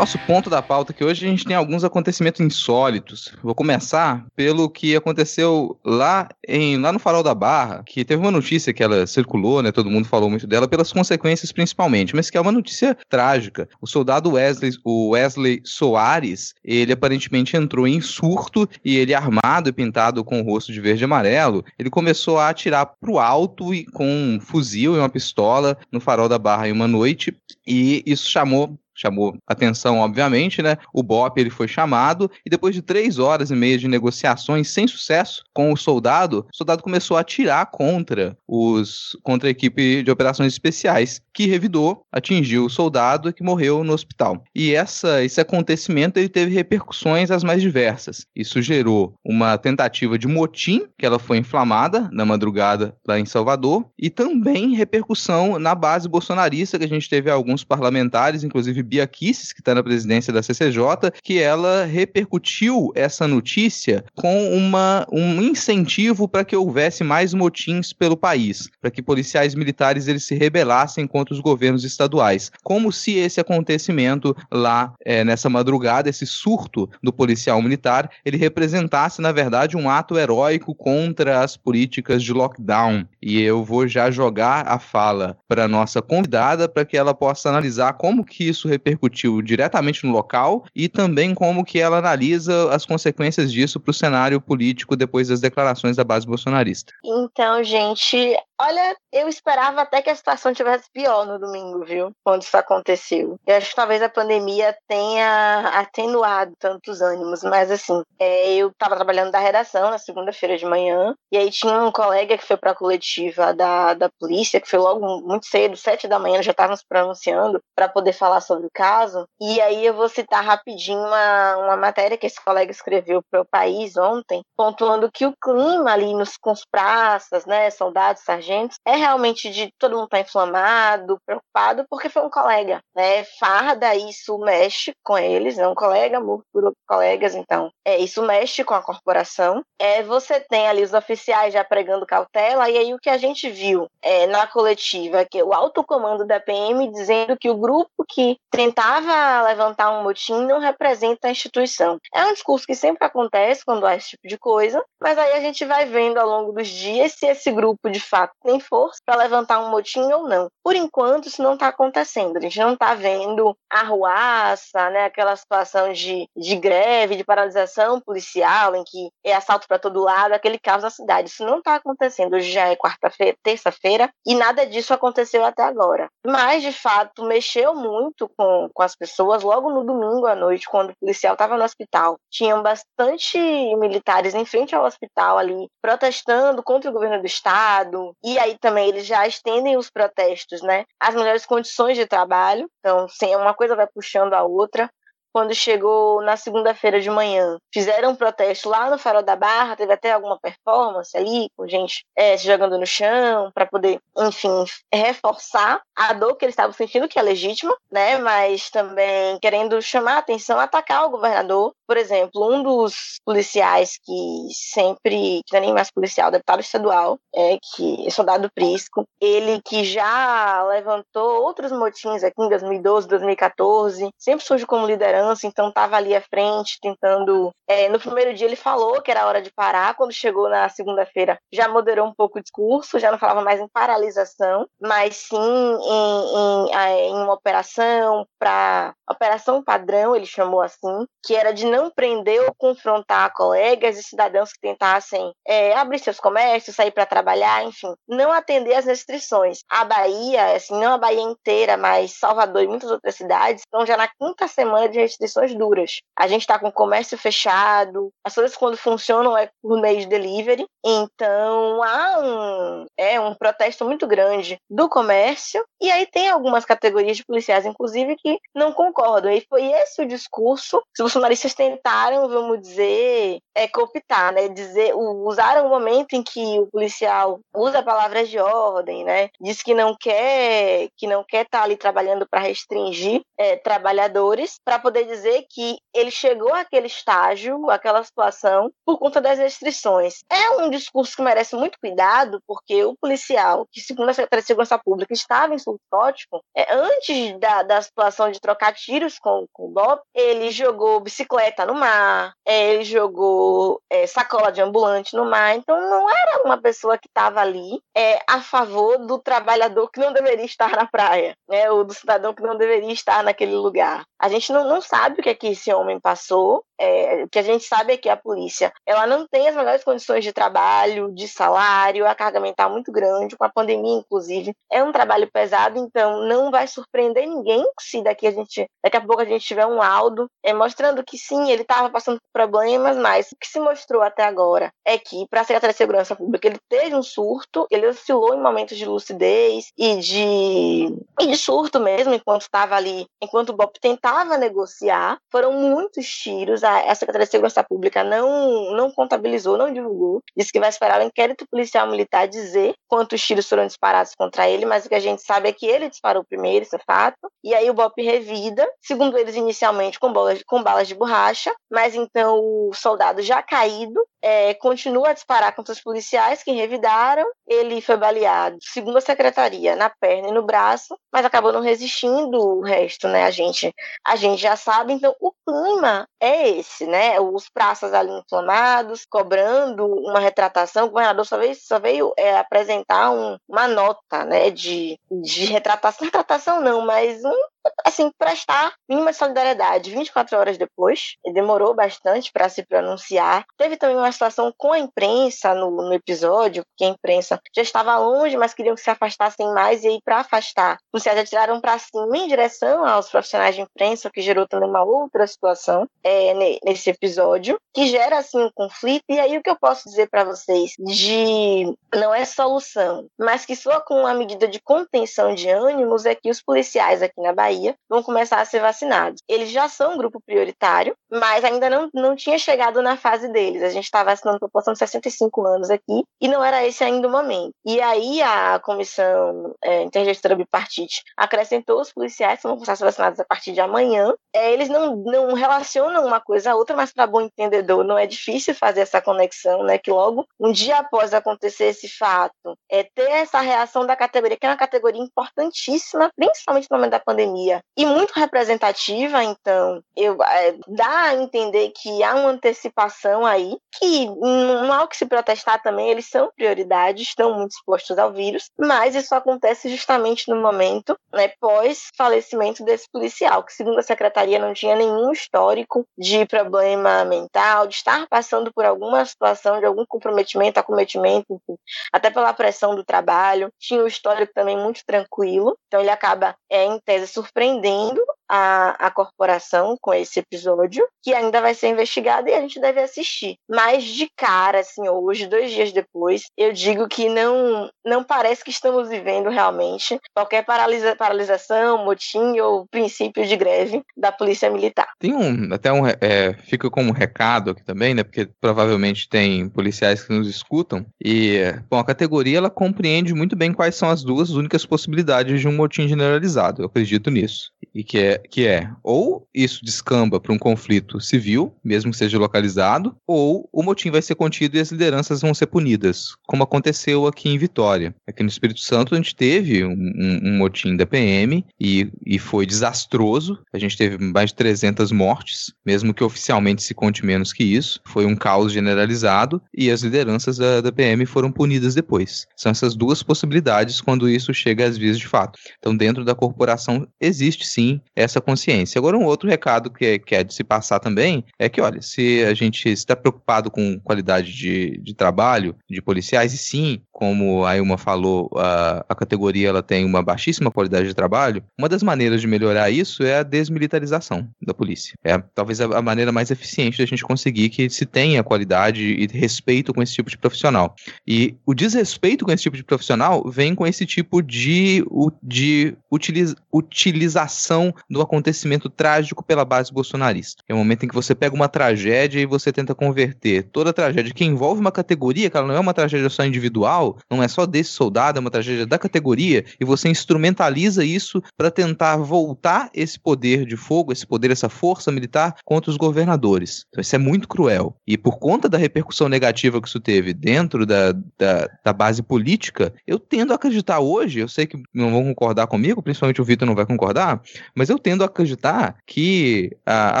[0.02, 3.32] nosso ponto da pauta que hoje a gente tem alguns acontecimentos insólitos.
[3.40, 8.32] Vou começar pelo que aconteceu lá em lá no Farol da Barra, que teve uma
[8.32, 9.70] notícia que ela circulou, né?
[9.70, 13.68] Todo mundo falou muito dela pelas consequências principalmente, mas que é uma notícia trágica.
[13.80, 19.72] O soldado Wesley, o Wesley Soares, ele aparentemente entrou em surto e ele armado e
[19.72, 23.84] pintado com o rosto de verde e amarelo, ele começou a atirar pro alto e
[23.84, 27.32] com um fuzil e uma pistola no Farol da Barra em uma noite
[27.64, 30.76] e isso chamou chamou atenção, obviamente, né?
[30.92, 34.86] O BOP ele foi chamado e depois de três horas e meia de negociações sem
[34.86, 40.10] sucesso com o soldado, o soldado começou a atirar contra os contra a equipe de
[40.10, 44.42] operações especiais, que revidou, atingiu o soldado que morreu no hospital.
[44.54, 48.26] E essa esse acontecimento ele teve repercussões as mais diversas.
[48.34, 53.86] Isso gerou uma tentativa de motim, que ela foi inflamada na madrugada lá em Salvador,
[53.98, 59.54] e também repercussão na base bolsonarista, que a gente teve alguns parlamentares, inclusive Bia Kisses,
[59.54, 66.28] que está na presidência da CCJ, que ela repercutiu essa notícia com uma, um incentivo
[66.28, 71.32] para que houvesse mais motins pelo país, para que policiais militares eles se rebelassem contra
[71.32, 77.62] os governos estaduais, como se esse acontecimento lá é, nessa madrugada, esse surto do policial
[77.62, 83.06] militar, ele representasse na verdade um ato heróico contra as políticas de lockdown.
[83.22, 87.94] E eu vou já jogar a fala para nossa convidada para que ela possa analisar
[87.94, 93.52] como que isso repercutiu diretamente no local e também como que ela analisa as consequências
[93.52, 96.92] disso para o cenário político depois das declarações da base bolsonarista.
[97.04, 102.12] Então, gente, olha, eu esperava até que a situação tivesse pior no domingo, viu?
[102.24, 103.38] Quando isso aconteceu.
[103.46, 108.96] Eu acho que talvez a pandemia tenha atenuado tantos ânimos, mas assim, é, eu estava
[108.96, 112.70] trabalhando da redação na segunda-feira de manhã, e aí tinha um colega que foi para
[112.70, 116.76] a coletiva da, da polícia, que foi logo muito cedo, sete da manhã, já estavam
[116.76, 119.26] se pronunciando para poder falar sobre o caso.
[119.40, 123.46] E aí eu vou citar rapidinho uma, uma matéria que esse colega escreveu para o
[123.46, 128.96] país ontem, pontuando que o clima ali nos, com os praças, né, soldados, sargentos, é
[128.96, 133.24] realmente de todo mundo tá inflamado, preocupado, porque foi um colega, né?
[133.38, 138.64] Farda, isso mexe com eles, é um colega, morto por colegas, então é, isso mexe
[138.64, 139.62] com a corporação.
[139.78, 143.48] É, você tem ali os oficiais já pregando cautela, e aí o que a gente
[143.50, 148.36] viu é, na coletiva, que o alto comando da PM dizendo que o grupo que
[148.52, 151.98] tentava levantar um motim não representa a instituição.
[152.14, 155.40] É um discurso que sempre acontece quando há esse tipo de coisa, mas aí a
[155.40, 159.16] gente vai vendo ao longo dos dias se esse grupo de fato tem força para
[159.22, 160.48] levantar um motim ou não.
[160.62, 162.36] Por enquanto, isso não está acontecendo.
[162.36, 168.76] A gente não está vendo arruaça, né, aquela situação de, de greve, de paralisação policial,
[168.76, 171.30] em que é assalto para todo lado, aquele caos na cidade.
[171.30, 172.34] Isso não está acontecendo.
[172.34, 176.08] Hoje já é quarta-feira, terça-feira, e nada disso aconteceu até agora.
[176.26, 178.41] Mas, de fato, mexeu muito com,
[178.72, 182.18] com as pessoas logo no domingo à noite, quando o policial estava no hospital.
[182.30, 183.38] Tinham bastante
[183.76, 188.14] militares em frente ao hospital ali, protestando contra o governo do estado.
[188.22, 190.84] E aí também eles já estendem os protestos, né?
[191.00, 192.68] As melhores condições de trabalho.
[192.80, 194.90] Então, sim, uma coisa vai puxando a outra
[195.32, 197.58] quando chegou na segunda-feira de manhã.
[197.72, 202.04] Fizeram um protesto lá no Farol da Barra, teve até alguma performance ali, com gente
[202.16, 207.08] é, se jogando no chão, para poder, enfim, reforçar a dor que eles estavam sentindo,
[207.08, 208.18] que é legítima, né?
[208.18, 211.72] Mas também querendo chamar a atenção, atacar o governador.
[211.92, 217.18] Por exemplo, um dos policiais que sempre, que não é nem mais policial, deputado estadual,
[217.34, 224.08] é que é soldado Prisco, ele que já levantou outros motins aqui em 2012, 2014,
[224.16, 227.50] sempre surge como liderança então estava ali à frente, tentando.
[227.68, 231.38] É, no primeiro dia ele falou que era hora de parar, quando chegou na segunda-feira
[231.52, 236.70] já moderou um pouco o discurso, já não falava mais em paralisação, mas sim em,
[236.70, 238.94] em, em uma operação para.
[239.10, 244.52] Operação padrão, ele chamou assim, que era de não prender ou confrontar colegas e cidadãos
[244.52, 249.60] que tentassem é, abrir seus comércios, sair para trabalhar, enfim, não atender às restrições.
[249.68, 253.96] A Bahia, assim, não a Bahia inteira, mas Salvador e muitas outras cidades, estão já
[253.96, 256.00] na quinta semana de restrições duras.
[256.16, 260.06] A gente está com o comércio fechado, as coisas quando funcionam é por meio de
[260.06, 266.64] delivery, então há um, é, um protesto muito grande do comércio, e aí tem algumas
[266.64, 269.32] categorias de policiais, inclusive, que não concordam.
[269.32, 274.48] E foi esse o discurso que os bolsonaristas tentaram, vamos dizer, é, cooptar, né?
[274.48, 279.30] Dizer, usaram o momento em que o policial usa palavras de ordem, né?
[279.40, 284.56] Diz que não quer que não quer estar tá ali trabalhando para restringir é, trabalhadores,
[284.64, 290.20] para poder dizer que ele chegou àquele estágio, àquela situação, por conta das restrições.
[290.30, 294.46] É um discurso que merece muito cuidado, porque o policial, que segundo a Secretaria de
[294.46, 299.66] Segurança Pública estava em subtótico, é, antes da, da situação de trocar tiros com, com
[299.66, 305.24] o Bob, ele jogou bicicleta no mar, é, ele jogou é, sacola de ambulante no
[305.24, 310.00] mar, então não era uma pessoa que estava ali é, a favor do trabalhador que
[310.00, 314.04] não deveria estar na praia, né, ou do cidadão que não deveria estar naquele lugar.
[314.18, 316.64] A gente não, não sabe o que é que esse homem passou.
[316.82, 320.24] É, que a gente sabe é que a polícia ela não tem as melhores condições
[320.24, 324.52] de trabalho, de salário, a carga mental muito grande, com a pandemia, inclusive.
[324.70, 329.00] É um trabalho pesado, então não vai surpreender ninguém se daqui a gente, daqui a
[329.00, 332.96] pouco a gente tiver um laudo é, mostrando que sim, ele estava passando por problemas,
[332.96, 336.48] mas o que se mostrou até agora é que, para a Secretaria de Segurança Pública,
[336.48, 341.78] ele teve um surto, ele oscilou em momentos de lucidez e de, e de surto
[341.78, 345.18] mesmo, enquanto estava ali, enquanto o Bob tentava negociar negociar.
[345.30, 350.22] Foram muitos tiros, a a Secretaria de Segurança Pública não, não contabilizou, não divulgou.
[350.36, 354.66] Disse que vai esperar o inquérito policial militar dizer quantos tiros foram disparados contra ele,
[354.66, 357.30] mas o que a gente sabe é que ele disparou primeiro, isso é fato.
[357.42, 361.94] E aí o BOP revida, segundo eles inicialmente com, bolas, com balas de borracha, mas
[361.94, 367.26] então o soldado já caído é, continua a disparar contra os policiais que revidaram.
[367.46, 372.38] Ele foi baleado, segundo a secretaria, na perna e no braço, mas acabou não resistindo
[372.38, 373.24] o resto, né?
[373.24, 373.74] A gente,
[374.06, 374.92] a gente já sabe.
[374.92, 377.20] Então, o clima é esse, né?
[377.20, 380.86] Os praças ali inflamados, cobrando uma retratação.
[380.86, 384.50] O governador só veio, só veio é, apresentar um, uma nota, né?
[384.50, 386.04] De, de retratação.
[386.04, 387.51] Retratação não, mas um
[387.84, 391.16] assim, prestar mínima solidariedade 24 horas depois.
[391.32, 393.44] Demorou bastante para se pronunciar.
[393.56, 397.96] Teve também uma situação com a imprensa no, no, episódio, porque a imprensa já estava
[397.98, 401.78] longe, mas queriam que se afastassem mais, e aí, para afastar, os policiais atiraram para
[401.78, 406.58] cima em direção aos profissionais de imprensa, o que gerou também uma outra situação é,
[406.64, 409.04] nesse episódio, que gera, assim, um conflito.
[409.08, 413.54] E aí, o que eu posso dizer para vocês de não é solução, mas que
[413.54, 417.51] só com uma medida de contenção de ânimos é que os policiais aqui na Bahia
[417.52, 419.20] Bahia vão começar a ser vacinados.
[419.28, 423.62] Eles já são um grupo prioritário, mas ainda não, não tinha chegado na fase deles.
[423.62, 427.10] A gente está vacinando população de 65 anos aqui e não era esse ainda o
[427.10, 427.52] momento.
[427.64, 432.84] E aí a comissão é, intergestora bipartite acrescentou os policiais que vão começar a ser
[432.84, 434.14] vacinados a partir de amanhã.
[434.34, 438.06] É, eles não, não relacionam uma coisa a outra, mas para bom entendedor não é
[438.06, 439.78] difícil fazer essa conexão, né?
[439.78, 444.46] Que logo um dia após acontecer esse fato, é ter essa reação da categoria, que
[444.46, 447.41] é uma categoria importantíssima, principalmente no momento da pandemia
[447.76, 454.06] e muito representativa, então eu, é, dá a entender que há uma antecipação aí, que
[454.06, 458.50] não há o que se protestar também, eles são prioridade, estão muito expostos ao vírus,
[458.58, 464.52] mas isso acontece justamente no momento né, pós-falecimento desse policial, que segundo a secretaria não
[464.52, 470.60] tinha nenhum histórico de problema mental, de estar passando por alguma situação, de algum comprometimento,
[470.60, 471.58] acometimento, enfim,
[471.92, 476.64] até pela pressão do trabalho, tinha um histórico também muito tranquilo, então ele acaba, é,
[476.64, 482.32] em tese, surpreendendo a, a corporação com esse episódio, que ainda vai ser investigado e
[482.32, 483.36] a gente deve assistir.
[483.46, 488.50] Mas de cara, assim, hoje, dois dias depois, eu digo que não, não parece que
[488.50, 494.88] estamos vivendo realmente qualquer paralisa, paralisação, motim ou princípio de greve da polícia militar.
[494.98, 499.46] Tem um, até um, é, fica como um recado aqui também, né, porque provavelmente tem
[499.46, 504.02] policiais que nos escutam e, bom, a categoria ela compreende muito bem quais são as
[504.02, 508.70] duas únicas possibilidades de um motim generalizado, eu acredito nisso, e que é que é
[508.82, 514.02] ou isso descamba para um conflito civil, mesmo que seja localizado, ou o motim vai
[514.02, 517.94] ser contido e as lideranças vão ser punidas, como aconteceu aqui em Vitória.
[518.06, 522.46] Aqui no Espírito Santo a gente teve um, um, motim da PM e, e foi
[522.46, 523.38] desastroso.
[523.52, 527.80] A gente teve mais de 300 mortes, mesmo que oficialmente se conte menos que isso.
[527.84, 532.26] Foi um caos generalizado e as lideranças da, da PM foram punidas depois.
[532.36, 535.38] São essas duas possibilidades quando isso chega às vias de fato.
[535.58, 538.78] Então, dentro da corporação existe sim essa essa consciência.
[538.78, 541.80] Agora, um outro recado que é, que é de se passar também é que, olha,
[541.80, 547.44] se a gente está preocupado com qualidade de, de trabalho de policiais, e sim, como
[547.44, 551.82] a Ilma falou, a, a categoria ela tem uma baixíssima qualidade de trabalho, uma das
[551.82, 554.94] maneiras de melhorar isso é a desmilitarização da polícia.
[555.02, 559.06] É talvez a, a maneira mais eficiente da gente conseguir que se tenha qualidade e
[559.06, 560.74] respeito com esse tipo de profissional.
[561.06, 564.84] E o desrespeito com esse tipo de profissional vem com esse tipo de,
[565.22, 570.42] de utiliza, utilização do acontecimento trágico pela base bolsonarista.
[570.48, 573.72] É o momento em que você pega uma tragédia e você tenta converter toda a
[573.72, 577.28] tragédia que envolve uma categoria, que ela não é uma tragédia só individual, não é
[577.28, 582.70] só desse soldado, é uma tragédia da categoria, e você instrumentaliza isso para tentar voltar
[582.74, 586.64] esse poder de fogo, esse poder, essa força militar contra os governadores.
[586.70, 587.76] Então isso é muito cruel.
[587.86, 592.72] E por conta da repercussão negativa que isso teve dentro da, da, da base política,
[592.86, 596.46] eu tendo a acreditar hoje, eu sei que não vão concordar comigo, principalmente o Vitor
[596.46, 597.20] não vai concordar,
[597.54, 600.00] mas eu tendo a acreditar que a,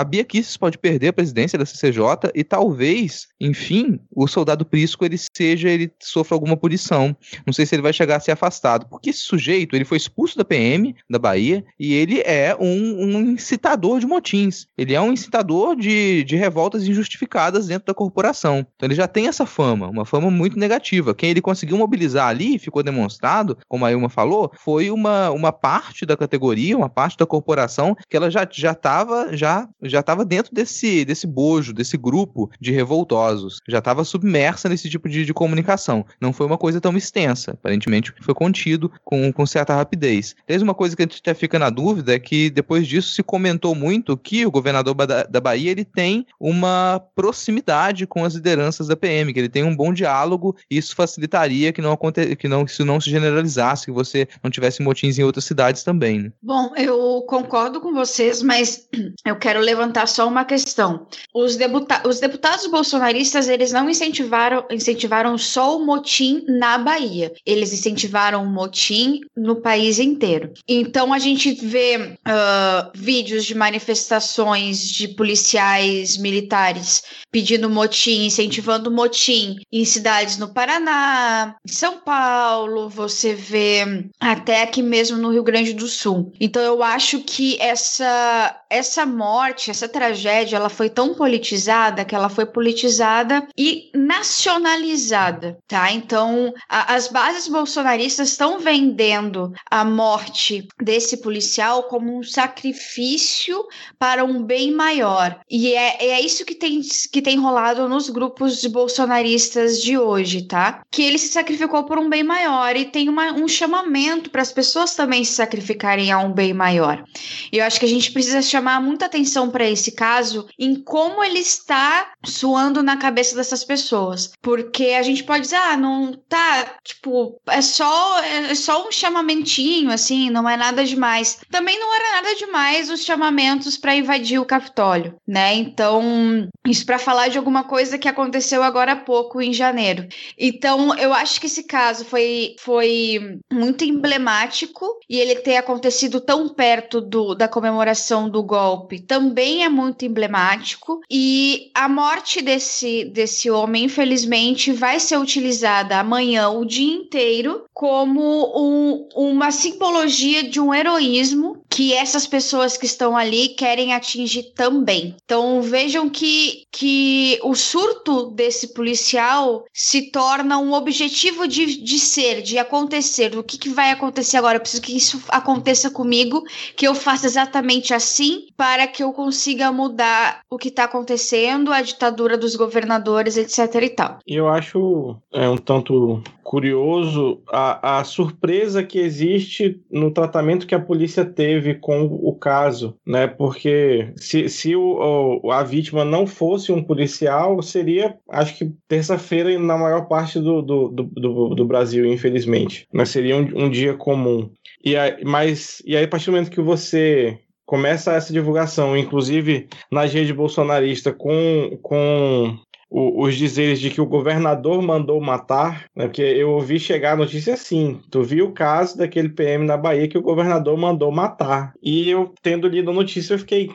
[0.00, 5.04] a Bia Kicis pode perder a presidência da CCJ e talvez, enfim, o soldado Prisco
[5.04, 7.16] ele seja, ele sofra alguma punição.
[7.46, 10.36] Não sei se ele vai chegar a ser afastado, porque esse sujeito, ele foi expulso
[10.36, 14.66] da PM da Bahia e ele é um, um incitador de motins.
[14.76, 18.66] Ele é um incitador de, de revoltas injustificadas dentro da corporação.
[18.76, 21.14] Então ele já tem essa fama, uma fama muito negativa.
[21.14, 26.06] Quem ele conseguiu mobilizar ali, ficou demonstrado, como a Ilma falou, foi uma, uma parte
[26.06, 27.71] da categoria, uma parte da corporação
[28.08, 32.72] que ela já já estava já já tava dentro desse desse bojo, desse grupo de
[32.72, 36.04] revoltosos, já estava submersa nesse tipo de, de comunicação.
[36.20, 40.34] Não foi uma coisa tão extensa, aparentemente foi contido com, com certa rapidez.
[40.46, 43.22] Desde uma coisa que a gente até fica na dúvida é que depois disso se
[43.22, 48.86] comentou muito que o governador da, da Bahia ele tem uma proximidade com as lideranças
[48.88, 52.48] da PM, que ele tem um bom diálogo e isso facilitaria que não aconte que
[52.48, 56.18] não que isso não se generalizasse, que você não tivesse motins em outras cidades também.
[56.18, 56.32] Né?
[56.42, 58.88] Bom, eu concordo com vocês, mas
[59.24, 61.06] eu quero levantar só uma questão.
[61.34, 67.72] Os, deputa os deputados bolsonaristas eles não incentivaram incentivaram só o motim na Bahia, eles
[67.72, 70.52] incentivaram o motim no país inteiro.
[70.68, 79.56] Então a gente vê uh, vídeos de manifestações de policiais militares pedindo motim, incentivando motim
[79.72, 85.72] em cidades no Paraná, em São Paulo, você vê até aqui mesmo no Rio Grande
[85.72, 86.32] do Sul.
[86.40, 92.30] Então eu acho que essa essa morte, essa tragédia, ela foi tão politizada que ela
[92.30, 95.92] foi politizada e nacionalizada, tá?
[95.92, 103.62] Então a, as bases bolsonaristas estão vendendo a morte desse policial como um sacrifício
[103.98, 105.38] para um bem maior.
[105.50, 106.80] E é, é isso que tem,
[107.12, 110.82] que tem rolado nos grupos bolsonaristas de hoje, tá?
[110.90, 114.52] Que ele se sacrificou por um bem maior e tem uma, um chamamento para as
[114.52, 117.04] pessoas também se sacrificarem a um bem maior.
[117.50, 121.22] E eu acho que a gente precisa chamar muita atenção para esse caso em como
[121.22, 124.32] ele está suando na cabeça dessas pessoas.
[124.40, 129.90] Porque a gente pode dizer, ah, não tá, tipo, é só, é só um chamamentinho,
[129.90, 131.38] assim, não é nada demais.
[131.50, 135.54] Também não era nada demais os chamamentos para invadir o Capitólio, né?
[135.54, 140.06] Então, isso para falar de alguma coisa que aconteceu agora há pouco, em janeiro.
[140.38, 146.48] Então, eu acho que esse caso foi, foi muito emblemático e ele ter acontecido tão
[146.48, 151.00] perto do, da comemoração do golpe também é muito emblemático.
[151.10, 158.52] E a morte desse, desse homem, infelizmente, vai ser utilizada amanhã o dia inteiro como
[158.54, 165.16] um, uma simbologia de um heroísmo que essas pessoas que estão ali querem atingir também.
[165.24, 172.42] Então vejam que, que o surto desse policial se torna um objetivo de, de ser,
[172.42, 173.38] de acontecer.
[173.38, 174.56] O que, que vai acontecer agora?
[174.56, 176.42] Eu preciso que isso aconteça comigo,
[176.76, 181.80] que eu faça exatamente assim para que eu consiga mudar o que está acontecendo, a
[181.80, 183.82] ditadura dos governadores, etc.
[183.82, 184.18] e tal.
[184.26, 190.80] Eu acho é, um tanto curioso a, a surpresa que existe no tratamento que a
[190.80, 193.26] polícia teve com o caso, né?
[193.26, 199.76] Porque se, se o, a vítima não fosse um policial, seria, acho que terça-feira na
[199.76, 202.86] maior parte do, do, do, do, Brasil, infelizmente.
[202.92, 203.04] Né?
[203.04, 204.50] Seria um, um dia comum.
[204.84, 209.68] E aí, mas, e aí, a partir do momento que você começa essa divulgação, inclusive
[209.90, 212.58] nas redes bolsonaristas, com, com
[212.92, 216.06] o, os dizeres de que o governador mandou matar, né?
[216.06, 220.06] Porque eu ouvi chegar a notícia assim: tu viu o caso daquele PM na Bahia
[220.06, 221.72] que o governador mandou matar.
[221.82, 223.70] E eu, tendo lido a notícia, eu fiquei,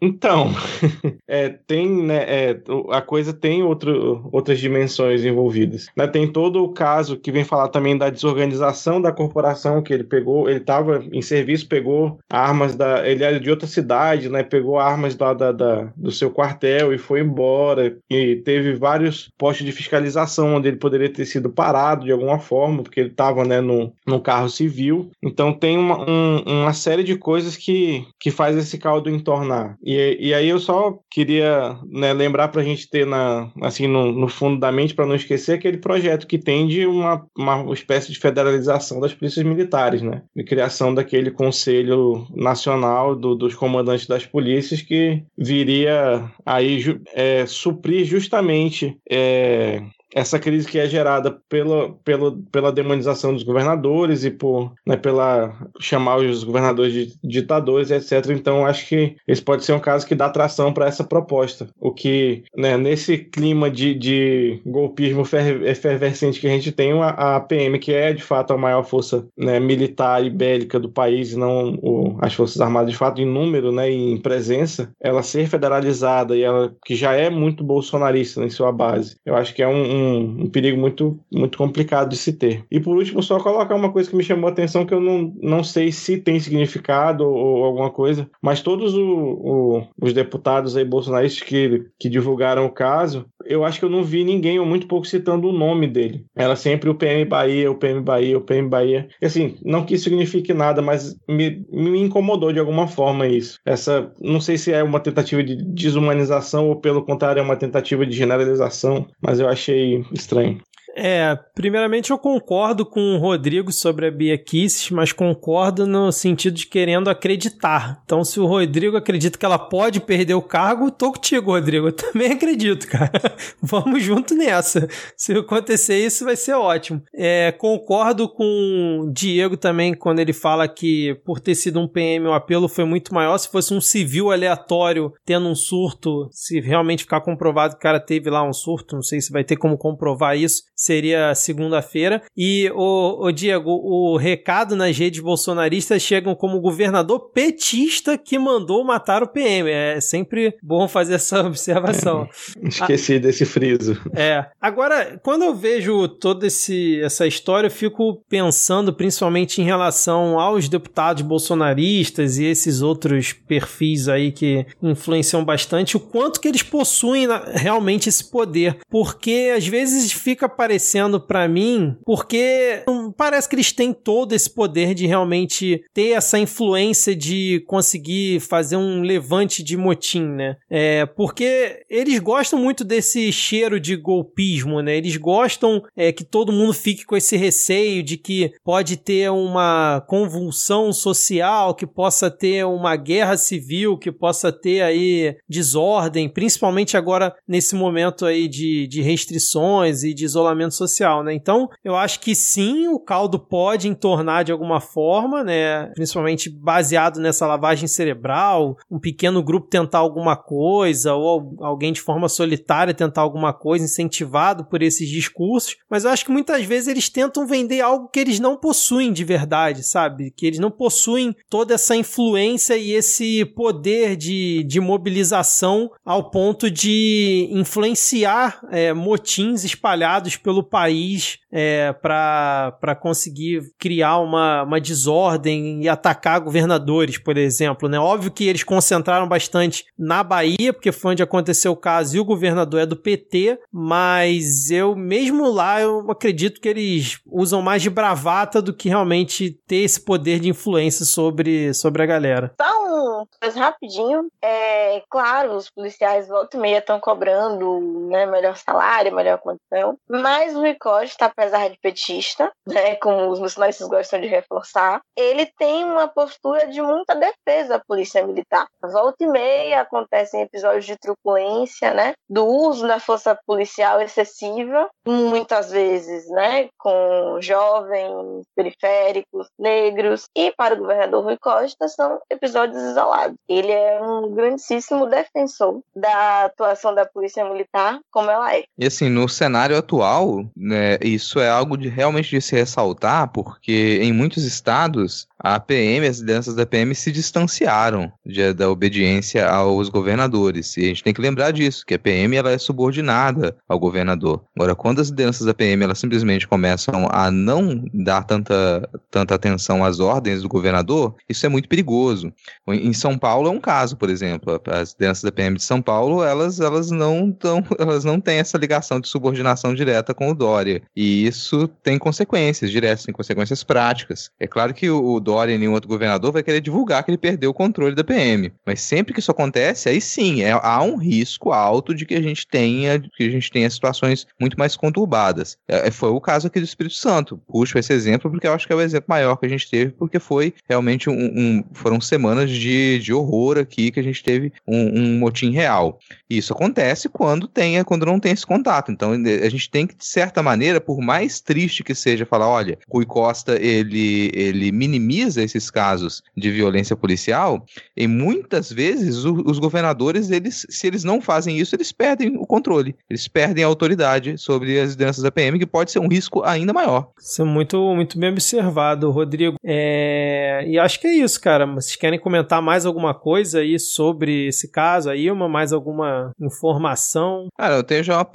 [0.00, 0.52] então,
[1.26, 5.88] é, tem, né, é, a coisa tem outro, outras dimensões envolvidas.
[5.96, 6.06] Né?
[6.06, 10.48] Tem todo o caso que vem falar também da desorganização da corporação que ele pegou,
[10.48, 15.14] ele estava em serviço, pegou armas da, ele era de outra cidade, né, pegou armas
[15.14, 20.54] da, da, da, do seu quartel e foi embora e teve vários postos de fiscalização
[20.54, 24.20] onde ele poderia ter sido parado de alguma forma, porque ele estava, né, no, no
[24.20, 25.10] carro civil.
[25.22, 29.76] Então tem uma, um, uma série de coisas que, que faz esse caldo entornar.
[29.90, 34.12] E, e aí eu só queria né, lembrar para a gente ter na, assim, no,
[34.12, 38.12] no fundo da mente, para não esquecer, aquele projeto que tem de uma, uma espécie
[38.12, 40.20] de federalização das polícias militares, né?
[40.36, 46.84] De criação daquele Conselho Nacional do, dos Comandantes das Polícias que viria aí
[47.14, 49.82] é, suprir justamente é,
[50.18, 55.54] essa crise que é gerada pela, pela, pela demonização dos governadores e por né, pela
[55.80, 58.30] chamar os governadores de ditadores, etc.
[58.30, 61.68] Então, acho que esse pode ser um caso que dá atração para essa proposta.
[61.80, 67.40] O que, né, nesse clima de, de golpismo efervescente que a gente tem, a, a
[67.40, 71.78] PM, que é de fato a maior força né, militar e bélica do país, não
[71.80, 76.36] o, as Forças Armadas de fato em número né, e em presença, ela ser federalizada
[76.36, 79.82] e ela que já é muito bolsonarista em sua base, eu acho que é um,
[79.82, 82.64] um um, perigo muito, muito complicado de se ter.
[82.70, 85.32] E por último, só colocar uma coisa que me chamou a atenção, que eu não,
[85.40, 90.76] não sei se tem significado ou, ou alguma coisa, mas todos o, o, os deputados
[90.76, 94.66] aí bolsonaristas que, que divulgaram o caso, eu acho que eu não vi ninguém ou
[94.66, 96.24] muito pouco citando o nome dele.
[96.36, 99.08] Era sempre o PM Bahia, o PM Bahia, o PM Bahia.
[99.20, 103.58] E assim, não que isso signifique nada, mas me, me incomodou de alguma forma isso.
[103.64, 108.06] Essa, não sei se é uma tentativa de desumanização ou pelo contrário é uma tentativa
[108.06, 110.60] de generalização, mas eu achei estranho.
[110.96, 116.54] É, primeiramente eu concordo com o Rodrigo sobre a Bia Kisses, mas concordo no sentido
[116.54, 118.00] de querendo acreditar.
[118.04, 121.88] Então, se o Rodrigo acredita que ela pode perder o cargo, tô contigo, Rodrigo.
[121.88, 123.10] Eu também acredito, cara.
[123.62, 124.88] Vamos junto nessa.
[125.16, 127.02] Se acontecer isso, vai ser ótimo.
[127.14, 132.26] É, concordo com o Diego também quando ele fala que por ter sido um PM
[132.26, 133.36] o apelo foi muito maior.
[133.38, 138.00] Se fosse um civil aleatório tendo um surto, se realmente ficar comprovado que o cara
[138.00, 142.22] teve lá um surto, não sei se vai ter como comprovar isso seria segunda-feira.
[142.34, 148.82] E, o, o Diego, o recado nas redes bolsonaristas chegam como governador petista que mandou
[148.82, 149.70] matar o PM.
[149.70, 152.26] É sempre bom fazer essa observação.
[152.62, 154.00] É, esqueci ah, desse friso.
[154.14, 154.46] É.
[154.58, 160.70] Agora, quando eu vejo toda esse, essa história, eu fico pensando principalmente em relação aos
[160.70, 167.26] deputados bolsonaristas e esses outros perfis aí que influenciam bastante, o quanto que eles possuem
[167.52, 168.78] realmente esse poder.
[168.88, 172.84] Porque às vezes fica parecendo parecendo para mim, porque
[173.16, 178.76] parece que eles têm todo esse poder de realmente ter essa influência de conseguir fazer
[178.76, 180.56] um levante de motim, né?
[180.68, 184.94] É, porque eles gostam muito desse cheiro de golpismo, né?
[184.94, 190.04] Eles gostam é, que todo mundo fique com esse receio de que pode ter uma
[190.06, 197.34] convulsão social, que possa ter uma guerra civil, que possa ter aí desordem, principalmente agora
[197.48, 201.34] nesse momento aí de, de restrições e de isolamento social, né?
[201.34, 205.86] Então, eu acho que sim, o caldo pode entornar de alguma forma, né?
[205.94, 212.28] Principalmente baseado nessa lavagem cerebral, um pequeno grupo tentar alguma coisa, ou alguém de forma
[212.28, 215.76] solitária tentar alguma coisa, incentivado por esses discursos.
[215.90, 219.24] Mas eu acho que muitas vezes eles tentam vender algo que eles não possuem de
[219.24, 220.32] verdade, sabe?
[220.36, 226.70] Que eles não possuem toda essa influência e esse poder de, de mobilização ao ponto
[226.70, 235.88] de influenciar é, motins espalhados pelo país é, para conseguir criar uma, uma desordem e
[235.90, 237.86] atacar governadores, por exemplo.
[237.86, 237.98] Né?
[237.98, 242.24] Óbvio que eles concentraram bastante na Bahia, porque foi onde aconteceu o caso e o
[242.24, 247.90] governador é do PT, mas eu, mesmo lá, eu acredito que eles usam mais de
[247.90, 252.54] bravata do que realmente ter esse poder de influência sobre, sobre a galera.
[252.58, 254.28] Só um rapidinho.
[254.42, 260.37] É claro, os policiais volta e meia estão cobrando né, melhor salário, melhor condição, mas
[260.46, 265.84] o Rui Costa, apesar de petista, né, como os nacionalistas gostam de reforçar, ele tem
[265.84, 268.66] uma postura de muita defesa à polícia militar.
[268.80, 275.70] Volta e meia acontecem episódios de truculência, né, do uso da força policial excessiva, muitas
[275.70, 283.36] vezes, né, com jovens, periféricos, negros, e para o governador Rui Costa são episódios isolados.
[283.48, 288.64] Ele é um grandíssimo defensor da atuação da polícia militar como ela é.
[288.76, 294.00] E assim, no cenário atual, né, isso é algo de realmente de se ressaltar, porque
[294.02, 299.88] em muitos estados a PM, as lideranças da PM se distanciaram de, da obediência aos
[299.88, 300.76] governadores.
[300.76, 304.42] E a gente tem que lembrar disso, que a PM ela é subordinada ao governador.
[304.56, 309.84] Agora, quando as lideranças da PM elas simplesmente começam a não dar tanta, tanta atenção
[309.84, 312.32] às ordens do governador, isso é muito perigoso.
[312.66, 314.60] Em São Paulo é um caso, por exemplo.
[314.66, 318.58] As lideranças da PM de São Paulo, elas, elas, não, tão, elas não têm essa
[318.58, 320.82] ligação de subordinação direta com o Dória.
[320.96, 324.32] E isso tem consequências diretas, tem consequências práticas.
[324.40, 327.50] É claro que o Dória e nenhum outro governador vai querer divulgar que ele perdeu
[327.50, 328.52] o controle da PM.
[328.66, 332.20] Mas sempre que isso acontece, aí sim, é, há um risco alto de que a
[332.20, 335.56] gente tenha, que a gente tenha situações muito mais conturbadas.
[335.68, 337.40] É, é, foi o caso aqui do Espírito Santo.
[337.46, 339.92] Puxo esse exemplo porque eu acho que é o exemplo maior que a gente teve,
[339.92, 344.52] porque foi realmente um, um foram semanas de, de horror aqui que a gente teve
[344.66, 346.00] um, um motim real.
[346.28, 348.90] E isso acontece quando tenha, quando não tem esse contato.
[348.90, 353.04] Então a gente tem que, certa maneira, por mais triste que seja, falar, olha, Rui
[353.04, 357.64] Costa ele, ele minimiza esses casos de violência policial,
[357.96, 362.46] e muitas vezes o, os governadores, eles, se eles não fazem isso, eles perdem o
[362.46, 366.42] controle, eles perdem a autoridade sobre as lideranças da PM, que pode ser um risco
[366.42, 367.10] ainda maior.
[367.20, 369.56] Isso é muito, muito bem observado, Rodrigo.
[369.64, 370.64] É...
[370.66, 371.66] E acho que é isso, cara.
[371.66, 377.48] Vocês querem comentar mais alguma coisa aí sobre esse caso aí, uma mais alguma informação?
[377.56, 378.28] Cara, eu tenho já uma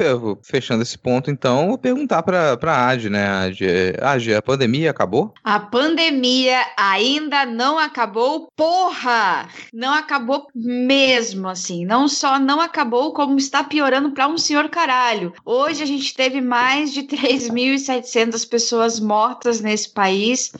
[0.43, 3.65] fechando esse ponto, então, então, vou perguntar pra, pra Adi, né, Adi?
[4.01, 5.33] Adi, a pandemia acabou?
[5.43, 9.47] A pandemia ainda não acabou, porra!
[9.73, 11.85] Não acabou mesmo, assim.
[11.85, 15.33] Não só não acabou, como está piorando para um senhor caralho.
[15.45, 20.51] Hoje a gente teve mais de 3.700 pessoas mortas nesse país,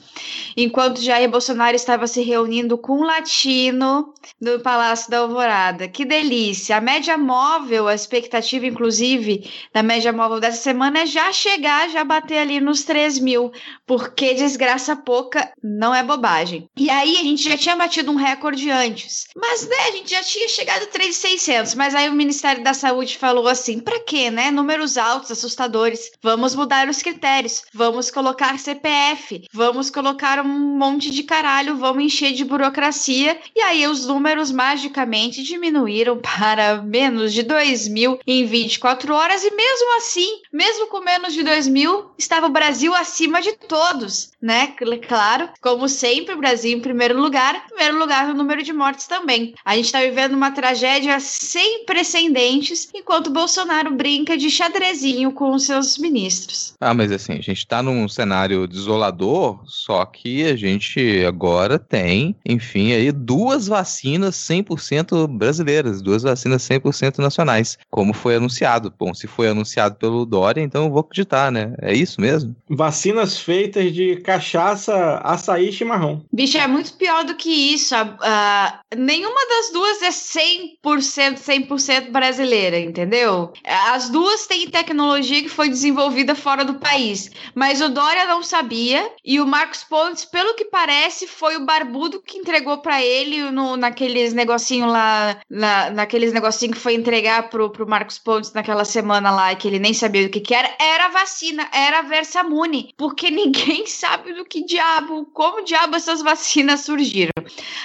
[0.56, 5.86] enquanto Jair Bolsonaro estava se reunindo com um latino no Palácio da Alvorada.
[5.86, 6.76] Que delícia!
[6.76, 12.04] A média móvel, a expectativa, inclusive, da média móvel dessa semana é já chegar, já
[12.04, 13.52] bater ali nos 3 mil,
[13.86, 16.68] porque desgraça pouca não é bobagem.
[16.76, 20.22] E aí a gente já tinha batido um recorde antes, mas né, a gente já
[20.22, 24.50] tinha chegado a 3,600, mas aí o Ministério da Saúde falou assim: para quê, né?
[24.50, 26.10] Números altos, assustadores.
[26.22, 32.32] Vamos mudar os critérios, vamos colocar CPF, vamos colocar um monte de caralho, vamos encher
[32.32, 33.38] de burocracia.
[33.54, 39.50] E aí os números magicamente diminuíram para menos de 2 mil em 24 horas, e
[39.50, 44.74] mesmo assim, mesmo com menos de 2 mil, estava o Brasil acima de todos, né?
[45.06, 49.54] Claro, como sempre, o Brasil em primeiro lugar, primeiro lugar no número de mortes também.
[49.64, 55.64] A gente está vivendo uma tragédia sem precedentes, enquanto Bolsonaro brinca de xadrezinho com os
[55.64, 56.74] seus ministros.
[56.80, 62.36] Ah, mas assim, a gente tá num cenário desolador, só que a gente agora tem,
[62.44, 68.92] enfim, aí duas vacinas 100% brasileiras, duas vacinas 100% nacionais, como foi anunciado.
[68.98, 71.74] Bom, se foi anunciado pelo Dória, então eu vou acreditar, né?
[71.80, 72.54] É isso mesmo?
[72.68, 76.24] Vacinas feitas de cachaça, açaí e chimarrão.
[76.32, 77.94] Bicho, é muito pior do que isso.
[77.94, 83.52] Uh, nenhuma das duas é 100%, 100% brasileira, entendeu?
[83.92, 89.10] As duas têm tecnologia que foi desenvolvida fora do país, mas o Dória não sabia
[89.24, 93.76] e o Marcos Pontes, pelo que parece, foi o barbudo que entregou para ele no,
[93.76, 99.30] naqueles negocinho lá, na, naqueles negocinho que foi entregar pro, pro Marcos Pontes naquela semana
[99.30, 103.30] lá que ele nem sabia do que que era, era vacina, era a Versamune, porque
[103.32, 107.32] ninguém sabe do que diabo, como diabo essas vacinas surgiram.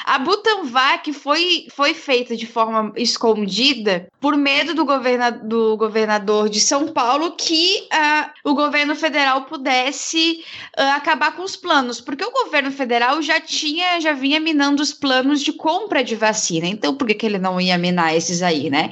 [0.06, 6.60] A Butanvac foi, foi feita de forma escondida por medo do, governa, do governador de
[6.60, 10.44] São Paulo que uh, o governo federal pudesse
[10.78, 14.94] uh, acabar com os planos, porque o governo federal já tinha, já vinha minando os
[14.94, 18.70] planos de compra de vacina, então por que, que ele não ia minar esses aí,
[18.70, 18.91] né?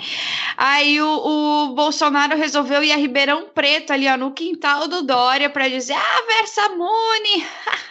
[0.56, 5.49] Aí o, o Bolsonaro resolveu ir a Ribeirão Preto, ali ó, no quintal do Dória,
[5.49, 7.45] para dizer: ah, Versamune,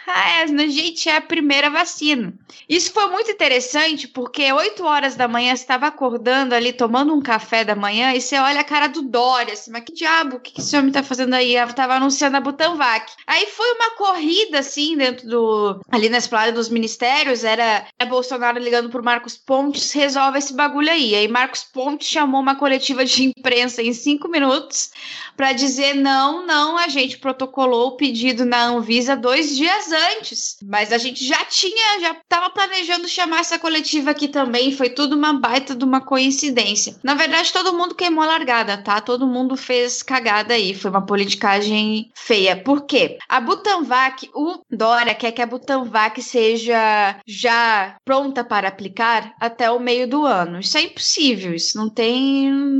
[0.07, 2.33] a gente é a primeira vacina.
[2.67, 7.63] Isso foi muito interessante porque 8 horas da manhã estava acordando ali, tomando um café
[7.63, 10.51] da manhã, e você olha a cara do Dória, assim, mas que diabo, o que,
[10.51, 11.55] que esse homem tá fazendo aí?
[11.55, 13.11] Eu tava anunciando a Butanvac.
[13.25, 15.81] Aí foi uma corrida, assim, dentro do.
[15.89, 20.91] ali na esplanada dos ministérios, era é Bolsonaro ligando pro Marcos Pontes, resolve esse bagulho
[20.91, 21.15] aí.
[21.15, 24.91] Aí Marcos Pontes chamou uma coletiva de imprensa em cinco minutos
[25.37, 30.57] para dizer não, não, a gente protocolou o pedido na Anvisa dois dias antes.
[30.63, 34.71] Mas a gente já tinha, já tava planejando chamar essa coletiva aqui também.
[34.71, 36.95] Foi tudo uma baita de uma coincidência.
[37.03, 38.99] Na verdade, todo mundo queimou a largada, tá?
[38.99, 40.73] Todo mundo fez cagada aí.
[40.73, 42.55] Foi uma politicagem feia.
[42.55, 43.19] Por quê?
[43.29, 49.79] A Butanvac, o Dória quer que a Butanvac seja já pronta para aplicar até o
[49.79, 50.59] meio do ano.
[50.59, 51.53] Isso é impossível.
[51.53, 52.79] Isso não tem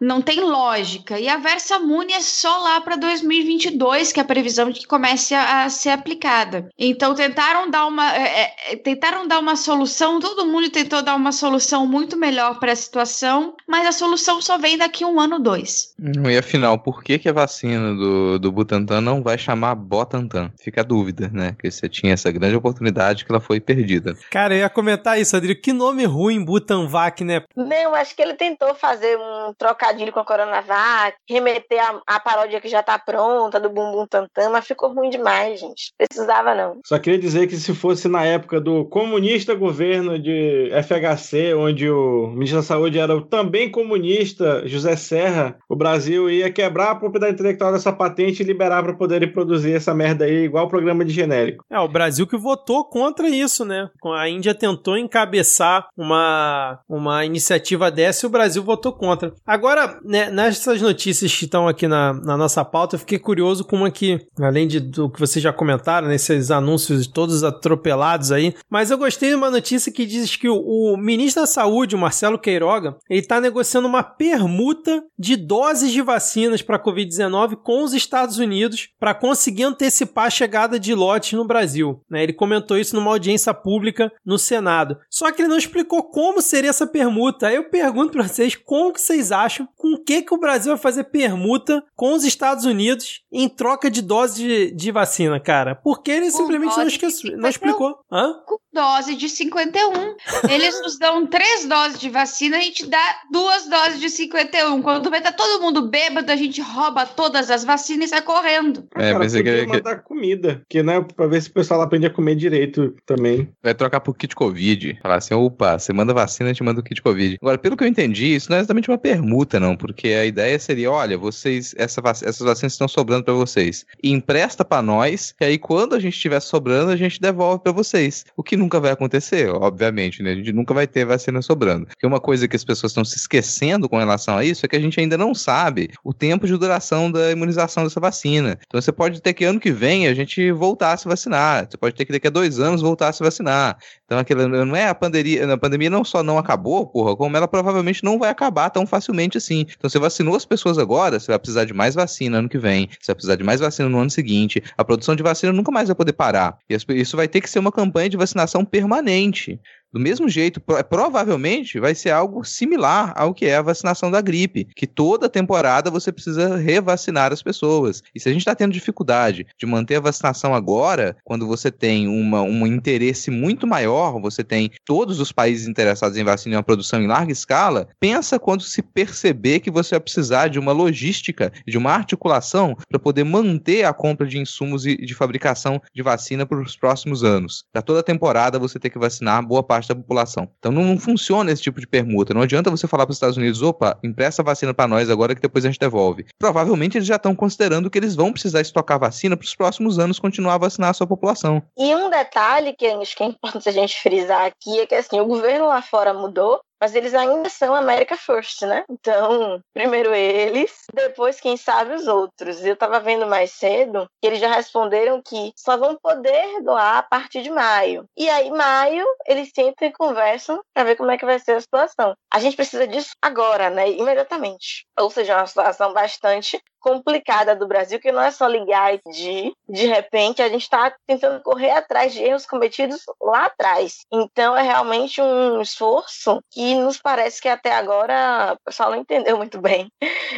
[0.00, 1.18] não tem lógica.
[1.20, 5.34] E a Versamune é só lá para 2022 que é a previsão de que comece
[5.34, 6.68] a, a ser aplicada.
[6.78, 11.32] Então tentaram dar uma é, é, tentaram dar uma solução, todo mundo tentou dar uma
[11.32, 15.94] solução muito melhor para a situação, mas a solução só vem daqui um ano dois.
[16.28, 20.50] E afinal, por que, que a vacina do, do Butantan não vai chamar Botantan?
[20.58, 21.54] Fica a dúvida, né?
[21.58, 24.16] Que você tinha essa grande oportunidade que ela foi perdida.
[24.30, 25.54] Cara, eu ia comentar isso, Adri.
[25.54, 27.42] Que nome ruim, Butanvac, né?
[27.54, 32.20] Não, acho que ele tentou fazer um trocadilho trocadilho com a Coronavac, remeter a, a
[32.20, 35.92] paródia que já tá pronta do Bumbum Tantan, mas ficou ruim demais, gente.
[35.98, 36.80] Precisava não.
[36.86, 42.28] Só queria dizer que se fosse na época do comunista governo de FHC, onde o
[42.28, 47.34] ministro da Saúde era o também comunista José Serra, o Brasil ia quebrar a propriedade
[47.34, 51.12] intelectual dessa patente e liberar para poderem produzir essa merda aí, igual o programa de
[51.12, 51.64] genérico.
[51.70, 53.88] É, o Brasil que votou contra isso, né?
[54.04, 59.32] A Índia tentou encabeçar uma, uma iniciativa dessa e o Brasil votou contra.
[59.46, 63.64] Agora, Agora, né, nessas notícias que estão aqui na, na, nossa pauta, eu fiquei curioso
[63.64, 68.54] como é que, além de, do que vocês já comentaram, nesses anúncios todos atropelados aí,
[68.68, 72.38] mas eu gostei de uma notícia que diz que o, o ministro da Saúde, Marcelo
[72.38, 77.94] Queiroga, ele está negociando uma permuta de doses de vacinas para a Covid-19 com os
[77.94, 82.02] Estados Unidos para conseguir antecipar a chegada de lotes no Brasil.
[82.10, 82.22] Né?
[82.22, 84.98] Ele comentou isso numa audiência pública no Senado.
[85.08, 87.46] Só que ele não explicou como seria essa permuta.
[87.46, 90.72] Aí eu pergunto para vocês como que vocês acham com o que, que o Brasil
[90.72, 95.74] vai fazer permuta com os Estados Unidos em troca de dose de, de vacina, cara.
[95.74, 97.50] Porque ele Com simplesmente não, dose de esqueceu, não 51.
[97.50, 97.98] explicou.
[98.10, 98.34] Hã?
[98.46, 100.50] Com dose de 51.
[100.50, 104.82] Eles nos dão três doses de vacina, a gente dá duas doses de 51.
[104.82, 108.86] Quando vai tá todo mundo bêbado, a gente rouba todas as vacinas e sai correndo.
[108.94, 112.10] É, cara, pensei que- mandar comida, que né, pra ver se o pessoal aprende a
[112.10, 113.48] comer direito também.
[113.62, 114.98] Vai trocar por kit Covid.
[115.02, 117.38] Falar assim, opa, você manda vacina, eu te mando o kit Covid.
[117.40, 120.58] Agora, pelo que eu entendi, isso não é exatamente uma permuta, não, porque a ideia
[120.58, 123.84] seria, olha, vocês, essa vac- essas vacinas estão sobrando pra vocês.
[124.02, 127.72] E empresta pra nós, que aí quando a gente estiver sobrando, a gente devolve pra
[127.72, 128.24] vocês.
[128.36, 130.32] O que nunca vai acontecer, obviamente, né?
[130.32, 131.86] A gente nunca vai ter vacina sobrando.
[131.86, 134.76] Porque uma coisa que as pessoas estão se esquecendo com relação a isso é que
[134.76, 138.58] a gente ainda não sabe o tempo de duração da imunização dessa vacina.
[138.66, 141.66] Então você pode ter que ano que vem a gente voltar a se vacinar.
[141.70, 143.78] Você pode ter que daqui a dois anos voltar a se vacinar.
[144.04, 147.48] Então aquela não é a pandemia, a pandemia não só não acabou, porra, como ela
[147.48, 149.66] provavelmente não vai acabar tão facilmente assim.
[149.76, 152.88] Então você vacinou as pessoas agora, você vai precisar de mais vacina ano que vem,
[153.00, 154.62] você vai precisar de mais vacina no ano seguinte.
[154.76, 156.58] A produção de vacina nunca mais vai poder parar.
[156.68, 159.60] E isso vai ter que ser uma campanha de vacinação permanente.
[159.92, 164.20] Do mesmo jeito, pro- provavelmente vai ser algo similar ao que é a vacinação da
[164.20, 168.02] gripe, que toda temporada você precisa revacinar as pessoas.
[168.14, 172.06] E se a gente está tendo dificuldade de manter a vacinação agora, quando você tem
[172.06, 176.62] uma, um interesse muito maior, você tem todos os países interessados em vacina e uma
[176.62, 181.52] produção em larga escala, pensa quando se perceber que você vai precisar de uma logística,
[181.66, 186.46] de uma articulação para poder manter a compra de insumos e de fabricação de vacina
[186.46, 187.64] para os próximos anos.
[187.72, 190.48] Para toda temporada você ter que vacinar boa parte da população.
[190.58, 192.34] Então não, não funciona esse tipo de permuta.
[192.34, 195.34] Não adianta você falar para os Estados Unidos, opa, empresta a vacina para nós agora
[195.34, 196.26] que depois a gente devolve.
[196.38, 200.18] Provavelmente eles já estão considerando que eles vão precisar estocar vacina para os próximos anos
[200.18, 201.62] continuar a vacinar a sua população.
[201.76, 205.20] E um detalhe que acho que é importante a gente frisar aqui é que assim,
[205.20, 208.84] o governo lá fora mudou, mas eles ainda são America First, né?
[208.88, 212.64] Então, primeiro eles, depois, quem sabe, os outros.
[212.64, 217.02] Eu tava vendo mais cedo que eles já responderam que só vão poder doar a
[217.02, 218.04] partir de maio.
[218.16, 221.60] E aí, maio, eles sentam e conversam para ver como é que vai ser a
[221.60, 222.14] situação.
[222.32, 223.90] A gente precisa disso agora, né?
[223.90, 224.86] Imediatamente.
[224.98, 229.52] Ou seja, uma situação bastante complicada do Brasil, que não é só ligar e.
[229.68, 233.98] De repente, a gente está tentando correr atrás de erros cometidos lá atrás.
[234.12, 239.36] Então, é realmente um esforço que nos parece que até agora o pessoal não entendeu
[239.36, 239.88] muito bem.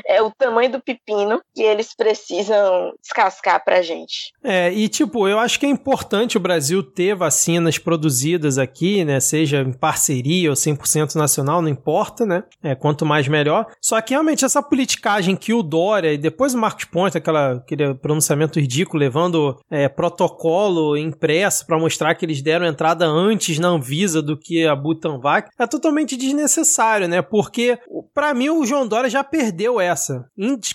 [0.07, 4.33] É o tamanho do pepino que eles precisam descascar pra gente.
[4.43, 9.21] É, e tipo, eu acho que é importante o Brasil ter vacinas produzidas aqui, né?
[9.21, 12.45] Seja em parceria ou 100% nacional, não importa, né?
[12.63, 13.67] É, quanto mais melhor.
[13.81, 17.95] Só que realmente essa politicagem que o Dória e depois o Marcos Ponte, aquela, aquele
[17.95, 24.23] pronunciamento ridículo, levando é, protocolo impresso para mostrar que eles deram entrada antes na Anvisa
[24.23, 27.21] do que a Butanvac, é totalmente desnecessário, né?
[27.21, 27.79] Porque,
[28.15, 30.25] para mim, o João Dória já perdeu essa.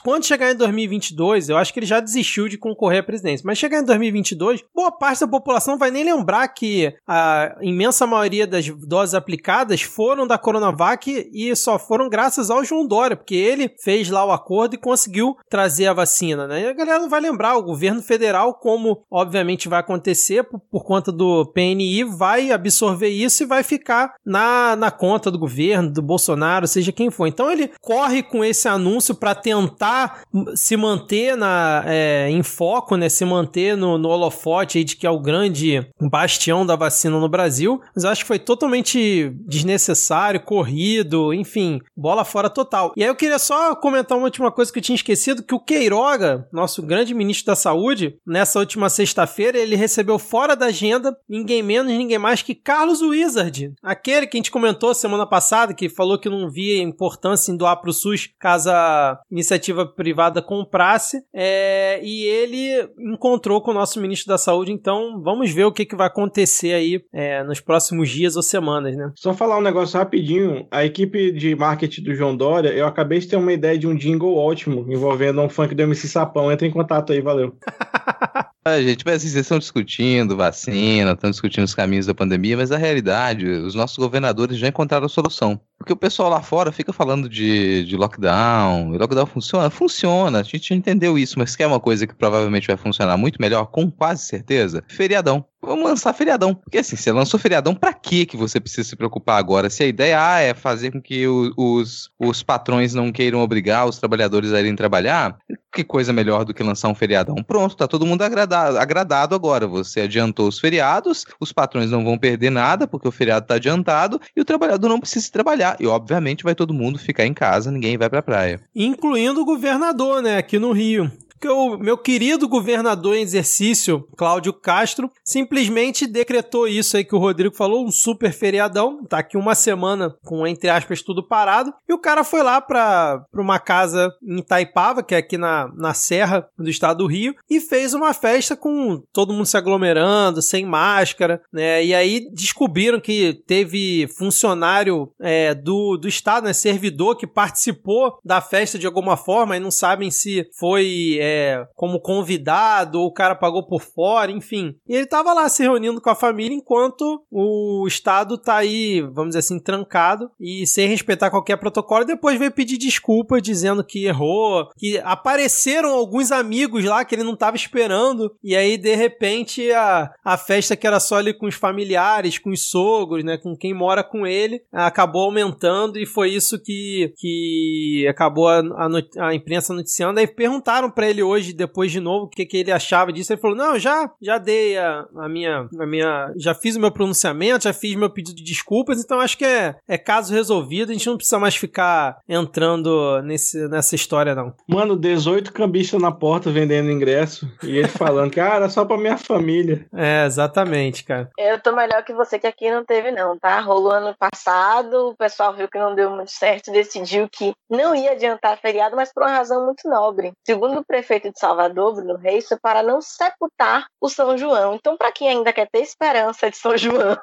[0.03, 3.43] Quando chegar em 2022, eu acho que ele já desistiu de concorrer à presidência.
[3.45, 8.45] Mas chegar em 2022, boa parte da população vai nem lembrar que a imensa maioria
[8.45, 13.73] das doses aplicadas foram da Coronavac e só foram graças ao João Dória, porque ele
[13.83, 16.63] fez lá o acordo e conseguiu trazer a vacina, né?
[16.63, 20.83] E a galera não vai lembrar, o governo federal, como obviamente vai acontecer por, por
[20.83, 26.01] conta do PNI, vai absorver isso e vai ficar na, na conta do governo, do
[26.01, 27.27] Bolsonaro, seja quem for.
[27.27, 30.21] Então ele corre com esse anúncio para tentar
[30.55, 33.09] se manter na, é, em foco, né?
[33.09, 37.81] Se manter no, no holofote de que é o grande bastião da vacina no Brasil.
[37.95, 42.93] Mas acho que foi totalmente desnecessário, corrido, enfim, bola fora total.
[42.95, 45.59] E aí eu queria só comentar uma última coisa que eu tinha esquecido, que o
[45.59, 51.61] Queiroga, nosso grande ministro da Saúde, nessa última sexta-feira, ele recebeu fora da agenda ninguém
[51.61, 56.19] menos, ninguém mais que Carlos Wizard, aquele que a gente comentou semana passada, que falou
[56.19, 61.99] que não via importância em doar para o SUS caso a iniciativa privada comprasse, é,
[62.03, 65.95] e ele encontrou com o nosso ministro da Saúde, então vamos ver o que, que
[65.95, 69.11] vai acontecer aí é, nos próximos dias ou semanas, né?
[69.15, 70.67] Só falar um negócio rapidinho.
[70.71, 73.95] A equipe de marketing do João Dória, eu acabei de ter uma ideia de um
[73.95, 76.51] jingle ótimo envolvendo um funk do MC Sapão.
[76.51, 77.57] Entra em contato aí, valeu.
[78.81, 82.77] Gente, mas assim, vocês estão discutindo vacina, estão discutindo os caminhos da pandemia, mas a
[82.77, 85.59] realidade, os nossos governadores já encontraram a solução.
[85.77, 89.69] Porque o pessoal lá fora fica falando de, de lockdown, e lockdown funciona?
[89.69, 93.39] Funciona, a gente já entendeu isso, mas quer uma coisa que provavelmente vai funcionar muito
[93.39, 94.83] melhor, com quase certeza?
[94.87, 95.45] Feriadão.
[95.61, 96.55] Vamos lançar feriadão.
[96.55, 99.69] Porque assim, você lançou feriadão, pra que que você precisa se preocupar agora?
[99.69, 103.97] Se a ideia ah, é fazer com que os, os patrões não queiram obrigar os
[103.97, 105.37] trabalhadores a irem trabalhar,
[105.71, 107.35] Que coisa melhor do que lançar um feriadão?
[107.35, 109.67] Pronto, tá todo mundo agradado, agradado agora.
[109.67, 114.19] Você adiantou os feriados, os patrões não vão perder nada, porque o feriado tá adiantado,
[114.35, 115.77] e o trabalhador não precisa trabalhar.
[115.79, 118.59] E, obviamente, vai todo mundo ficar em casa, ninguém vai pra praia.
[118.75, 124.53] Incluindo o governador, né, aqui no Rio que o meu querido governador em exercício, Cláudio
[124.53, 129.03] Castro, simplesmente decretou isso aí que o Rodrigo falou, um super feriadão.
[129.05, 131.73] Tá aqui uma semana com, entre aspas, tudo parado.
[131.87, 135.93] E o cara foi lá pra uma casa em Itaipava, que é aqui na, na
[135.93, 140.65] Serra do estado do Rio, e fez uma festa com todo mundo se aglomerando, sem
[140.65, 141.83] máscara, né?
[141.83, 146.53] E aí descobriram que teve funcionário é, do, do estado, né?
[146.53, 151.17] Servidor que participou da festa de alguma forma e não sabem se foi.
[151.19, 154.75] É, é, como convidado, ou o cara pagou por fora, enfim.
[154.87, 159.29] E ele tava lá se reunindo com a família enquanto o Estado tá aí, vamos
[159.29, 162.03] dizer assim, trancado e sem respeitar qualquer protocolo.
[162.03, 167.23] E depois veio pedir desculpa, dizendo que errou, que apareceram alguns amigos lá que ele
[167.23, 168.33] não tava esperando.
[168.43, 172.51] E aí, de repente, a, a festa que era só ali com os familiares, com
[172.51, 178.05] os sogros, né, com quem mora com ele, acabou aumentando e foi isso que, que
[178.09, 180.19] acabou a, a, a imprensa noticiando.
[180.19, 183.33] Aí perguntaram para ele ele hoje, depois de novo, o que, que ele achava disso.
[183.33, 186.31] Ele falou: Não, já, já dei a, a, minha, a minha.
[186.37, 189.75] Já fiz o meu pronunciamento, já fiz meu pedido de desculpas, então acho que é,
[189.87, 190.91] é caso resolvido.
[190.91, 194.53] A gente não precisa mais ficar entrando nesse, nessa história, não.
[194.67, 199.17] Mano, 18 cambistas na porta vendendo ingresso e ele falando que era só pra minha
[199.17, 199.85] família.
[199.93, 201.29] É, exatamente, cara.
[201.37, 203.59] Eu tô melhor que você, que aqui não teve, não, tá?
[203.59, 208.11] Rolou ano passado, o pessoal viu que não deu muito certo, decidiu que não ia
[208.11, 210.31] adiantar feriado, mas por uma razão muito nobre.
[210.45, 214.75] Segundo o prefeito prefeito de Salvador, Bruno Reis, para não sepultar o São João.
[214.75, 217.17] Então, para quem ainda quer ter esperança de São João,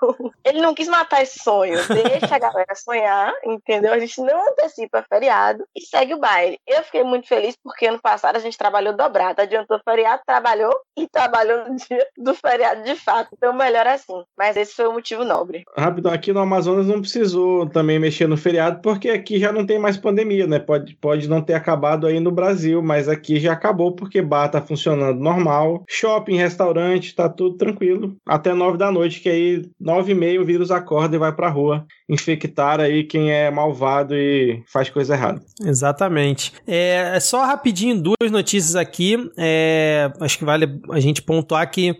[0.44, 1.78] ele não quis matar esse sonho.
[1.89, 3.93] Deixa a galera sonhar, entendeu?
[3.93, 6.59] A gente não antecipa feriado e segue o baile.
[6.66, 9.43] Eu fiquei muito feliz porque ano passado a gente trabalhou dobrado.
[9.43, 13.31] Adiantou feriado, trabalhou e trabalhou no dia do feriado de fato.
[13.36, 14.24] Então, melhor assim.
[14.36, 15.65] Mas esse foi o motivo nobre.
[15.77, 19.78] Rápido, aqui no Amazonas não precisou também mexer no feriado porque aqui já não tem
[19.78, 20.59] mais pandemia, né?
[20.59, 24.49] Pode, pode não ter acabado aí no Brasil, mas aqui já acabou acabou porque bar
[24.49, 25.85] tá funcionando normal.
[25.89, 28.17] Shopping, restaurante, tá tudo tranquilo.
[28.27, 31.51] Até nove da noite, que aí nove e meia o vírus acorda e vai pra
[31.51, 35.41] rua infectar aí quem é malvado e faz coisa errada.
[35.61, 36.53] Exatamente.
[36.67, 39.17] É, é só rapidinho duas notícias aqui.
[39.37, 41.97] É, acho que vale a gente pontuar que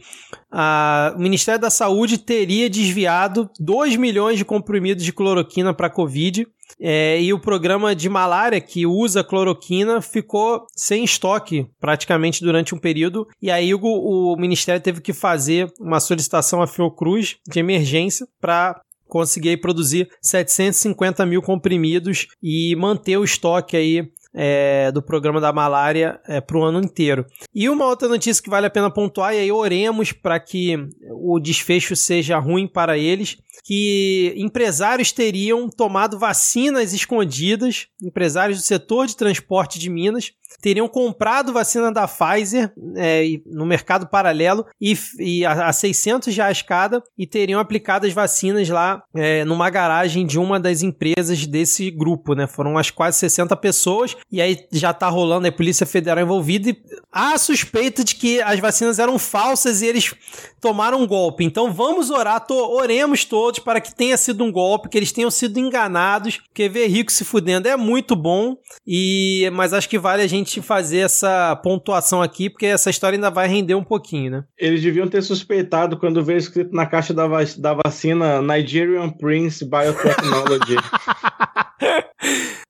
[0.51, 6.47] a, o Ministério da Saúde teria desviado 2 milhões de comprimidos de cloroquina para Covid.
[6.81, 12.79] É, e o programa de malária que usa cloroquina ficou sem estoque praticamente durante um
[12.79, 13.27] período.
[13.41, 18.81] E aí o, o Ministério teve que fazer uma solicitação à Fiocruz de emergência para
[19.07, 26.21] conseguir produzir 750 mil comprimidos e manter o estoque aí é, do programa da malária
[26.27, 27.25] é, para o ano inteiro.
[27.55, 30.77] E uma outra notícia que vale a pena pontuar, e aí oremos para que
[31.11, 39.07] o desfecho seja ruim para eles, que empresários teriam tomado vacinas escondidas, empresários do setor
[39.07, 45.45] de transporte de Minas, teriam comprado vacina da Pfizer é, no mercado paralelo e, e
[45.45, 50.39] a, a 600 reais cada e teriam aplicado as vacinas lá é, numa garagem de
[50.39, 52.47] uma das empresas desse grupo, né?
[52.47, 56.77] Foram umas quase 60 pessoas e aí já tá rolando a Polícia Federal envolvida e
[57.13, 60.15] há suspeita de que as vacinas eram falsas e eles
[60.61, 61.45] tomaram um golpe.
[61.45, 65.31] Então vamos orar, to, oremos todos para que tenha sido um golpe, que eles tenham
[65.31, 68.57] sido enganados, porque ver rico se fudendo é muito bom
[68.87, 73.17] e mas acho que vale a gente gente fazer essa pontuação aqui, porque essa história
[73.17, 74.45] ainda vai render um pouquinho, né?
[74.59, 79.65] Eles deviam ter suspeitado quando veio escrito na caixa da, vac da vacina Nigerian Prince
[79.65, 80.77] Biotechnology.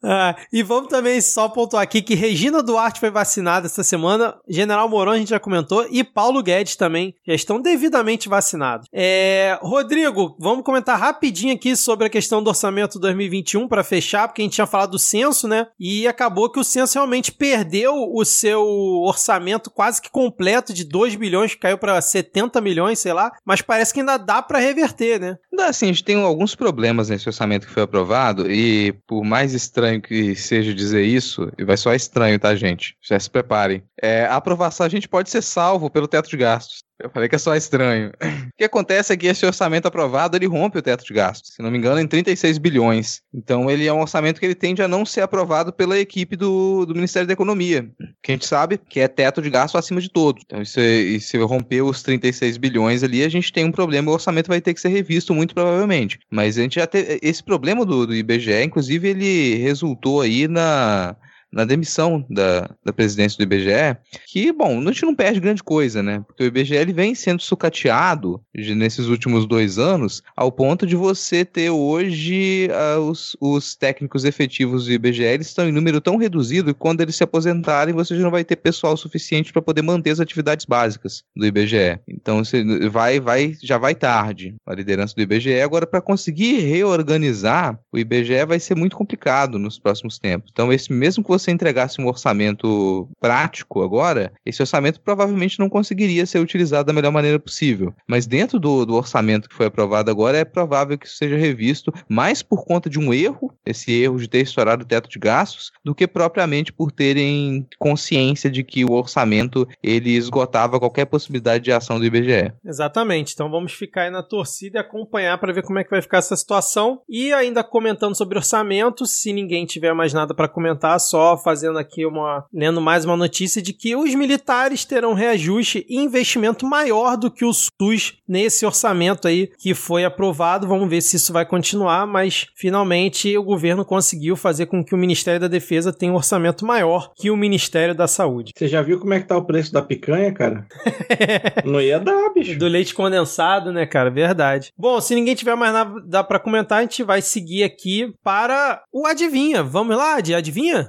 [0.04, 4.88] ah, e vamos também só pontuar aqui que Regina Duarte foi vacinada essa semana, General
[4.88, 8.86] Moron a gente já comentou, e Paulo Guedes também já estão devidamente vacinados.
[8.92, 14.42] É, Rodrigo, vamos comentar rapidinho aqui sobre a questão do orçamento 2021 para fechar, porque
[14.42, 15.66] a gente tinha falado do censo, né?
[15.78, 18.62] E acabou que o censo realmente perdeu o seu
[19.02, 23.92] orçamento quase que completo de 2 bilhões, caiu para 70 milhões, sei lá, mas parece
[23.92, 25.38] que ainda dá para reverter, né?
[25.52, 29.54] Dá sim, a gente tem alguns problemas nesse orçamento que foi aprovado e por mais
[29.54, 32.96] estranho que seja dizer isso, e vai soar estranho, tá, gente?
[33.02, 33.82] Já se preparem.
[34.00, 36.82] É, a aprovação a gente pode ser salvo pelo teto de gastos.
[37.02, 38.12] Eu falei que é só estranho.
[38.22, 41.54] o que acontece é que esse orçamento aprovado, ele rompe o teto de gastos.
[41.54, 43.20] Se não me engano, em 36 bilhões.
[43.32, 46.86] Então, ele é um orçamento que ele tende a não ser aprovado pela equipe do,
[46.86, 47.90] do Ministério da Economia.
[48.22, 50.40] Que a gente sabe que é teto de gasto acima de todo.
[50.44, 54.10] Então, e se, e se romper os 36 bilhões ali, a gente tem um problema.
[54.10, 56.20] O orçamento vai ter que ser revisto, muito provavelmente.
[56.30, 57.18] Mas a gente já teve...
[57.22, 61.16] Esse problema do, do IBGE, inclusive, ele resultou aí na
[61.54, 66.02] na demissão da, da presidência do IBGE, que, bom, a gente não perde grande coisa,
[66.02, 66.22] né?
[66.26, 70.96] Porque o IBGE ele vem sendo sucateado de, nesses últimos dois anos, ao ponto de
[70.96, 76.16] você ter hoje uh, os, os técnicos efetivos do IBGE eles estão em número tão
[76.16, 79.82] reduzido que quando eles se aposentarem, você já não vai ter pessoal suficiente para poder
[79.82, 82.00] manter as atividades básicas do IBGE.
[82.08, 85.60] Então você vai, vai, já vai tarde a liderança do IBGE.
[85.60, 90.50] Agora, para conseguir reorganizar o IBGE vai ser muito complicado nos próximos tempos.
[90.52, 96.26] Então, esse mesmo que você entregasse um orçamento prático agora, esse orçamento provavelmente não conseguiria
[96.26, 97.94] ser utilizado da melhor maneira possível.
[98.06, 101.92] Mas dentro do, do orçamento que foi aprovado agora, é provável que isso seja revisto
[102.08, 105.72] mais por conta de um erro, esse erro de ter estourado o teto de gastos,
[105.84, 111.72] do que propriamente por terem consciência de que o orçamento ele esgotava qualquer possibilidade de
[111.72, 112.52] ação do IBGE.
[112.64, 113.32] Exatamente.
[113.32, 116.18] Então vamos ficar aí na torcida e acompanhar para ver como é que vai ficar
[116.18, 117.00] essa situação.
[117.08, 122.04] E ainda comentando sobre orçamento, se ninguém tiver mais nada para comentar, só fazendo aqui
[122.06, 127.30] uma lendo mais uma notícia de que os militares terão reajuste e investimento maior do
[127.30, 130.66] que o SUS nesse orçamento aí que foi aprovado.
[130.66, 134.98] Vamos ver se isso vai continuar, mas finalmente o governo conseguiu fazer com que o
[134.98, 138.52] Ministério da Defesa tenha um orçamento maior que o Ministério da Saúde.
[138.56, 140.66] Você já viu como é que tá o preço da picanha, cara?
[141.64, 142.58] Não ia dar, bicho.
[142.58, 144.10] Do leite condensado, né, cara?
[144.10, 144.72] Verdade.
[144.76, 149.06] Bom, se ninguém tiver mais nada para comentar, a gente vai seguir aqui para o
[149.06, 149.62] Adivinha.
[149.62, 150.88] Vamos lá, de Adivinha?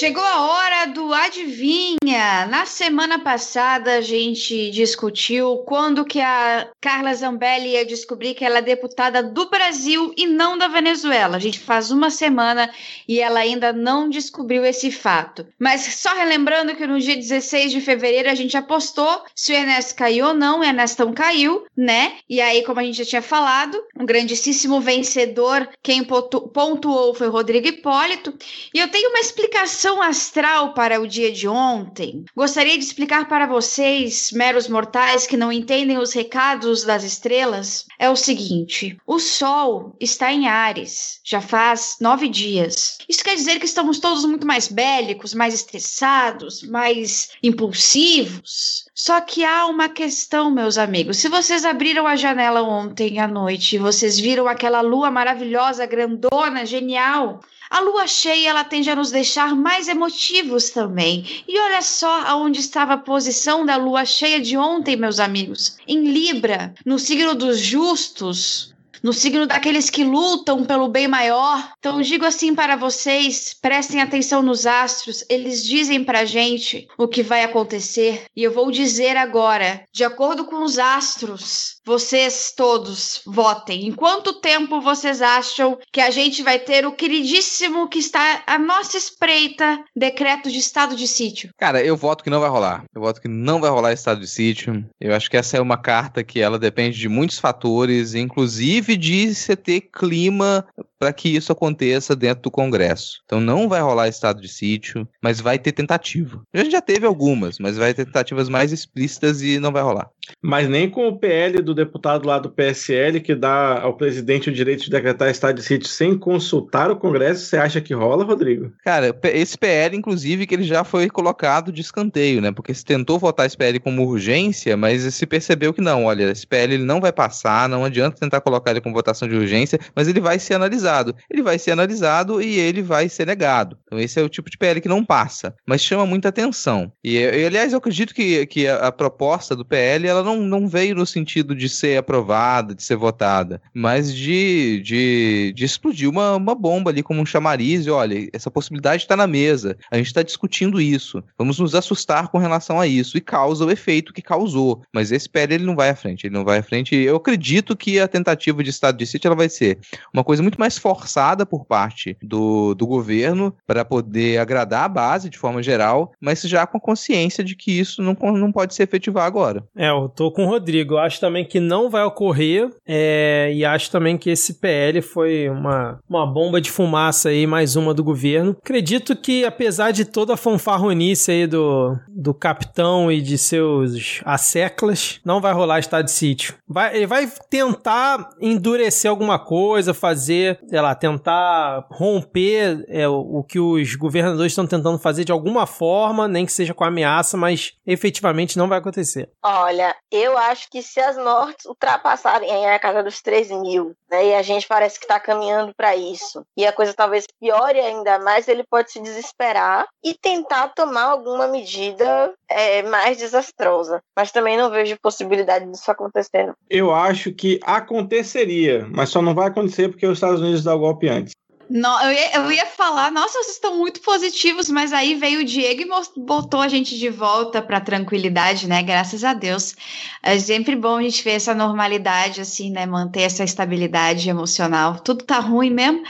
[0.00, 2.46] Chegou a hora do adivinha.
[2.46, 8.60] Na semana passada a gente discutiu quando que a Carla Zambelli ia descobrir que ela
[8.60, 11.36] é deputada do Brasil e não da Venezuela.
[11.36, 12.72] A gente faz uma semana
[13.06, 15.46] e ela ainda não descobriu esse fato.
[15.58, 19.96] Mas só relembrando que no dia 16 de fevereiro a gente apostou se o Ernesto
[19.96, 20.60] caiu ou não.
[20.60, 22.14] O Ernestão caiu, né?
[22.26, 27.30] E aí, como a gente já tinha falado, um grandíssimo vencedor, quem pontuou foi o
[27.30, 28.32] Rodrigo Hipólito.
[28.72, 33.46] E eu tenho uma explicação astral para o dia de ontem, gostaria de explicar para
[33.46, 39.96] vocês, meros mortais que não entendem os recados das estrelas, é o seguinte: o Sol
[39.98, 42.98] está em Ares, já faz nove dias.
[43.08, 48.84] Isso quer dizer que estamos todos muito mais bélicos, mais estressados, mais impulsivos.
[48.94, 51.16] Só que há uma questão, meus amigos.
[51.16, 56.66] Se vocês abriram a janela ontem à noite e vocês viram aquela lua maravilhosa, grandona,
[56.66, 57.40] genial,
[57.70, 61.44] a lua cheia ela tende a nos deixar mais emotivos também.
[61.46, 65.76] E olha só aonde estava a posição da lua cheia de ontem, meus amigos.
[65.86, 71.72] Em Libra, no signo dos justos, no signo daqueles que lutam pelo bem maior.
[71.78, 77.22] Então digo assim para vocês, prestem atenção nos astros, eles dizem pra gente o que
[77.22, 78.24] vai acontecer.
[78.36, 83.86] E eu vou dizer agora, de acordo com os astros, vocês todos votem.
[83.86, 88.58] Em quanto tempo vocês acham que a gente vai ter o queridíssimo que está à
[88.58, 91.50] nossa espreita decreto de estado de sítio?
[91.58, 92.84] Cara, eu voto que não vai rolar.
[92.94, 94.84] Eu voto que não vai rolar estado de sítio.
[95.00, 99.34] Eu acho que essa é uma carta que ela depende de muitos fatores, inclusive de
[99.34, 100.66] você ter clima
[101.00, 103.20] para que isso aconteça dentro do Congresso.
[103.24, 106.42] Então não vai rolar estado de sítio, mas vai ter tentativa.
[106.52, 110.10] A gente já teve algumas, mas vai ter tentativas mais explícitas e não vai rolar.
[110.42, 114.52] Mas nem com o PL do deputado lá do PSL, que dá ao presidente o
[114.52, 118.72] direito de decretar estado de sítio sem consultar o Congresso, você acha que rola, Rodrigo?
[118.84, 122.52] Cara, esse PL, inclusive, que ele já foi colocado de escanteio, né?
[122.52, 126.46] Porque se tentou votar esse PL como urgência, mas se percebeu que não, olha, esse
[126.46, 130.08] PL ele não vai passar, não adianta tentar colocar ele com votação de urgência, mas
[130.08, 131.14] ele vai ser analisado.
[131.30, 133.76] Ele vai ser analisado e ele vai ser negado.
[133.86, 136.92] Então esse é o tipo de PL que não passa, mas chama muita atenção.
[137.02, 140.68] E, e aliás, eu acredito que, que a, a proposta do PL ela não, não
[140.68, 146.36] veio no sentido de ser aprovada, de ser votada, mas de, de, de explodir uma,
[146.36, 147.86] uma bomba ali como um chamariz.
[147.86, 152.28] E olha, essa possibilidade está na mesa, a gente está discutindo isso, vamos nos assustar
[152.28, 154.82] com relação a isso, e causa o efeito que causou.
[154.92, 156.94] Mas esse PL ele não vai à frente, ele não vai à frente.
[156.94, 159.78] Eu acredito que a tentativa de estado de sítio ela vai ser
[160.12, 165.30] uma coisa muito mais forçada por parte do, do governo para poder agradar a base
[165.30, 168.82] de forma geral, mas já com a consciência de que isso não, não pode se
[168.82, 169.64] efetivar agora.
[169.76, 170.94] É, eu tô com o Rodrigo.
[170.94, 175.48] Eu acho também que não vai ocorrer é, e acho também que esse PL foi
[175.48, 178.56] uma, uma bomba de fumaça aí, mais uma do governo.
[178.62, 185.20] Acredito que, apesar de toda a fanfarronice aí do, do capitão e de seus asseclas,
[185.24, 186.54] não vai rolar estado de sítio.
[186.68, 193.44] Vai, ele vai tentar endurecer alguma coisa, fazer, sei lá, tentar romper é, o, o
[193.44, 197.72] que os governadores estão tentando fazer de alguma forma, nem que seja com ameaça, mas
[197.84, 199.28] efetivamente não vai acontecer.
[199.42, 204.26] Olha, eu acho que se as mortes ultrapassarem a casa dos 3 mil, né?
[204.26, 206.44] E a gente parece que está caminhando para isso.
[206.56, 211.48] E a coisa talvez piore ainda mais, ele pode se desesperar e tentar tomar alguma
[211.48, 214.02] medida é, mais desastrosa.
[214.14, 216.54] Mas também não vejo possibilidade disso acontecendo.
[216.68, 220.80] Eu acho que aconteceria, mas só não vai acontecer porque os Estados Unidos dão o
[220.80, 221.32] golpe antes.
[221.72, 225.44] Não, eu, ia, eu ia falar, nossa, vocês estão muito positivos, mas aí veio o
[225.44, 228.82] Diego e botou a gente de volta para tranquilidade, né?
[228.82, 229.76] Graças a Deus.
[230.20, 232.86] É sempre bom a gente ver essa normalidade, assim, né?
[232.86, 234.98] Manter essa estabilidade emocional.
[234.98, 236.02] Tudo tá ruim mesmo.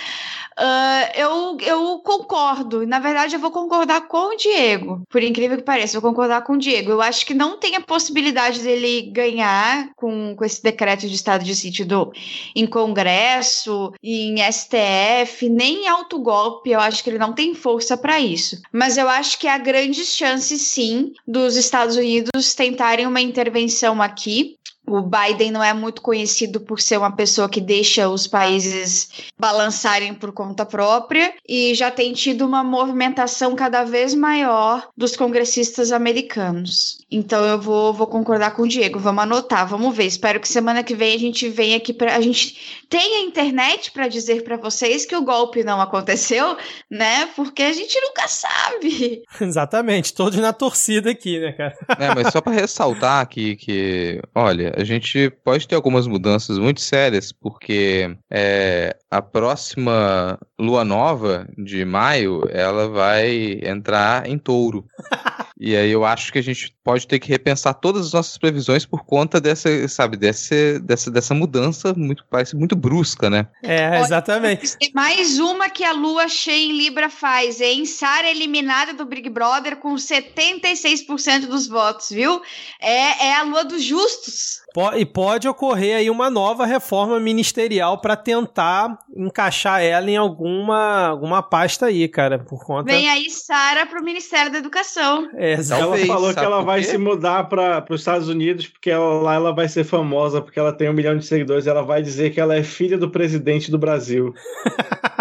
[0.61, 2.87] Uh, eu, eu concordo.
[2.87, 5.03] Na verdade, eu vou concordar com o Diego.
[5.09, 6.91] Por incrível que pareça, eu vou concordar com o Diego.
[6.91, 11.43] Eu acho que não tem a possibilidade dele ganhar com, com esse decreto de estado
[11.43, 12.13] de sítio do,
[12.55, 16.71] em Congresso, em STF, nem em autogolpe.
[16.71, 18.61] Eu acho que ele não tem força para isso.
[18.71, 24.59] Mas eu acho que há grandes chances, sim, dos Estados Unidos tentarem uma intervenção aqui
[24.91, 29.09] o Biden não é muito conhecido por ser uma pessoa que deixa os países
[29.39, 35.93] balançarem por conta própria e já tem tido uma movimentação cada vez maior dos congressistas
[35.93, 37.00] americanos.
[37.11, 40.05] Então eu vou, vou concordar com o Diego, vamos anotar, vamos ver.
[40.05, 44.07] Espero que semana que vem a gente venha aqui para a gente tenha internet para
[44.07, 46.57] dizer para vocês que o golpe não aconteceu,
[46.91, 47.27] né?
[47.35, 49.23] Porque a gente nunca sabe.
[49.41, 51.77] Exatamente, todos na torcida aqui, né, cara?
[51.99, 56.81] É, mas só para ressaltar que, que, olha, a gente pode ter algumas mudanças muito
[56.81, 64.85] sérias, porque é, a próxima lua nova de maio, ela vai entrar em touro.
[65.63, 68.85] E aí eu acho que a gente pode ter que repensar todas as nossas previsões
[68.87, 73.47] por conta dessa, sabe, dessa, dessa, dessa mudança muito, parece muito brusca, né?
[73.63, 74.77] É, exatamente.
[74.95, 77.85] Mais uma que a lua cheia em Libra faz, hein?
[77.87, 82.41] Sara eliminada do Big Brother com 76% dos votos, viu?
[82.81, 84.61] É, é a lua dos justos.
[84.97, 91.43] E pode ocorrer aí uma nova reforma ministerial para tentar encaixar ela em alguma, alguma
[91.43, 92.93] pasta aí, cara, por conta...
[92.93, 95.29] Vem aí Sara pro Ministério da Educação.
[95.35, 99.35] É, ela falou que ela vai se mudar para os Estados Unidos porque ela, lá
[99.35, 102.41] ela vai ser famosa, porque ela tem um milhão de seguidores, ela vai dizer que
[102.41, 104.33] ela é filha do presidente do Brasil.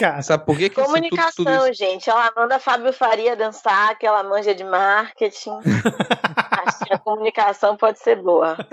[0.00, 1.74] Cara, sabe por que, que Comunicação, tudo, tudo isso...
[1.74, 2.08] gente.
[2.08, 5.58] Ela manda Fábio Faria dançar, que ela manja de marketing.
[6.88, 8.56] A comunicação pode ser boa.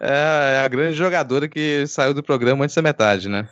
[0.00, 3.48] É, é a grande jogadora que saiu do programa antes da metade, né?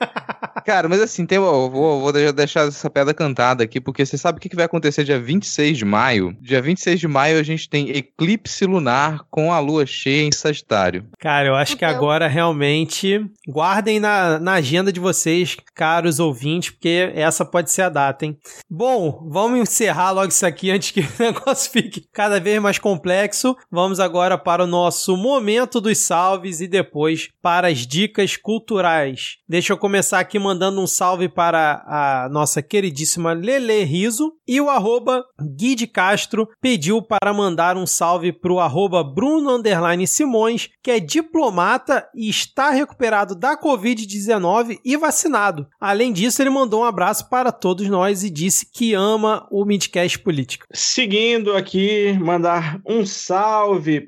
[0.64, 4.40] Cara, mas assim, tem, vou, vou deixar essa pedra cantada aqui, porque você sabe o
[4.40, 6.36] que vai acontecer dia 26 de maio?
[6.40, 11.06] Dia 26 de maio a gente tem eclipse lunar com a lua cheia em Sagitário.
[11.18, 17.12] Cara, eu acho que agora realmente guardem na, na agenda de vocês, caros ouvintes, porque
[17.14, 18.38] essa pode ser a data, hein?
[18.68, 23.39] Bom, vamos encerrar logo isso aqui antes que o negócio fique cada vez mais complexo.
[23.70, 29.36] Vamos agora para o nosso momento dos salves e depois para as dicas culturais.
[29.48, 34.68] Deixa eu começar aqui mandando um salve para a nossa queridíssima Lele Riso e o
[34.68, 35.24] arroba
[35.92, 39.60] Castro pediu para mandar um salve para o arroba Bruno
[40.06, 45.66] Simões, que é diplomata e está recuperado da Covid-19 e vacinado.
[45.80, 50.18] Além disso, ele mandou um abraço para todos nós e disse que ama o Midcast
[50.18, 50.66] Política.
[50.72, 53.29] Seguindo aqui, mandar um salve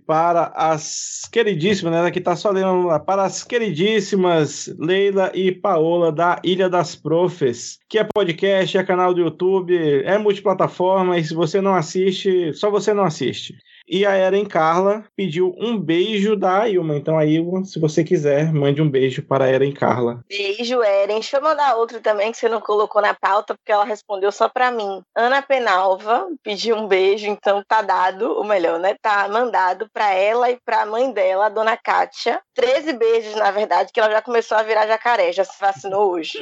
[0.07, 2.07] para as queridíssimas, né?
[2.07, 7.99] Aqui tá só lendo para as queridíssimas Leila e Paola da Ilha das Profes, que
[7.99, 12.93] é podcast, é canal do YouTube, é multiplataforma e se você não assiste, só você
[12.93, 13.57] não assiste.
[13.95, 16.97] E a Eren Carla pediu um beijo da Ilma.
[16.97, 20.25] Então, a Ilma, se você quiser, mande um beijo para a Eren Carla.
[20.27, 21.17] Beijo, Eren.
[21.17, 24.49] Deixa eu mandar outro também que você não colocou na pauta, porque ela respondeu só
[24.49, 25.03] para mim.
[25.15, 28.97] Ana Penalva pediu um beijo, então tá dado, ou melhor, né?
[29.03, 32.41] Tá mandado para ela e para a mãe dela, a dona Kátia.
[32.55, 36.39] 13 beijos, na verdade, que ela já começou a virar jacaré, já se vacinou hoje.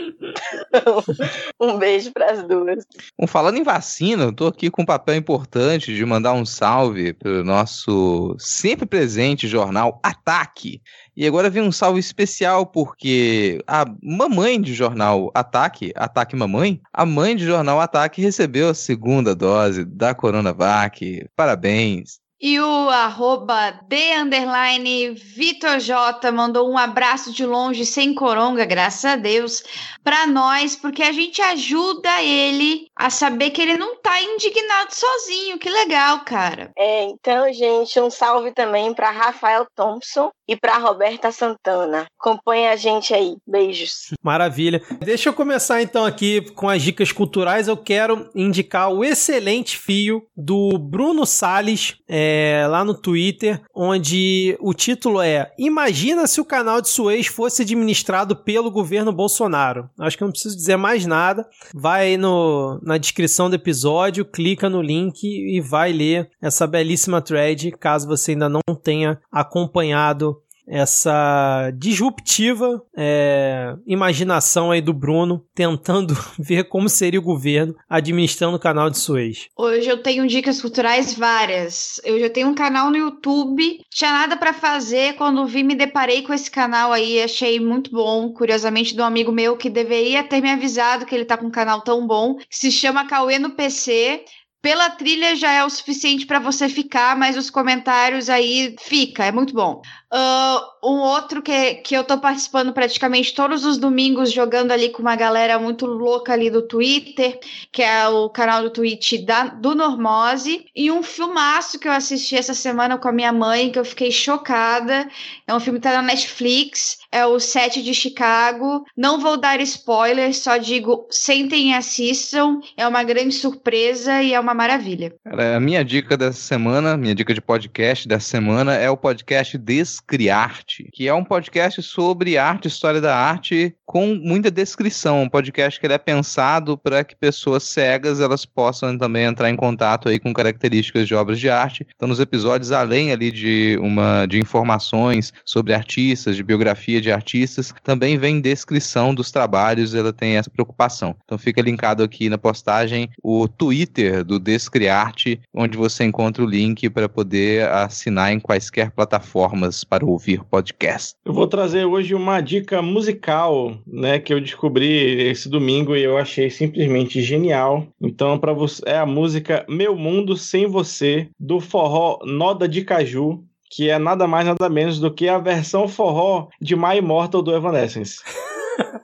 [1.60, 2.84] um beijo para as duas.
[3.18, 7.12] Bom, falando em vacina, eu tô aqui com um papel importante de mandar um salve
[7.44, 10.80] nosso sempre presente jornal Ataque.
[11.16, 17.04] E agora vem um salve especial porque a mamãe de jornal Ataque, Ataque Mamãe, a
[17.04, 21.26] mãe de jornal Ataque recebeu a segunda dose da Coronavac.
[21.36, 22.20] Parabéns.
[22.42, 29.04] E o arroba D underline Vitor J mandou um abraço de longe sem coronga, graças
[29.04, 29.62] a Deus,
[30.02, 35.58] para nós, porque a gente ajuda ele a saber que ele não tá indignado sozinho.
[35.58, 36.70] Que legal, cara.
[36.78, 42.06] É, então, gente, um salve também para Rafael Thompson e para Roberta Santana.
[42.18, 43.36] Acompanhe a gente aí.
[43.46, 44.12] Beijos.
[44.20, 44.82] Maravilha.
[44.98, 47.68] Deixa eu começar então aqui com as dicas culturais.
[47.68, 54.74] Eu quero indicar o excelente fio do Bruno Sales é, lá no Twitter, onde o
[54.74, 59.88] título é Imagina se o canal de Suez fosse administrado pelo governo Bolsonaro.
[60.00, 61.48] Acho que não preciso dizer mais nada.
[61.72, 67.70] Vai no, na descrição do episódio, clica no link e vai ler essa belíssima thread,
[67.78, 76.64] caso você ainda não tenha acompanhado essa disruptiva é, imaginação aí do Bruno tentando ver
[76.64, 79.48] como seria o governo administrando o canal de Suez.
[79.56, 82.00] Hoje eu tenho dicas culturais várias.
[82.04, 85.14] Eu já tenho um canal no YouTube, tinha nada para fazer.
[85.14, 89.32] Quando vi me deparei com esse canal aí, achei muito bom, curiosamente de um amigo
[89.32, 92.56] meu que deveria ter me avisado que ele tá com um canal tão bom, que
[92.56, 94.24] se chama Cauê no PC
[94.62, 99.32] pela trilha já é o suficiente para você ficar, mas os comentários aí fica, é
[99.32, 99.80] muito bom.
[100.12, 105.02] Uh, um outro que, que eu tô participando praticamente todos os domingos, jogando ali com
[105.02, 107.38] uma galera muito louca ali do Twitter,
[107.70, 112.34] que é o canal do Twitch da, do Normose, e um filmaço que eu assisti
[112.34, 115.08] essa semana com a minha mãe, que eu fiquei chocada.
[115.46, 118.84] É um filme que tá na Netflix, é o Set de Chicago.
[118.96, 122.58] Não vou dar spoilers, só digo, sentem e assistam.
[122.76, 125.14] É uma grande surpresa e é uma maravilha.
[125.22, 129.56] Cara, a minha dica dessa semana, minha dica de podcast dessa semana é o podcast
[129.56, 135.22] Des Criarte, que é um podcast sobre arte, história da arte, com muita descrição.
[135.22, 140.08] Um podcast que é pensado para que pessoas cegas elas possam também entrar em contato
[140.08, 141.84] aí com características de obras de arte.
[141.96, 147.74] Então, nos episódios, além ali de uma de informações sobre artistas, de biografia de artistas,
[147.82, 149.94] também vem descrição dos trabalhos.
[149.94, 151.16] Ela tem essa preocupação.
[151.24, 156.88] Então, fica linkado aqui na postagem o Twitter do Descriarte, onde você encontra o link
[156.90, 161.16] para poder assinar em quaisquer plataformas para ouvir podcast.
[161.24, 166.16] Eu vou trazer hoje uma dica musical, né, que eu descobri esse domingo e eu
[166.16, 167.88] achei simplesmente genial.
[168.00, 173.42] Então, para você é a música Meu Mundo Sem Você do forró Noda de Caju,
[173.68, 177.54] que é nada mais nada menos do que a versão forró de My Immortal do
[177.54, 178.20] Evanescence.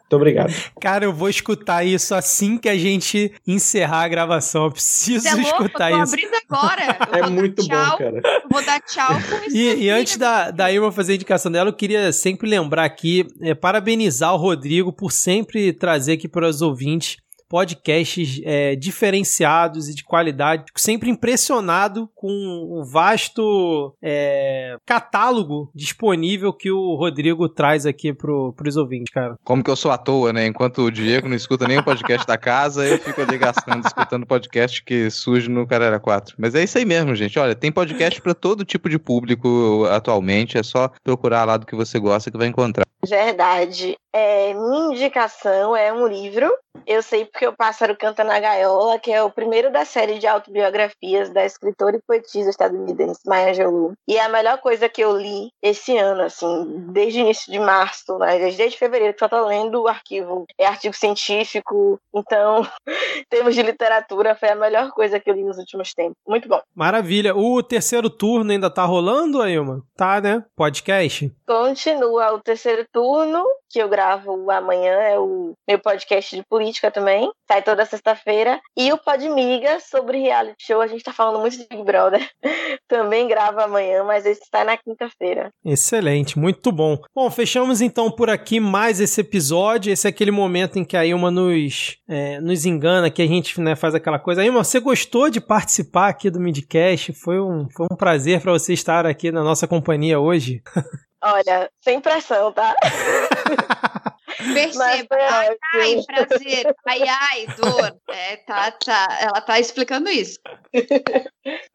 [0.06, 0.54] Muito obrigado.
[0.80, 4.64] Cara, eu vou escutar isso assim que a gente encerrar a gravação.
[4.66, 5.48] Eu preciso Você é louco?
[5.64, 6.14] escutar eu tô isso.
[6.14, 6.98] abrindo agora.
[7.12, 8.22] Eu É muito tchau, bom, cara.
[8.48, 9.56] Vou dar tchau com isso.
[9.56, 13.26] E, e antes da, da Irma fazer a indicação dela, eu queria sempre lembrar aqui,
[13.42, 17.16] é, parabenizar o Rodrigo por sempre trazer aqui para os ouvintes
[17.48, 20.64] podcasts é, diferenciados e de qualidade.
[20.66, 28.52] Fico sempre impressionado com o vasto é, catálogo disponível que o Rodrigo traz aqui pro,
[28.54, 29.36] pros ouvintes, cara.
[29.44, 30.46] Como que eu sou à toa, né?
[30.46, 34.26] Enquanto o Diego não escuta nem o podcast da casa, eu fico ali gastando, escutando
[34.26, 36.36] podcast que surge no Carera 4.
[36.38, 37.38] Mas é isso aí mesmo, gente.
[37.38, 40.58] Olha, tem podcast para todo tipo de público atualmente.
[40.58, 42.86] É só procurar lá do que você gosta que vai encontrar.
[43.06, 43.96] Verdade.
[44.18, 46.50] É, minha indicação é um livro.
[46.86, 50.26] Eu sei porque o Pássaro Canta na Gaiola, que é o primeiro da série de
[50.26, 53.92] autobiografias da escritora e poetisa estadunidense Maya Angelou.
[54.08, 57.58] E é a melhor coisa que eu li esse ano, assim, desde o início de
[57.58, 58.38] março, né?
[58.38, 60.46] desde fevereiro, que só tô lendo o arquivo.
[60.58, 62.66] É artigo científico, então,
[63.18, 66.16] em termos de literatura, foi a melhor coisa que eu li nos últimos tempos.
[66.26, 66.60] Muito bom.
[66.74, 67.36] Maravilha.
[67.36, 69.82] O terceiro turno ainda tá rolando, Ailma?
[69.94, 70.42] Tá, né?
[70.54, 71.30] Podcast?
[71.46, 74.05] Continua o terceiro turno, que eu gravo
[74.50, 77.30] amanhã, é o meu podcast de política também.
[77.50, 78.60] Sai toda sexta-feira.
[78.76, 80.80] E o Podmiga sobre reality show.
[80.80, 82.26] A gente tá falando muito de Big Brother.
[82.88, 85.50] também grava amanhã, mas esse sai na quinta-feira.
[85.64, 86.98] Excelente, muito bom.
[87.14, 89.92] Bom, fechamos então por aqui mais esse episódio.
[89.92, 93.60] Esse é aquele momento em que a Ilma nos, é, nos engana, que a gente
[93.60, 94.44] né, faz aquela coisa.
[94.44, 97.12] Ilma, você gostou de participar aqui do Midcast?
[97.12, 100.62] Foi um, foi um prazer para você estar aqui na nossa companhia hoje.
[101.22, 102.74] Olha, sem pressão, tá?
[104.52, 105.16] Perceba.
[105.16, 106.76] Ai, ai, prazer.
[106.86, 107.96] Ai, ai, dor.
[108.08, 109.18] É, tá, tá.
[109.20, 110.38] Ela tá explicando isso.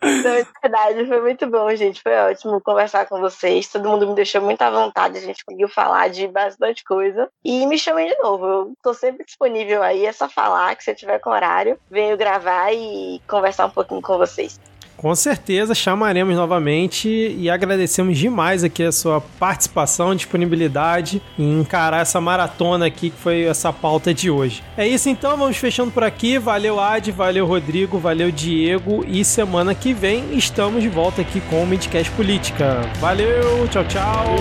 [0.01, 2.01] Não, é verdade, foi muito bom, gente.
[2.01, 3.67] Foi ótimo conversar com vocês.
[3.67, 5.17] Todo mundo me deixou muito à vontade.
[5.17, 7.29] A gente conseguiu falar de bastante coisa.
[7.43, 8.45] E me chamem de novo.
[8.45, 10.05] Eu tô sempre disponível aí.
[10.05, 14.17] É só falar que se tiver com horário, venho gravar e conversar um pouquinho com
[14.17, 14.59] vocês.
[14.97, 22.21] Com certeza chamaremos novamente e agradecemos demais aqui a sua participação, disponibilidade em encarar essa
[22.21, 24.63] maratona aqui que foi essa pauta de hoje.
[24.77, 26.37] É isso então, vamos fechando por aqui.
[26.37, 31.63] Valeu Ad, valeu Rodrigo, valeu Diego e semana que vem estamos de volta aqui com
[31.63, 32.81] o Midcast Política.
[32.99, 34.35] Valeu, tchau, tchau.